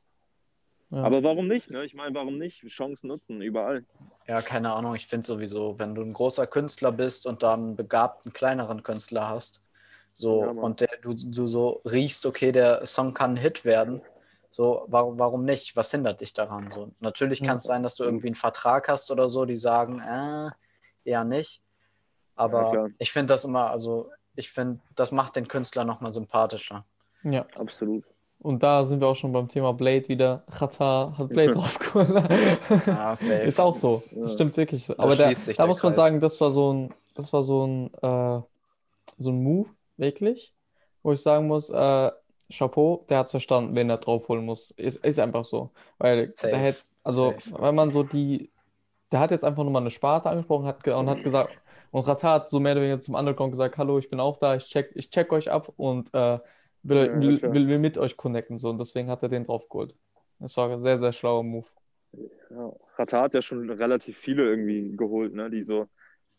Ja. 0.91 1.03
Aber 1.03 1.21
warum 1.23 1.47
nicht? 1.47 1.69
Ne? 1.69 1.85
Ich 1.85 1.93
meine, 1.93 2.15
warum 2.15 2.37
nicht? 2.37 2.65
Chancen 2.67 3.07
nutzen, 3.07 3.41
überall. 3.41 3.85
Ja, 4.27 4.41
keine 4.41 4.71
Ahnung. 4.73 4.95
Ich 4.95 5.07
finde 5.07 5.27
sowieso, 5.27 5.77
wenn 5.77 5.93
du 5.95 6.01
ein 6.01 6.13
großer 6.13 6.47
Künstler 6.47 6.91
bist 6.91 7.27
und 7.27 7.43
dann 7.43 7.59
einen 7.59 7.75
begabten, 7.75 8.33
kleineren 8.33 8.83
Künstler 8.83 9.27
hast, 9.29 9.61
so 10.13 10.41
Ja, 10.41 10.49
und 10.49 10.81
der, 10.81 10.89
du, 11.01 11.13
du 11.13 11.47
so 11.47 11.81
riechst, 11.85 12.25
okay, 12.25 12.51
der 12.51 12.85
Song 12.85 13.13
kann 13.13 13.33
ein 13.33 13.37
Hit 13.37 13.65
werden, 13.65 14.01
so, 14.51 14.85
warum, 14.87 15.19
warum 15.19 15.45
nicht? 15.45 15.75
Was 15.75 15.91
hindert 15.91 16.21
dich 16.21 16.33
daran? 16.33 16.71
So, 16.71 16.91
natürlich 16.99 17.39
Ja. 17.39 17.47
kann 17.47 17.57
es 17.57 17.63
sein, 17.65 17.83
dass 17.83 17.95
du 17.95 18.03
irgendwie 18.03 18.27
einen 18.27 18.35
Vertrag 18.35 18.87
hast 18.89 19.11
oder 19.11 19.29
so, 19.29 19.45
die 19.45 19.55
sagen, 19.57 19.99
äh, 19.99 20.49
eher 21.03 21.23
nicht. 21.23 21.61
Ja, 22.37 22.43
Aber 22.45 22.71
klar. 22.71 22.89
ich 22.97 23.11
finde 23.11 23.33
das 23.33 23.45
immer, 23.45 23.69
also 23.69 24.09
ich 24.35 24.49
finde, 24.51 24.79
das 24.95 25.11
macht 25.11 25.35
den 25.35 25.47
Künstler 25.47 25.83
nochmal 25.85 26.13
sympathischer. 26.13 26.85
ja. 27.23 27.45
Absolut. 27.55 28.03
Und 28.41 28.63
da 28.63 28.85
sind 28.85 29.01
wir 29.01 29.07
auch 29.09 29.17
schon 29.17 29.33
beim 29.33 29.49
Thema 29.49 29.73
Blade 29.73 30.07
wieder. 30.07 30.45
Chata 30.49 31.13
hat 31.17 31.27
Blade 31.33 31.53
draufgeholt. 31.55 32.07
Ja, 32.87 33.13
safe. 33.17 33.33
Ist 33.33 33.59
auch 33.59 33.75
so. 33.75 34.01
Ja. 34.11 34.21
Das 34.21 34.31
stimmt 34.31 34.55
wirklich. 34.55 34.89
Aber 34.97 35.13
schließt 35.17 35.43
sich 35.45 35.57
da 35.57 35.63
der 35.63 35.67
muss 35.67 35.83
man 35.83 35.91
Kreis. 35.91 36.05
sagen, 36.05 36.21
das 36.21 36.39
war 36.39 36.49
so 36.49 36.71
ein, 36.73 36.93
das 37.15 37.33
war 37.33 37.43
so 37.43 37.67
ein, 37.67 37.93
äh, 37.95 38.41
so 39.17 39.29
ein 39.31 39.43
Move, 39.43 39.69
wirklich, 39.97 40.53
wo 41.03 41.11
ich 41.11 41.21
sagen 41.21 41.47
muss, 41.47 41.69
äh, 41.69 42.11
Chapeau, 42.51 43.05
der 43.09 43.19
hat 43.19 43.25
es 43.27 43.31
verstanden, 43.31 43.75
wen 43.75 43.89
er 43.89 43.97
draufholen 43.97 44.45
muss. 44.45 44.71
Ist, 44.71 44.97
ist 45.05 45.19
einfach 45.19 45.45
so. 45.45 45.71
Weil 45.97 46.29
Safe, 46.31 46.51
der 46.51 46.59
hätte, 46.59 46.79
also, 47.03 47.31
safe. 47.31 47.61
wenn 47.61 47.75
man 47.75 47.91
so 47.91 48.03
die, 48.03 48.51
der 49.11 49.19
hat 49.19 49.31
jetzt 49.31 49.43
einfach 49.43 49.63
nur 49.63 49.71
mal 49.71 49.79
eine 49.81 49.91
Sparte 49.91 50.29
angesprochen 50.29 50.65
hat, 50.65 50.83
ge- 50.83 50.93
und 50.93 51.09
hat 51.09 51.23
gesagt, 51.23 51.51
und 51.91 52.07
Rata 52.07 52.33
hat 52.33 52.51
so 52.51 52.59
mehr 52.59 52.73
oder 52.73 52.81
weniger 52.81 52.99
zum 52.99 53.15
Underground 53.15 53.51
gesagt, 53.51 53.77
hallo, 53.77 53.97
ich 53.97 54.09
bin 54.09 54.19
auch 54.19 54.37
da, 54.37 54.55
ich 54.55 54.65
check, 54.65 54.91
ich 54.95 55.09
check 55.09 55.31
euch 55.33 55.49
ab 55.51 55.71
und 55.77 56.13
äh, 56.13 56.39
will, 56.83 56.97
Ja, 57.07 57.21
will, 57.21 57.41
will, 57.41 57.67
will 57.67 57.79
mit 57.79 57.97
euch 57.97 58.15
connecten. 58.17 58.57
So, 58.59 58.69
und 58.69 58.77
deswegen 58.77 59.09
hat 59.09 59.23
er 59.23 59.29
den 59.29 59.45
draufgeholt. 59.45 59.95
Das 60.39 60.55
war 60.57 60.69
ein 60.71 60.81
sehr, 60.81 60.99
sehr 60.99 61.11
schlauer 61.13 61.43
Move. 61.43 61.65
Ja. 62.49 62.71
Rata 62.95 63.21
hat 63.21 63.33
ja 63.33 63.41
schon 63.41 63.69
relativ 63.69 64.17
viele 64.17 64.43
irgendwie 64.43 64.95
geholt, 64.95 65.33
ne? 65.33 65.49
die 65.49 65.63
so 65.63 65.87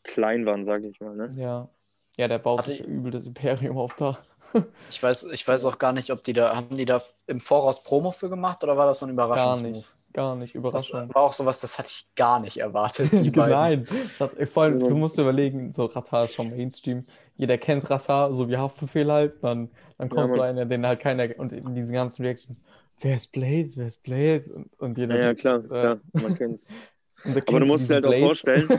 klein 0.04 0.46
waren, 0.46 0.64
sage 0.64 0.88
ich 0.88 1.00
mal. 1.00 1.14
Ne? 1.16 1.32
Ja. 1.36 1.68
Ja, 2.16 2.28
der 2.28 2.38
baut 2.38 2.60
Hatte 2.60 2.70
sich 2.70 2.80
ich- 2.80 2.86
übel 2.86 3.10
das 3.12 3.26
Imperium 3.26 3.76
auf 3.78 3.94
da. 3.94 4.18
Ich 4.88 5.02
weiß, 5.02 5.24
ich 5.24 5.46
weiß 5.46 5.64
auch 5.66 5.78
gar 5.78 5.92
nicht, 5.92 6.10
ob 6.10 6.24
die 6.24 6.32
da, 6.32 6.54
haben 6.56 6.76
die 6.76 6.84
da 6.84 7.02
im 7.26 7.40
Voraus 7.40 7.84
Promo 7.84 8.10
für 8.10 8.28
gemacht 8.28 8.62
oder 8.64 8.76
war 8.76 8.86
das 8.86 8.98
so 9.00 9.06
ein 9.06 9.10
Gar 9.32 9.56
Überraschungsmove? 9.56 9.56
nicht. 9.56 9.96
Gar 10.12 10.36
nicht. 10.36 10.54
Das 10.70 10.92
Überraschung. 10.94 11.14
war 11.14 11.22
auch 11.22 11.32
sowas, 11.34 11.60
das 11.60 11.78
hatte 11.78 11.88
ich 11.90 12.08
gar 12.16 12.40
nicht 12.40 12.58
erwartet. 12.58 13.12
Nein, 13.36 13.86
das 14.18 14.20
hat, 14.20 14.48
vor 14.50 14.64
allem, 14.64 14.86
du 14.86 14.94
musst 14.96 15.18
überlegen, 15.18 15.72
so 15.72 15.86
Ratar 15.86 16.24
ist 16.24 16.34
schon 16.34 16.50
Mainstream. 16.50 17.06
Jeder 17.36 17.58
kennt 17.58 17.88
Ratar, 17.90 18.32
so 18.34 18.48
wie 18.48 18.56
Haftbefehl 18.56 19.10
halt. 19.10 19.42
Dann, 19.42 19.70
dann 19.98 20.08
Ja, 20.10 20.10
kommt 20.10 20.30
so 20.30 20.40
Mann. 20.40 20.42
einer, 20.42 20.66
den 20.66 20.86
halt 20.86 21.00
keiner. 21.00 21.28
Und 21.38 21.52
in 21.52 21.74
diesen 21.74 21.92
ganzen 21.92 22.22
Reactions, 22.22 22.60
wer 23.00 23.16
ist 23.16 23.32
Blade? 23.32 23.70
Wer 23.76 23.86
ist 23.86 24.02
Blade? 24.02 24.44
Und, 24.52 24.78
und 24.78 24.98
jeder. 24.98 25.16
Ja, 25.16 25.26
ja, 25.26 25.34
klar, 25.34 25.64
äh, 25.70 25.70
klar, 25.78 26.00
man 26.16 26.34
kennt's. 26.34 26.74
und 27.24 27.34
da 27.34 27.40
Aber 27.46 27.60
du 27.60 27.66
musst 27.66 27.90
dir 27.90 27.94
halt 27.94 28.06
auch 28.06 28.16
Blade. 28.18 28.18
vorstellen, 28.18 28.74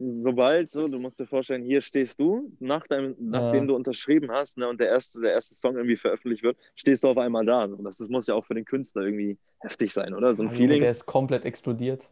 sobald 0.00 0.70
so, 0.70 0.88
du 0.88 0.98
musst 0.98 1.20
dir 1.20 1.26
vorstellen, 1.26 1.62
hier 1.64 1.80
stehst 1.82 2.18
du, 2.20 2.52
nach 2.60 2.86
deinem, 2.88 3.14
nachdem 3.18 3.66
Ja. 3.66 3.68
du 3.68 3.76
unterschrieben 3.76 4.30
hast, 4.32 4.58
ne, 4.58 4.68
und 4.68 4.80
der 4.80 4.88
erste, 4.88 5.20
der 5.20 5.32
erste 5.32 5.54
Song 5.54 5.76
irgendwie 5.76 5.96
veröffentlicht 5.96 6.42
wird, 6.42 6.58
stehst 6.74 7.04
du 7.04 7.08
auf 7.08 7.18
einmal 7.18 7.44
da. 7.46 7.68
So. 7.68 7.76
Das, 7.76 7.98
das 7.98 8.08
muss 8.08 8.26
ja 8.26 8.34
auch 8.34 8.46
für 8.46 8.54
den 8.54 8.64
Künstler 8.64 9.02
irgendwie 9.04 9.38
heftig 9.60 9.92
sein, 9.92 10.14
oder? 10.14 10.34
So 10.34 10.42
ein 10.42 10.48
Junge, 10.48 10.78
Feeling. 10.78 10.78
der 10.78 10.90
ist 10.90 11.06
komplett 11.06 11.44
explodiert. 11.44 12.08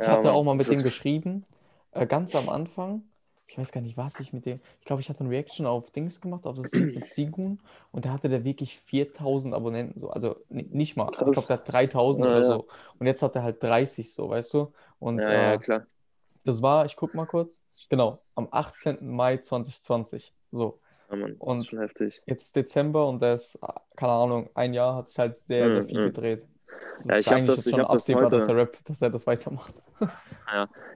Ich 0.00 0.08
Ja, 0.08 0.08
hatte 0.08 0.32
Mann, 0.32 0.34
auch 0.34 0.44
mal 0.44 0.54
mit 0.56 0.70
dem 0.70 0.82
geschrieben, 0.82 1.44
äh, 1.92 2.06
ganz 2.06 2.34
am 2.36 2.48
Anfang. 2.50 3.04
Ich 3.48 3.58
weiß 3.58 3.72
gar 3.72 3.80
nicht, 3.82 3.96
was 3.98 4.20
ich 4.20 4.32
mit 4.32 4.46
dem. 4.46 4.60
Ich 4.80 4.86
glaube, 4.86 5.02
ich 5.02 5.10
hatte 5.10 5.20
eine 5.20 5.30
Reaction 5.30 5.66
auf 5.66 5.90
Dings 5.92 6.20
gemacht, 6.20 6.46
auf 6.46 6.56
das 6.56 6.74
mit 6.94 7.04
Sigun. 7.06 7.62
Und 7.92 8.06
da 8.06 8.12
hatte 8.12 8.28
der 8.30 8.44
wirklich 8.44 8.78
4000 8.78 9.54
Abonnenten. 9.54 9.98
So. 10.00 10.10
Also 10.10 10.36
ni- 10.50 10.64
nicht 10.70 10.96
mal. 10.96 11.16
Ich 11.24 11.32
glaube, 11.32 11.48
der 11.48 11.58
hat 11.58 11.72
3000 11.72 12.24
Ja, 12.24 12.26
oder 12.26 12.44
ja. 12.44 12.44
so. 12.44 12.68
Und 12.98 13.06
jetzt 13.06 13.22
hat 13.22 13.36
er 13.36 13.42
halt 13.44 13.62
30, 13.62 14.14
so, 14.14 14.30
weißt 14.30 14.54
du? 14.54 14.72
Und 15.00 15.28
Ja, 15.28 15.32
ja, 15.32 15.56
äh, 15.56 15.58
klar. 15.58 15.86
Das 16.44 16.62
war, 16.62 16.84
ich 16.86 16.96
guck 16.96 17.14
mal 17.14 17.26
kurz. 17.26 17.60
Genau, 17.90 18.22
am 18.34 18.48
18. 18.50 18.98
Mai 19.08 19.38
2020. 19.38 20.32
So. 20.52 20.80
Ja, 21.10 21.16
Mann, 21.16 21.34
und- 21.38 21.72
das. 21.72 22.22
Jetzt 22.26 22.42
ist 22.44 22.56
Dezember 22.56 23.06
und 23.08 23.20
der 23.20 23.34
ist, 23.34 23.58
ah, 23.62 23.80
keine 23.96 24.12
Ahnung, 24.12 24.50
ein 24.54 24.72
Jahr 24.74 24.96
hat 24.96 25.08
sich 25.08 25.18
halt 25.18 25.36
sehr, 25.38 25.70
sehr 25.70 25.82
Mhm, 25.82 25.86
viel 25.88 26.00
mhm. 26.00 26.06
gedreht. 26.06 26.48
Es 26.96 27.04
Ja, 27.04 27.14
ist 27.14 27.20
ich 27.20 27.26
hab 27.28 27.36
eigentlich 27.36 27.56
das- 27.56 27.66
ich 27.66 27.70
schon 27.70 27.80
hab 27.80 27.88
das 27.88 27.94
absehbar, 27.94 28.30
dass 28.30 28.42
heute- 28.44 28.52
er 28.52 28.56
Rap, 28.62 28.78
dass 28.84 29.02
er 29.02 29.10
das 29.10 29.26
weitermacht. 29.26 29.74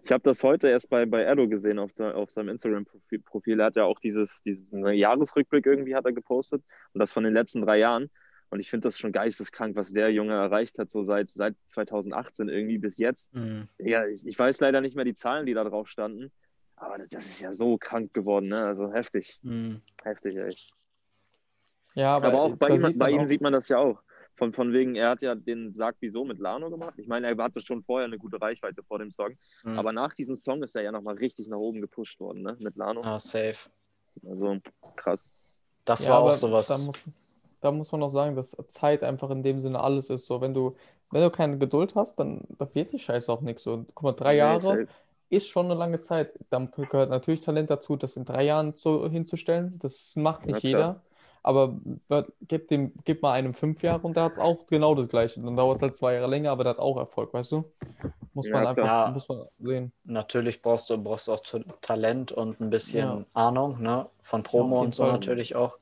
Ich 0.04 0.12
habe 0.12 0.22
das 0.22 0.42
heute 0.44 0.68
erst 0.68 0.88
bei, 0.90 1.04
bei 1.06 1.22
Erdo 1.22 1.48
gesehen 1.48 1.78
auf, 1.80 1.92
der, 1.94 2.16
auf 2.16 2.30
seinem 2.30 2.50
Instagram-Profil. 2.50 3.18
Profil. 3.20 3.58
Er 3.58 3.66
hat 3.66 3.76
ja 3.76 3.84
auch 3.84 3.98
dieses, 3.98 4.40
diesen 4.42 4.86
Jahresrückblick 4.86 5.66
irgendwie 5.66 5.96
hat 5.96 6.04
er 6.04 6.12
gepostet 6.12 6.62
und 6.92 7.00
das 7.00 7.12
von 7.12 7.24
den 7.24 7.32
letzten 7.34 7.62
drei 7.62 7.78
Jahren. 7.78 8.08
Und 8.50 8.60
ich 8.60 8.70
finde 8.70 8.88
das 8.88 8.98
schon 8.98 9.12
geisteskrank, 9.12 9.76
was 9.76 9.92
der 9.92 10.10
Junge 10.10 10.32
erreicht 10.34 10.78
hat, 10.78 10.88
so 10.90 11.04
seit, 11.04 11.28
seit 11.30 11.54
2018 11.64 12.48
irgendwie 12.48 12.78
bis 12.78 12.96
jetzt. 12.98 13.34
Mhm. 13.34 13.68
Ja, 13.78 14.06
ich, 14.06 14.26
ich 14.26 14.38
weiß 14.38 14.60
leider 14.60 14.80
nicht 14.80 14.96
mehr 14.96 15.04
die 15.04 15.14
Zahlen, 15.14 15.44
die 15.46 15.54
da 15.54 15.64
drauf 15.64 15.88
standen, 15.88 16.32
aber 16.76 16.98
das, 16.98 17.08
das 17.08 17.26
ist 17.26 17.40
ja 17.40 17.52
so 17.52 17.76
krank 17.78 18.14
geworden, 18.14 18.48
ne? 18.48 18.64
Also 18.64 18.92
heftig, 18.92 19.38
Mhm. 19.42 19.82
heftig, 20.02 20.36
ey. 20.36 20.54
Ja, 21.94 22.14
aber, 22.16 22.28
Aber 22.28 22.42
auch 22.42 22.56
bei 22.56 22.70
ihm, 22.70 22.78
sieht 22.78 22.98
bei 22.98 23.06
man 23.06 23.14
ihm 23.14 23.20
auch- 23.20 23.26
sieht 23.26 23.40
man 23.40 23.52
das 23.52 23.68
ja 23.68 23.78
auch. 23.78 24.00
Von, 24.36 24.52
von 24.52 24.72
wegen, 24.72 24.94
er 24.94 25.10
hat 25.10 25.20
ja 25.22 25.34
den 25.34 25.72
Sag 25.72 25.96
wieso 25.98 26.24
mit 26.24 26.38
Lano 26.38 26.70
gemacht. 26.70 26.94
Ich 26.96 27.08
meine, 27.08 27.26
er 27.26 27.36
hatte 27.36 27.60
schon 27.60 27.82
vorher 27.82 28.06
eine 28.06 28.18
gute 28.18 28.40
Reichweite 28.40 28.84
vor 28.84 29.00
dem 29.00 29.10
Song. 29.10 29.36
Mhm. 29.64 29.76
Aber 29.76 29.92
nach 29.92 30.14
diesem 30.14 30.36
Song 30.36 30.62
ist 30.62 30.76
er 30.76 30.82
ja 30.82 30.92
nochmal 30.92 31.16
richtig 31.16 31.48
nach 31.48 31.56
oben 31.58 31.80
gepusht 31.80 32.20
worden, 32.20 32.42
ne? 32.42 32.56
Mit 32.60 32.76
Lano. 32.76 33.02
Ah, 33.02 33.18
safe. 33.18 33.68
Also 34.24 34.58
krass. 34.94 35.32
Das 35.84 36.04
Ja, 36.04 36.10
war 36.10 36.20
auch 36.20 36.34
sowas. 36.34 36.68
Da 36.68 36.78
muss, 36.78 37.02
da 37.60 37.70
muss 37.72 37.92
man 37.92 38.02
auch 38.02 38.08
sagen, 38.10 38.36
dass 38.36 38.56
Zeit 38.68 39.02
einfach 39.02 39.30
in 39.30 39.42
dem 39.42 39.60
Sinne 39.60 39.80
alles 39.80 40.10
ist. 40.10 40.26
So, 40.26 40.40
wenn 40.40 40.54
du, 40.54 40.76
wenn 41.10 41.22
du 41.22 41.30
keine 41.30 41.58
Geduld 41.58 41.94
hast, 41.94 42.18
dann 42.18 42.42
da 42.58 42.72
wird 42.74 42.92
die 42.92 42.98
Scheiße 42.98 43.32
auch 43.32 43.40
nichts. 43.40 43.62
So, 43.64 43.84
guck 43.94 44.02
mal, 44.02 44.12
drei 44.12 44.34
Nee, 44.34 44.36
Jahre 44.36 44.60
safe. 44.60 44.88
ist 45.30 45.48
schon 45.48 45.66
eine 45.66 45.74
lange 45.74 46.00
Zeit. 46.00 46.32
Dann 46.50 46.70
gehört 46.70 47.10
natürlich 47.10 47.40
Talent 47.40 47.70
dazu, 47.70 47.96
das 47.96 48.16
in 48.16 48.24
drei 48.24 48.44
Jahren 48.44 48.74
so 48.76 49.08
hinzustellen. 49.08 49.78
Das 49.78 50.16
macht 50.16 50.46
nicht 50.46 50.62
klar. 50.62 50.62
jeder. 50.62 51.02
Aber 51.42 51.78
gib 52.48 52.68
dem, 52.68 52.92
gib 53.04 53.22
mal 53.22 53.32
einem 53.32 53.54
fünf 53.54 53.82
Jahre 53.82 54.06
und 54.06 54.16
der 54.16 54.24
hat 54.24 54.32
es 54.32 54.38
auch 54.38 54.66
genau 54.66 54.94
das 54.94 55.08
Gleiche. 55.08 55.40
Dann 55.40 55.56
dauert 55.56 55.76
es 55.76 55.82
halt 55.82 55.96
zwei 55.96 56.14
Jahre 56.14 56.26
länger, 56.28 56.50
aber 56.50 56.64
der 56.64 56.72
hat 56.74 56.78
auch 56.80 56.96
Erfolg, 56.98 57.32
weißt 57.32 57.52
du? 57.52 57.72
Muss 58.34 58.50
Ja, 58.50 58.52
man 58.52 58.66
einfach, 58.66 58.84
Ja. 58.84 59.06
muss 59.06 59.28
man 59.28 59.46
sehen. 59.58 59.92
Natürlich 60.04 60.62
brauchst 60.62 60.90
du, 60.90 60.98
brauchst 60.98 61.28
auch 61.30 61.40
Ta- 61.40 61.60
Talent 61.82 62.32
und 62.32 62.60
ein 62.60 62.70
bisschen 62.70 63.24
Ja. 63.24 63.26
Ahnung, 63.34 63.80
ne? 63.82 64.08
Von 64.22 64.42
Ja, 64.54 64.64
Promo 64.64 64.80
und 64.82 64.94
so 64.94 65.04
Fall. 65.04 65.12
natürlich 65.12 65.54
auch. 65.56 65.78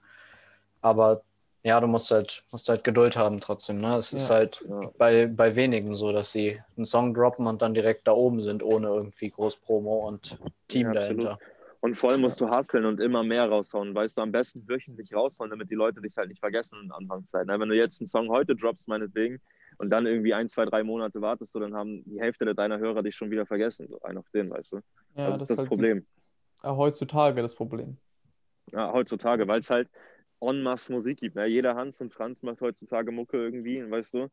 Aber 0.82 1.22
ja, 1.66 1.80
du 1.80 1.88
musst 1.88 2.10
halt, 2.12 2.44
musst 2.52 2.68
halt 2.68 2.84
Geduld 2.84 3.16
haben 3.16 3.40
trotzdem, 3.40 3.80
ne? 3.80 3.96
Es 3.96 4.12
ist 4.12 4.28
Ja. 4.28 4.36
halt 4.36 4.64
Ja. 4.68 4.90
bei, 4.98 5.26
bei 5.26 5.56
wenigen 5.56 5.96
so, 5.96 6.12
dass 6.12 6.30
sie 6.30 6.60
einen 6.76 6.86
Song 6.86 7.12
droppen 7.12 7.46
und 7.48 7.60
dann 7.60 7.74
direkt 7.74 8.06
da 8.06 8.12
oben 8.12 8.40
sind, 8.40 8.62
ohne 8.62 8.86
irgendwie 8.86 9.30
groß 9.30 9.56
Promo 9.56 10.06
und 10.06 10.38
Team 10.68 10.82
Ja, 10.94 11.00
absolut. 11.00 11.24
dahinter. 11.24 11.38
Und 11.80 11.96
vor 11.96 12.10
allem 12.10 12.20
musst 12.20 12.40
du 12.40 12.48
hustlen 12.48 12.84
und 12.86 13.00
immer 13.00 13.22
mehr 13.22 13.48
raushauen. 13.48 13.94
Weißt 13.94 14.16
du, 14.16 14.20
am 14.22 14.32
besten 14.32 14.66
wöchentlich 14.68 15.14
raushauen, 15.14 15.50
damit 15.50 15.70
die 15.70 15.74
Leute 15.74 16.00
dich 16.00 16.16
halt 16.16 16.28
nicht 16.28 16.40
vergessen 16.40 16.78
in 16.82 16.88
der 16.88 16.96
Anfangszeit. 16.98 17.46
Ne? 17.46 17.58
Wenn 17.60 17.68
du 17.68 17.76
jetzt 17.76 18.00
einen 18.00 18.06
Song 18.08 18.28
heute 18.28 18.54
droppst, 18.56 18.86
meinetwegen, 18.88 19.40
und 19.78 19.90
dann 19.90 20.06
irgendwie 20.06 20.34
ein, 20.34 20.48
zwei, 20.48 20.64
drei 20.64 20.82
Monate 20.84 21.20
wartest 21.20 21.54
du, 21.54 21.60
dann 21.60 21.74
haben 21.74 22.02
die 22.06 22.20
Hälfte 22.20 22.54
deiner 22.54 22.78
Hörer 22.78 23.02
dich 23.02 23.14
schon 23.14 23.30
wieder 23.30 23.44
vergessen. 23.44 23.88
So 23.88 24.00
ein 24.02 24.16
auf 24.16 24.28
den, 24.30 24.50
weißt 24.50 24.72
du. 24.72 24.76
Ja, 25.16 25.30
das 25.30 25.42
ist 25.42 25.50
das 25.50 25.58
halt 25.58 25.66
die- 25.66 25.68
Problem. 25.68 26.06
äh, 26.62 26.68
heutzutage 26.68 27.42
das 27.42 27.54
Problem. 27.54 27.98
Ja, 28.72 28.92
heutzutage, 28.92 29.46
weil 29.46 29.58
es 29.60 29.68
halt 29.70 29.88
en 30.40 30.62
masse 30.62 30.92
Musik 30.92 31.20
gibt. 31.20 31.36
Ne? 31.36 31.46
Jeder 31.46 31.74
Hans 31.74 32.00
und 32.00 32.12
Franz 32.12 32.42
macht 32.42 32.60
heutzutage 32.60 33.12
Mucke 33.12 33.36
irgendwie, 33.36 33.88
weißt 33.90 34.14
du. 34.14 34.30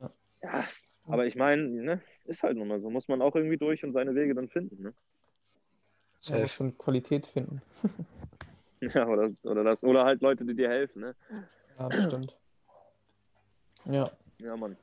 Ja. 0.00 0.10
Ja, 0.42 0.64
aber 1.06 1.26
ich 1.26 1.36
meine, 1.36 1.68
ne, 1.68 2.00
ist 2.24 2.42
halt 2.42 2.56
nun 2.56 2.68
mal 2.68 2.80
so. 2.80 2.90
Muss 2.90 3.08
man 3.08 3.22
auch 3.22 3.34
irgendwie 3.34 3.56
durch 3.56 3.84
und 3.84 3.92
seine 3.92 4.14
Wege 4.14 4.34
dann 4.34 4.48
finden. 4.48 4.82
Ne? 4.82 4.94
Ja, 6.20 6.38
Safe. 6.38 6.48
schon 6.48 6.78
Qualität 6.78 7.26
finden. 7.26 7.62
Ja, 8.92 9.08
oder, 9.08 9.30
oder 9.44 9.64
das. 9.64 9.82
Oder 9.82 10.04
halt 10.04 10.20
Leute, 10.20 10.44
die 10.44 10.54
dir 10.54 10.68
helfen. 10.68 11.00
Ne? 11.00 11.14
Ja, 11.78 11.88
das 11.88 12.04
stimmt. 12.04 12.38
Ja. 13.86 14.10
Ja, 14.42 14.56
Mann. 14.58 14.76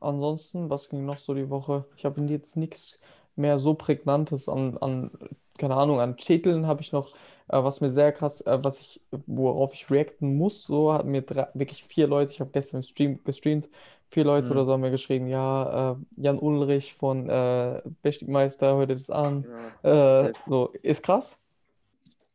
Ansonsten, 0.00 0.70
was 0.70 0.88
ging 0.88 1.04
noch 1.04 1.18
so 1.18 1.32
die 1.34 1.48
Woche? 1.48 1.84
Ich 1.96 2.04
habe 2.04 2.20
jetzt 2.22 2.56
nichts 2.56 2.98
mehr 3.36 3.58
so 3.58 3.74
Prägnantes 3.74 4.48
an, 4.48 4.76
an, 4.78 5.10
keine 5.58 5.76
Ahnung, 5.76 6.00
an 6.00 6.16
Titeln 6.16 6.66
habe 6.66 6.82
ich 6.82 6.90
noch, 6.90 7.14
äh, 7.48 7.62
was 7.62 7.80
mir 7.80 7.90
sehr 7.90 8.12
krass, 8.12 8.40
äh, 8.42 8.58
was 8.62 8.80
ich, 8.80 9.00
worauf 9.26 9.72
ich 9.74 9.90
reacten 9.90 10.36
muss, 10.36 10.64
so 10.64 10.92
hat 10.92 11.06
mir 11.06 11.22
drei, 11.22 11.48
wirklich 11.54 11.84
vier 11.84 12.06
Leute, 12.06 12.32
ich 12.32 12.40
habe 12.40 12.50
gestern 12.50 12.78
im 12.78 12.82
Stream 12.82 13.22
gestreamt, 13.24 13.68
vier 14.08 14.24
Leute 14.24 14.50
Mhm. 14.50 14.52
oder 14.52 14.64
so 14.64 14.72
haben 14.72 14.80
mir 14.82 14.90
geschrieben, 14.90 15.26
ja, 15.28 15.92
äh, 15.92 15.96
Jan 16.16 16.38
Ulrich 16.38 16.94
von 16.94 17.28
äh, 17.28 17.82
Bechtigmeister, 18.02 18.76
hört 18.76 18.90
ihr 18.90 18.96
das 18.96 19.10
an? 19.10 19.48
Ja, 19.48 19.72
Äh, 19.82 20.30
so, 20.46 20.70
ist 20.82 21.02
krass, 21.02 21.38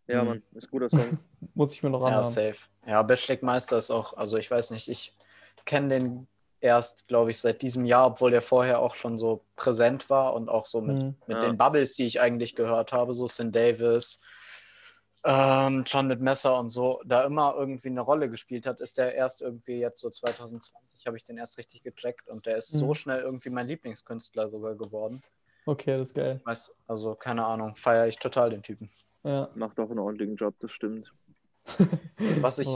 ja 0.07 0.23
Mhm. 0.23 0.25
Mann, 0.25 0.43
ist 0.53 0.69
guter 0.69 0.89
Song. 0.89 1.17
muss 1.55 1.73
ich 1.73 1.83
mir 1.83 1.89
noch 1.89 2.03
Ja, 2.03 2.05
anhören. 2.05 2.23
safe. 2.23 2.67
Ja, 2.87 3.03
Bachelor-Meister 3.03 3.77
ist 3.77 3.91
auch, 3.91 4.13
also 4.15 4.37
ich 4.37 4.49
weiß 4.51 4.71
nicht, 4.71 4.89
ich 4.89 5.15
kenne 5.65 5.99
den 5.99 6.27
erst, 6.61 7.07
glaube 7.07 7.31
ich, 7.31 7.39
seit 7.39 7.61
diesem 7.61 7.85
Jahr, 7.85 8.07
obwohl 8.07 8.31
der 8.31 8.41
vorher 8.41 8.79
auch 8.79 8.95
schon 8.95 9.17
so 9.19 9.45
präsent 9.55 10.09
war 10.09 10.33
und 10.33 10.49
auch 10.49 10.65
so 10.65 10.81
mit, 10.81 10.99
Mhm. 10.99 11.15
mit 11.27 11.41
Ja. 11.41 11.43
den 11.43 11.57
Bubbles, 11.57 11.95
die 11.95 12.05
ich 12.05 12.21
eigentlich 12.21 12.55
gehört 12.55 12.93
habe, 12.93 13.13
so 13.13 13.27
St. 13.27 13.51
Davis, 13.55 14.19
ähm, 15.23 15.83
John 15.85 16.07
mit 16.07 16.19
Messer 16.21 16.57
und 16.59 16.69
so, 16.71 17.01
da 17.05 17.23
immer 17.25 17.53
irgendwie 17.57 17.89
eine 17.89 18.01
Rolle 18.01 18.29
gespielt 18.29 18.65
hat, 18.65 18.79
ist 18.81 18.97
der 18.97 19.13
erst 19.13 19.41
irgendwie 19.41 19.77
jetzt 19.79 20.01
so 20.01 20.09
2020, 20.09 21.05
habe 21.05 21.17
ich 21.17 21.23
den 21.23 21.37
erst 21.37 21.57
richtig 21.57 21.83
gecheckt 21.83 22.27
und 22.27 22.45
der 22.45 22.57
ist 22.57 22.71
so 22.71 22.87
Mhm. 22.89 22.95
schnell 22.95 23.21
irgendwie 23.21 23.49
mein 23.51 23.67
Lieblingskünstler 23.67 24.49
sogar 24.49 24.75
geworden. 24.75 25.21
Okay, 25.65 25.97
das 25.97 26.09
ist 26.09 26.15
geil. 26.15 26.41
Weiß, 26.43 26.73
also 26.87 27.13
keine 27.15 27.45
Ahnung, 27.45 27.75
feiere 27.75 28.07
ich 28.07 28.17
total 28.17 28.49
den 28.49 28.63
Typen. 28.63 28.89
Ja, 29.23 29.49
Macht 29.53 29.79
auch 29.79 29.89
einen 29.91 29.99
ordentlichen 29.99 30.35
Job, 30.37 30.55
das 30.59 30.71
stimmt. 30.71 31.13
Was 32.17 32.57
ich. 32.59 32.67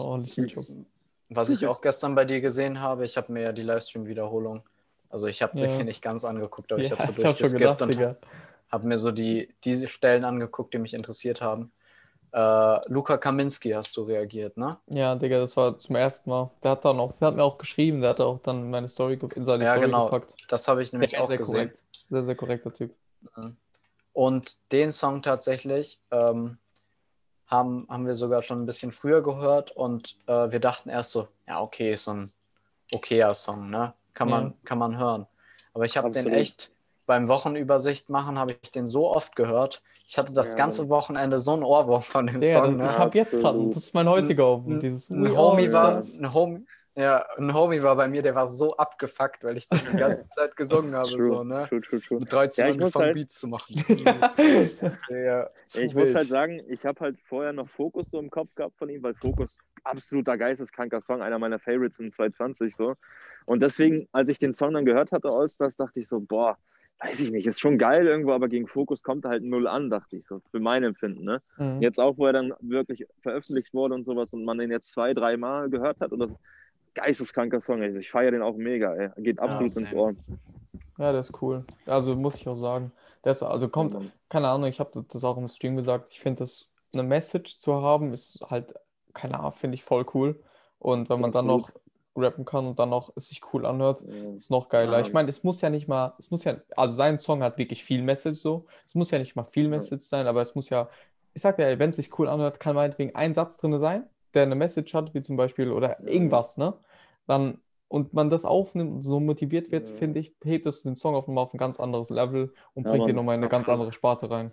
Was 1.30 1.50
ich 1.50 1.66
auch 1.66 1.82
gestern 1.82 2.14
bei 2.14 2.24
dir 2.26 2.40
gesehen 2.40 2.80
habe, 2.82 3.04
ich 3.04 3.18
habe 3.18 3.34
mir 3.34 3.42
ja 3.42 3.52
die 3.52 3.64
Livestream-Wiederholung, 3.64 4.64
also 5.10 5.26
ich 5.26 5.42
habe 5.42 5.58
sie 5.58 5.66
Ja. 5.66 5.78
mir 5.78 5.84
nicht 5.86 6.04
ganz 6.04 6.24
angeguckt, 6.24 6.72
aber 6.72 6.82
ich 6.82 6.90
Ja, 6.90 6.98
habe 6.98 7.12
so 7.12 7.12
ich 7.12 7.26
hab 7.26 7.38
schon 7.38 7.50
durchgeskippt 7.50 7.80
gedacht, 7.80 7.82
und 7.82 8.18
habe 8.72 8.88
mir 8.88 9.00
so 9.00 9.12
die 9.12 9.52
diese 9.64 9.88
Stellen 9.88 10.24
angeguckt, 10.24 10.74
die 10.76 10.78
mich 10.78 10.94
interessiert 10.94 11.42
haben. 11.42 11.72
Äh, 12.36 12.82
Luca 12.92 13.16
Kaminski 13.18 13.70
hast 13.70 13.96
du 13.96 14.04
reagiert, 14.04 14.58
ne? 14.58 14.78
Ja, 14.88 15.16
Digga, 15.16 15.40
das 15.40 15.56
war 15.56 15.78
zum 15.78 15.96
ersten 15.96 16.30
Mal. 16.30 16.52
Der 16.62 16.72
hat 16.72 16.84
dann 16.84 17.00
auch, 17.00 17.14
der 17.14 17.30
hat 17.30 17.36
mir 17.38 17.44
auch 17.44 17.58
geschrieben, 17.58 18.02
der 18.02 18.10
hat 18.10 18.20
auch 18.20 18.40
dann 18.42 18.70
meine 18.70 18.90
Story 18.90 19.18
in 19.36 19.46
seine 19.46 19.64
Ja, 19.64 19.72
Story 19.72 19.86
genau. 19.86 20.06
gepackt. 20.10 20.36
Das 20.50 20.68
habe 20.68 20.84
ich 20.84 20.92
nämlich 20.92 21.12
Sehr, 21.12 21.24
auch 21.24 21.28
sehr 21.28 21.38
gesehen. 21.38 21.54
korrekt. 21.54 21.84
Sehr, 22.10 22.24
sehr 22.24 22.36
korrekter 22.36 22.74
Typ. 22.74 22.94
Und 24.12 24.58
den 24.74 24.92
Song 24.92 25.22
tatsächlich 25.22 26.02
ähm, 26.12 26.58
haben, 27.48 27.88
haben 27.90 28.06
wir 28.06 28.16
sogar 28.16 28.42
schon 28.42 28.64
ein 28.64 28.66
bisschen 28.66 28.92
früher 28.92 29.24
gehört 29.24 29.72
und 29.72 30.18
äh, 30.28 30.52
wir 30.52 30.60
dachten 30.60 30.90
erst 30.90 31.12
so, 31.12 31.30
ja, 31.48 31.62
okay, 31.62 31.94
ist 31.94 32.04
so 32.04 32.12
ein 32.12 32.34
okayer 32.92 33.34
Song, 33.34 33.70
ne? 33.70 33.94
Kann 34.14 34.30
man, 34.30 34.48
Ja. 34.48 34.54
kann 34.66 34.78
man 34.78 34.98
hören. 34.98 35.26
Aber 35.74 35.86
ich 35.86 35.96
habe 35.96 36.12
den 36.12 36.28
echt 36.34 36.70
beim 37.06 37.30
Wochenübersicht 37.30 38.10
machen, 38.10 38.38
habe 38.38 38.58
ich 38.62 38.72
den 38.72 38.90
so 38.90 39.10
oft 39.10 39.38
gehört. 39.38 39.82
Ich 40.08 40.18
hatte 40.18 40.34
das 40.34 40.52
Ja. 40.52 40.58
ganze 40.58 40.88
Wochenende 40.90 41.38
so 41.40 41.54
einen 41.54 41.64
Ohrwurm 41.64 42.02
von 42.02 42.28
dem 42.28 42.40
Digga, 42.40 42.54
Song. 42.64 42.78
das, 42.78 42.92
ich 42.92 42.98
Ne? 42.98 43.04
habe 43.04 43.18
jetzt 43.18 43.32
gerade, 43.32 43.68
das 43.70 43.78
ist 43.78 43.94
mein 43.94 44.08
heutiger 44.08 44.48
Ohrwurm, 44.48 44.74
Ein, 44.76 44.80
dieses 44.80 45.10
ein 45.10 45.24
We 45.24 45.36
Homie 45.36 45.66
all 45.68 45.74
war, 45.74 45.98
ein 45.98 46.34
Homie, 46.34 46.66
Ja, 46.96 47.26
ein 47.38 47.54
Homie 47.54 47.82
war 47.84 47.96
bei 47.96 48.08
mir, 48.08 48.22
der 48.22 48.36
war 48.36 48.48
so 48.48 48.78
abgefuckt, 48.78 49.44
weil 49.44 49.58
ich 49.58 49.68
das 49.68 49.84
die 49.90 49.96
ganze 49.98 50.30
Zeit 50.30 50.56
gesungen 50.56 50.94
habe. 50.96 51.10
True, 51.18 51.22
so, 51.24 51.44
ne? 51.44 51.66
true, 51.68 51.82
true, 51.82 52.00
true. 52.00 52.20
Mit 52.20 52.32
13 52.32 52.62
Ja, 52.62 52.68
ja, 52.68 52.74
muss 52.76 52.82
angefangen, 52.84 53.06
halt- 53.08 53.16
Beats 53.16 53.40
zu 53.40 53.48
machen. 53.48 53.76
ja, 55.10 55.50
zu 55.66 55.82
Ich 55.82 55.96
muss 55.96 56.06
wild. 56.10 56.16
halt 56.16 56.28
sagen, 56.30 56.62
ich 56.70 56.86
habe 56.86 57.00
halt 57.00 57.20
vorher 57.24 57.52
noch 57.54 57.68
Fokus 57.68 58.12
so 58.12 58.20
im 58.20 58.30
Kopf 58.30 58.54
gehabt 58.56 58.78
von 58.78 58.90
ihm, 58.90 59.02
weil 59.04 59.16
Fokus 59.16 59.58
absoluter 59.84 60.38
geisteskranker 60.38 61.02
Song, 61.02 61.22
einer 61.22 61.40
meiner 61.40 61.60
Favorites 61.60 62.00
in 62.00 62.12
2020 62.12 62.76
so. 62.76 62.94
Und 63.46 63.62
deswegen, 63.62 64.08
als 64.12 64.30
ich 64.30 64.40
den 64.40 64.54
Song 64.54 64.74
dann 64.74 64.86
gehört 64.86 65.12
hatte, 65.12 65.30
Allstars, 65.30 65.76
dachte 65.78 66.00
ich 66.00 66.08
so, 66.08 66.20
boah, 66.20 66.58
weiß 67.00 67.20
ich 67.20 67.32
nicht, 67.32 67.46
ist 67.46 67.60
schon 67.60 67.78
geil 67.78 68.08
irgendwo, 68.08 68.32
aber 68.32 68.48
gegen 68.48 68.68
Fokus 68.68 69.04
kommt 69.04 69.26
er 69.26 69.32
halt 69.32 69.44
null 69.44 69.68
an, 69.68 69.90
dachte 69.90 70.16
ich 70.16 70.26
so, 70.26 70.42
für 70.52 70.60
mein 70.60 70.84
Empfinden. 70.84 71.24
Ne? 71.24 71.42
Mhm. 71.58 71.82
Jetzt 71.82 72.00
auch, 72.00 72.18
wo 72.18 72.26
er 72.26 72.34
dann 72.34 72.54
wirklich 72.62 73.06
veröffentlicht 73.22 73.74
wurde 73.74 73.96
und 73.96 74.06
sowas 74.06 74.32
und 74.32 74.46
man 74.46 74.58
den 74.58 74.72
jetzt 74.72 74.92
zwei, 74.92 75.14
drei 75.14 75.38
Mal 75.38 75.70
gehört 75.70 76.00
hat 76.00 76.12
und 76.12 76.20
das 76.20 76.32
geisteskranker 76.94 77.60
Song, 77.60 77.82
also 77.82 77.98
ich 77.98 78.10
feiere 78.10 78.32
den 78.32 78.42
auch 78.42 78.56
mega, 78.56 78.94
ey. 78.96 79.10
geht 79.18 79.40
absolut 79.40 79.64
ins 79.64 79.90
same. 79.90 79.96
Ohr. 79.96 80.16
Ja, 80.98 81.12
der 81.12 81.22
ist 81.22 81.42
cool. 81.42 81.66
Also 81.86 82.16
muss 82.16 82.38
ich 82.38 82.48
auch 82.48 82.56
sagen. 82.56 82.92
Der 83.26 83.34
ist, 83.34 83.44
also 83.44 83.68
kommt, 83.68 83.94
Ja, 83.94 84.02
keine 84.30 84.48
Ahnung, 84.48 84.70
ich 84.70 84.80
habe 84.80 85.06
das 85.10 85.24
auch 85.26 85.38
im 85.38 85.50
Stream 85.50 85.76
gesagt. 85.76 86.12
Ich 86.12 86.22
finde, 86.22 86.40
das 86.40 86.70
eine 86.94 87.04
Message 87.04 87.58
zu 87.58 87.82
haben, 87.82 88.14
ist 88.14 88.40
halt, 88.50 88.74
keine 89.14 89.40
Ahnung, 89.40 89.52
finde 89.52 89.76
ich 89.76 89.84
voll 89.84 90.06
cool. 90.14 90.40
Und 90.80 91.10
wenn 91.10 91.20
man 91.20 91.34
dann 91.34 91.48
noch 91.48 91.68
Absolut. 91.68 91.85
Rappen 92.18 92.46
kann 92.46 92.66
und 92.66 92.80
dann 92.80 92.90
noch 92.90 93.12
es 93.16 93.30
sich 93.30 93.42
cool 93.54 93.66
anhört, 93.66 94.02
Ja. 94.02 94.36
ist 94.36 94.52
noch 94.52 94.70
geiler. 94.70 94.94
Ja. 94.94 95.00
Ich 95.02 95.14
meine, 95.14 95.30
es 95.30 95.44
muss 95.44 95.62
ja 95.62 95.70
nicht 95.70 95.88
mal, 95.88 96.14
es 96.20 96.32
muss 96.32 96.44
ja, 96.44 96.58
also 96.76 96.96
sein 96.96 97.20
Song 97.20 97.44
hat 97.44 97.58
wirklich 97.58 97.84
viel 97.84 98.02
Message 98.02 98.38
so. 98.40 98.66
Es 98.88 98.96
muss 98.96 99.12
ja 99.12 99.20
nicht 99.20 99.36
mal 99.36 99.44
viel 99.46 99.68
Message 99.68 100.06
sein, 100.06 100.28
aber 100.28 100.42
es 100.42 100.56
muss 100.56 100.70
ja, 100.70 100.90
ich 101.34 101.42
sag 101.42 101.60
ja, 101.60 101.78
wenn 101.80 101.90
es 101.90 101.98
sich 101.98 102.18
cool 102.18 102.28
anhört, 102.30 102.60
kann 102.60 102.76
meinetwegen 102.76 103.16
ein 103.16 103.34
Satz 103.34 103.58
drin 103.58 103.78
sein, 103.80 104.06
der 104.34 104.44
eine 104.44 104.56
Message 104.56 104.94
hat, 104.94 105.14
wie 105.14 105.22
zum 105.22 105.38
Beispiel, 105.38 105.72
oder 105.72 106.00
irgendwas, 106.08 106.58
ne? 106.58 106.74
Dann, 107.28 107.60
und 107.88 108.14
man 108.14 108.30
das 108.30 108.46
aufnimmt 108.46 108.92
und 108.94 109.02
so 109.02 109.20
motiviert 109.20 109.72
wird, 109.72 109.88
Ja. 109.88 109.94
finde 109.96 110.20
ich, 110.20 110.34
hebt 110.44 110.66
es 110.66 110.84
den 110.84 110.96
Song 110.96 111.16
auf, 111.16 111.28
nochmal 111.28 111.44
auf 111.44 111.54
ein 111.54 111.58
ganz 111.58 111.80
anderes 111.80 112.10
Level 112.10 112.54
und 112.74 112.86
Ja, 112.86 112.92
bringt 112.92 113.10
ihn 113.10 113.16
nochmal 113.16 113.36
in 113.36 113.42
eine 113.42 113.50
ganz 113.50 113.68
andere 113.70 113.92
Sparte 113.92 114.30
rein. 114.30 114.52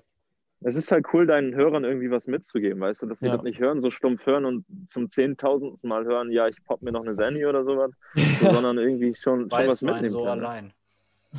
Es 0.64 0.76
ist 0.76 0.90
halt 0.92 1.06
cool, 1.12 1.26
deinen 1.26 1.54
Hörern 1.54 1.84
irgendwie 1.84 2.10
was 2.10 2.26
mitzugeben, 2.26 2.80
weißt 2.80 3.02
du, 3.02 3.06
dass 3.06 3.18
die 3.20 3.26
Ja. 3.26 3.32
das 3.32 3.42
nicht 3.42 3.58
hören, 3.58 3.80
so 3.80 3.90
stumpf 3.90 4.24
hören 4.26 4.44
und 4.44 4.64
zum 4.88 5.10
zehntausendsten 5.10 5.88
Mal 5.88 6.04
hören, 6.04 6.30
ja, 6.30 6.48
ich 6.48 6.62
pop 6.64 6.82
mir 6.82 6.92
noch 6.92 7.02
eine 7.02 7.16
Zanny 7.16 7.44
oder 7.46 7.64
sowas, 7.64 7.90
so, 8.38 8.44
sondern 8.64 8.78
irgendwie 8.78 9.14
schon, 9.14 9.50
schon 9.50 9.66
was 9.66 9.82
mitnehmen 9.82 10.08
so 10.10 10.22
können. 10.24 10.40
allein. 10.42 10.72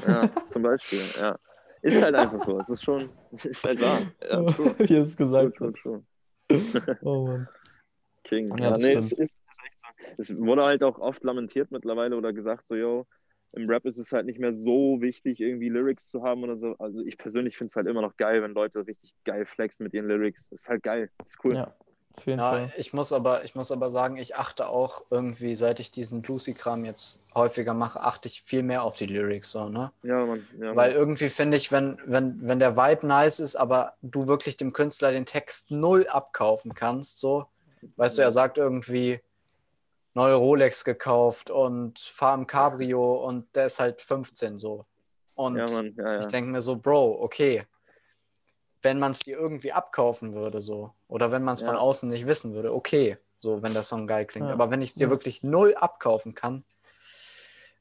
Ja, 0.05 0.29
zum 0.47 0.63
Beispiel, 0.63 0.99
ja. 1.17 1.37
Ist 1.81 2.01
halt 2.01 2.15
einfach 2.15 2.39
so, 2.39 2.59
es 2.59 2.69
ist 2.69 2.83
schon, 2.83 3.09
ist 3.43 3.63
halt 3.63 3.79
wahr. 3.81 4.01
Ja, 4.21 4.43
true, 4.51 4.75
Wie 4.79 4.95
es 4.95 5.15
true, 5.15 5.25
gesagt 5.25 5.57
true, 5.57 5.67
hat. 5.67 5.75
true. 5.75 6.03
Oh 7.01 7.27
Mann. 7.27 7.47
King. 8.23 8.57
Ja, 8.57 8.71
Ja, 8.71 8.77
nee, 8.77 8.93
es 8.93 9.05
ist, 9.05 9.11
ist 9.13 9.19
echt 9.19 9.79
so. 9.79 9.87
Es 10.17 10.37
wurde 10.37 10.63
halt 10.63 10.83
auch 10.83 10.99
oft 10.99 11.23
lamentiert 11.23 11.71
mittlerweile 11.71 12.15
oder 12.15 12.31
gesagt, 12.33 12.65
so, 12.65 12.75
yo, 12.75 13.05
im 13.53 13.69
Rap 13.69 13.85
ist 13.85 13.97
es 13.97 14.11
halt 14.11 14.25
nicht 14.25 14.39
mehr 14.39 14.53
so 14.53 15.01
wichtig, 15.01 15.39
irgendwie 15.41 15.69
Lyrics 15.69 16.07
zu 16.09 16.23
haben 16.23 16.43
oder 16.43 16.57
so. 16.57 16.75
Also 16.79 17.01
ich 17.05 17.17
persönlich 17.17 17.57
finde 17.57 17.69
es 17.69 17.75
halt 17.75 17.87
immer 17.87 18.01
noch 18.01 18.17
geil, 18.17 18.41
wenn 18.41 18.53
Leute 18.53 18.85
richtig 18.87 19.13
geil 19.25 19.45
flexen 19.45 19.83
mit 19.83 19.93
ihren 19.93 20.07
Lyrics. 20.07 20.45
Das 20.49 20.61
ist 20.61 20.69
halt 20.69 20.83
geil. 20.83 21.11
Das 21.19 21.29
ist 21.29 21.45
cool. 21.45 21.55
Ja, 21.55 21.73
auf 22.15 22.25
jeden 22.25 22.39
Ja, 22.39 22.43
Fall. 22.43 22.73
ich 22.77 22.93
muss 22.93 23.11
aber, 23.13 23.43
ich 23.43 23.55
muss 23.55 23.71
aber 23.71 23.89
sagen, 23.89 24.17
ich 24.17 24.35
achte 24.37 24.67
auch 24.67 25.03
irgendwie, 25.09 25.55
seit 25.55 25.79
ich 25.79 25.91
diesen 25.91 26.23
Juicy-Kram 26.23 26.85
jetzt 26.85 27.21
häufiger 27.35 27.73
mache, 27.73 28.01
achte 28.01 28.27
ich 28.27 28.41
viel 28.43 28.63
mehr 28.63 28.83
auf 28.83 28.97
die 28.97 29.05
Lyrics 29.05 29.51
so, 29.51 29.69
ne? 29.69 29.91
Ja, 30.03 30.25
Mann. 30.25 30.47
Ja, 30.59 30.73
Weil 30.73 30.91
Mann. 30.91 30.93
irgendwie 30.93 31.29
finde 31.29 31.57
ich, 31.57 31.71
wenn, 31.71 31.99
wenn, 32.05 32.47
wenn 32.47 32.59
der 32.59 32.75
Vibe 32.77 33.07
nice 33.07 33.39
ist, 33.39 33.55
aber 33.55 33.93
du 34.01 34.27
wirklich 34.27 34.57
dem 34.57 34.73
Künstler 34.73 35.11
den 35.11 35.25
Text 35.27 35.71
null 35.71 36.07
abkaufen 36.07 36.73
kannst, 36.73 37.19
so, 37.19 37.47
weißt 37.97 38.17
du, 38.17 38.23
er 38.23 38.31
sagt 38.31 38.57
irgendwie 38.57 39.21
neue 40.13 40.35
Rolex 40.35 40.83
gekauft 40.85 41.49
und 41.49 41.99
fahr 41.99 42.35
im 42.35 42.45
Cabrio 42.47 43.25
und 43.25 43.55
der 43.55 43.65
ist 43.67 43.79
halt 43.79 44.01
15 44.01 44.57
so. 44.57 44.85
Und 45.35 45.57
ja, 45.57 45.65
Mann. 45.67 45.93
Ja, 45.97 46.13
ja. 46.13 46.19
ich 46.19 46.27
denke 46.27 46.51
mir 46.51 46.61
so, 46.61 46.75
Bro, 46.75 47.21
okay, 47.21 47.65
wenn 48.83 48.99
man 48.99 49.11
es 49.11 49.19
dir 49.19 49.37
irgendwie 49.37 49.71
abkaufen 49.71 50.33
würde, 50.35 50.61
so, 50.61 50.93
oder 51.07 51.31
wenn 51.31 51.43
man 51.43 51.55
es 51.55 51.63
von 51.63 51.75
außen 51.75 52.09
nicht 52.09 52.27
wissen 52.27 52.53
würde, 52.53 52.73
okay, 52.73 53.17
so, 53.39 53.61
wenn 53.63 53.73
der 53.73 53.83
Song 53.83 54.07
geil 54.07 54.25
klingt. 54.25 54.47
Ja. 54.47 54.53
Aber 54.53 54.69
wenn 54.71 54.81
ich 54.81 54.91
es 54.91 54.95
dir 54.95 55.05
Ja. 55.05 55.09
wirklich 55.09 55.41
null 55.43 55.73
abkaufen 55.75 56.35
kann, 56.35 56.63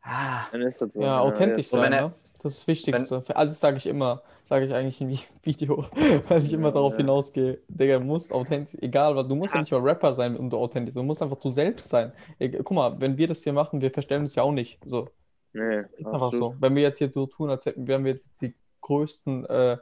ah, 0.03 0.47
Dann 0.53 0.63
ist 0.63 0.81
das 0.81 0.95
so. 0.95 1.03
Ja, 1.03 1.21
authentisch 1.21 1.73
Und 1.73 1.81
wenn 1.83 1.93
sein, 1.93 1.93
er- 1.93 2.09
ne? 2.09 2.15
Das 2.43 2.55
ist 2.55 2.61
das 2.61 2.67
Wichtigste. 2.69 3.17
Also 3.17 3.53
das 3.53 3.61
sage 3.61 3.77
ich 3.77 3.87
immer, 3.87 4.23
sage 4.45 4.67
ich 4.67 4.75
eigentlich 4.75 5.01
im 5.01 5.09
Vi- 5.09 5.27
Video, 5.43 5.87
weil 6.29 6.45
ich 6.45 6.53
immer 6.53 6.67
Ja, 6.67 6.73
darauf 6.73 6.93
ja. 6.93 6.97
hinausgehe, 6.99 7.61
Digga, 7.69 7.99
du 7.99 8.05
musst 8.05 8.33
authentisch, 8.33 8.79
egal 8.83 9.15
was, 9.15 9.29
du 9.29 9.35
musst 9.35 9.55
ja 9.55 9.61
nicht 9.61 9.71
mal 9.73 9.81
Rapper 9.81 10.15
sein 10.15 10.37
und 10.37 10.51
du 10.51 10.57
authentisch, 10.57 10.95
du 10.95 11.03
musst 11.03 11.23
einfach 11.23 11.37
du 11.39 11.49
selbst 11.49 11.89
sein. 11.89 12.13
Guck 12.39 12.73
mal, 12.73 13.01
wenn 13.01 13.17
wir 13.17 13.27
das 13.29 13.43
hier 13.43 13.53
machen, 13.53 13.81
wir 13.81 13.91
verstellen 13.91 14.23
uns 14.23 14.35
ja 14.35 14.43
auch 14.43 14.53
nicht. 14.53 14.79
So, 14.85 15.09
Nee, 15.53 15.81
ist 15.81 16.07
einfach 16.07 16.23
absolut. 16.23 16.55
so. 16.55 16.61
Wenn 16.61 16.75
wir 16.75 16.83
jetzt 16.83 16.99
hier 16.99 17.13
so 17.13 17.27
tun, 17.27 17.51
als 17.51 17.67
hätten 17.67 17.87
wären 17.87 18.05
wir 18.05 18.13
jetzt 18.13 18.27
die 18.41 18.55
größten, 18.81 19.47
äh, 19.47 19.77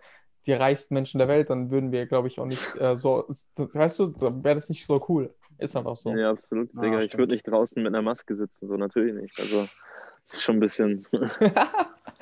die 0.47 0.53
reichsten 0.53 0.95
Menschen 0.95 1.19
der 1.19 1.29
Welt, 1.29 1.49
dann 1.51 1.71
würden 1.71 1.93
wir, 1.93 2.07
glaube 2.07 2.29
ich, 2.29 2.41
auch 2.41 2.47
nicht 2.47 2.75
äh, 2.81 2.97
so, 2.97 3.25
das- 3.29 3.75
weißt 3.75 3.99
du, 4.01 4.15
wäre 4.45 4.57
das 4.57 4.69
nicht 4.69 4.87
so 4.87 5.03
cool. 5.09 5.33
Ist 5.59 5.77
einfach 5.77 5.97
so. 5.97 6.15
Ja, 6.17 6.31
absolut. 6.31 6.73
Ja, 6.75 6.81
Digga, 6.81 6.99
ich 6.99 7.05
stimmt. 7.05 7.19
würde 7.21 7.35
nicht 7.35 7.47
draußen 7.47 7.83
mit 7.83 7.93
einer 7.95 8.03
Maske 8.03 8.35
sitzen, 8.37 8.67
so 8.69 8.77
natürlich 8.77 9.15
nicht. 9.15 9.39
Also, 9.39 9.67
das 10.31 10.39
ist 10.39 10.43
schon 10.45 10.57
ein 10.57 10.61
bisschen. 10.61 11.07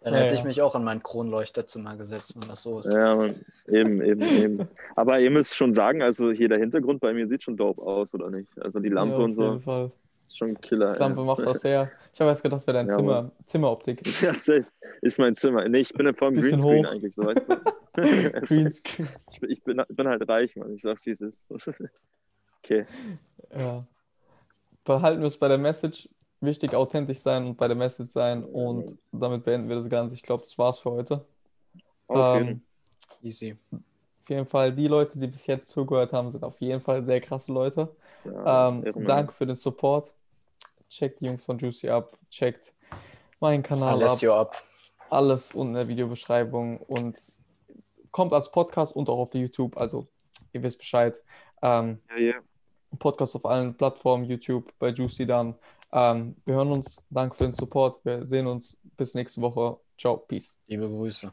dann 0.00 0.14
Ja, 0.14 0.20
hätte 0.20 0.34
ja. 0.34 0.40
ich 0.40 0.44
mich 0.44 0.62
auch 0.62 0.74
an 0.74 0.84
mein 0.84 1.02
Kronleuchterzimmer 1.02 1.96
gesetzt, 1.96 2.34
wenn 2.40 2.48
das 2.48 2.62
so 2.62 2.78
ist. 2.80 2.92
Ja, 2.92 3.16
Mann. 3.16 3.44
Eben, 3.66 4.00
eben, 4.00 4.22
eben. 4.22 4.68
Aber 4.96 5.20
ihr 5.20 5.30
müsst 5.30 5.54
schon 5.54 5.74
sagen, 5.74 6.02
also 6.02 6.30
hier 6.30 6.48
der 6.48 6.58
Hintergrund 6.58 7.00
bei 7.00 7.12
mir 7.12 7.26
sieht 7.28 7.42
schon 7.42 7.56
dope 7.56 7.82
aus, 7.82 8.14
oder 8.14 8.30
nicht? 8.30 8.50
Also 8.62 8.78
die 8.80 8.88
Lampe 8.88 9.18
Ja, 9.18 9.24
und 9.24 9.30
auf 9.32 9.36
so, 9.36 9.42
jeden 9.44 9.60
Fall. 9.62 9.92
ist 10.28 10.38
schon 10.38 10.48
ein 10.50 10.60
Killer. 10.60 10.92
Die 10.94 10.98
Lampe 11.00 11.20
ey. 11.20 11.26
macht 11.26 11.44
was 11.44 11.62
her. 11.64 11.90
Ich 12.12 12.20
habe 12.20 12.30
erst 12.30 12.42
gedacht, 12.42 12.60
das 12.60 12.66
wäre 12.66 12.78
dein 12.78 12.88
Ja, 12.88 12.96
Zimmer, 12.96 13.32
Zimmeroptik. 13.46 14.06
Ja, 14.22 14.32
safe. 14.32 14.66
Ist 15.02 15.18
mein 15.18 15.34
Zimmer. 15.36 15.68
Nee, 15.68 15.80
ich 15.80 15.92
bin 15.92 16.12
vor 16.14 16.30
dem 16.30 16.36
Bisschen 16.36 16.60
Greenscreen 16.60 16.86
hoch. 16.86 16.92
eigentlich, 16.92 17.14
so 17.14 17.24
weißt 17.24 17.48
du. 17.48 17.56
Greenscreen. 18.46 19.08
ich, 19.30 19.40
bin, 19.40 19.50
ich 19.50 19.62
bin, 19.64 19.82
bin 19.88 20.08
halt 20.08 20.28
reich, 20.28 20.56
Mann. 20.56 20.72
Ich 20.74 20.82
sag's, 20.82 21.04
wie 21.06 21.10
es 21.10 21.20
ist. 21.20 21.46
okay. 22.62 22.86
Ja. 23.54 23.84
Behalten 24.84 25.20
wir 25.20 25.28
es 25.28 25.36
bei 25.36 25.48
der 25.48 25.58
Message. 25.58 26.08
Wichtig, 26.40 26.74
authentisch 26.74 27.18
sein 27.18 27.46
und 27.46 27.56
bei 27.56 27.66
der 27.66 27.76
Message 27.76 28.10
sein. 28.10 28.44
Und 28.44 28.96
damit 29.12 29.44
beenden 29.44 29.68
wir 29.68 29.76
das 29.76 29.88
Ganze. 29.88 30.14
Ich 30.14 30.22
glaube, 30.22 30.42
das 30.42 30.56
war's 30.56 30.78
für 30.78 30.90
heute. 30.92 31.24
Auf 32.06 32.40
Ähm. 32.40 32.62
Easy. 33.22 33.56
auf 33.72 34.28
jeden 34.30 34.46
Fall, 34.46 34.72
die 34.72 34.86
Leute, 34.86 35.18
die 35.18 35.26
bis 35.26 35.46
jetzt 35.46 35.68
zugehört 35.70 36.12
haben, 36.12 36.30
sind 36.30 36.44
auf 36.44 36.60
jeden 36.60 36.80
Fall 36.80 37.02
sehr 37.04 37.20
krasse 37.20 37.52
Leute. 37.52 37.94
Ja, 38.24 38.68
Ähm, 38.68 38.84
danke 39.06 39.32
für 39.32 39.46
den 39.46 39.56
Support. 39.56 40.12
Checkt 40.88 41.20
die 41.20 41.26
Jungs 41.26 41.44
von 41.44 41.58
Juicy 41.58 41.88
ab. 41.88 42.16
Checkt 42.30 42.72
meinen 43.40 43.62
Kanal 43.62 43.94
ab. 43.94 44.00
Alessio 44.00 44.34
ab. 44.34 44.62
Alles 45.10 45.52
unten 45.54 45.70
in 45.72 45.78
der 45.78 45.88
Videobeschreibung 45.88 46.78
und 46.78 47.16
kommt 48.10 48.32
als 48.32 48.50
Podcast 48.50 48.94
und 48.94 49.08
auch 49.08 49.18
auf 49.18 49.34
YouTube. 49.34 49.76
Also, 49.76 50.06
ihr 50.52 50.62
wisst 50.62 50.78
Bescheid. 50.78 51.14
Ähm, 51.62 52.00
Ja, 52.10 52.16
ja. 52.18 52.34
Podcast 52.98 53.36
auf 53.36 53.44
allen 53.44 53.74
Plattformen, 53.76 54.24
YouTube, 54.24 54.72
bei 54.78 54.88
Juicy 54.90 55.26
dann. 55.26 55.54
Ähm, 55.92 56.36
wir 56.44 56.54
hören 56.54 56.72
uns. 56.72 56.96
Danke 57.10 57.36
für 57.36 57.44
den 57.44 57.52
Support. 57.52 58.04
Wir 58.04 58.26
sehen 58.26 58.46
uns. 58.46 58.76
Bis 58.96 59.14
nächste 59.14 59.40
Woche. 59.40 59.78
Ciao. 59.96 60.16
Peace. 60.16 60.58
Liebe 60.66 60.88
Grüße. 60.88 61.32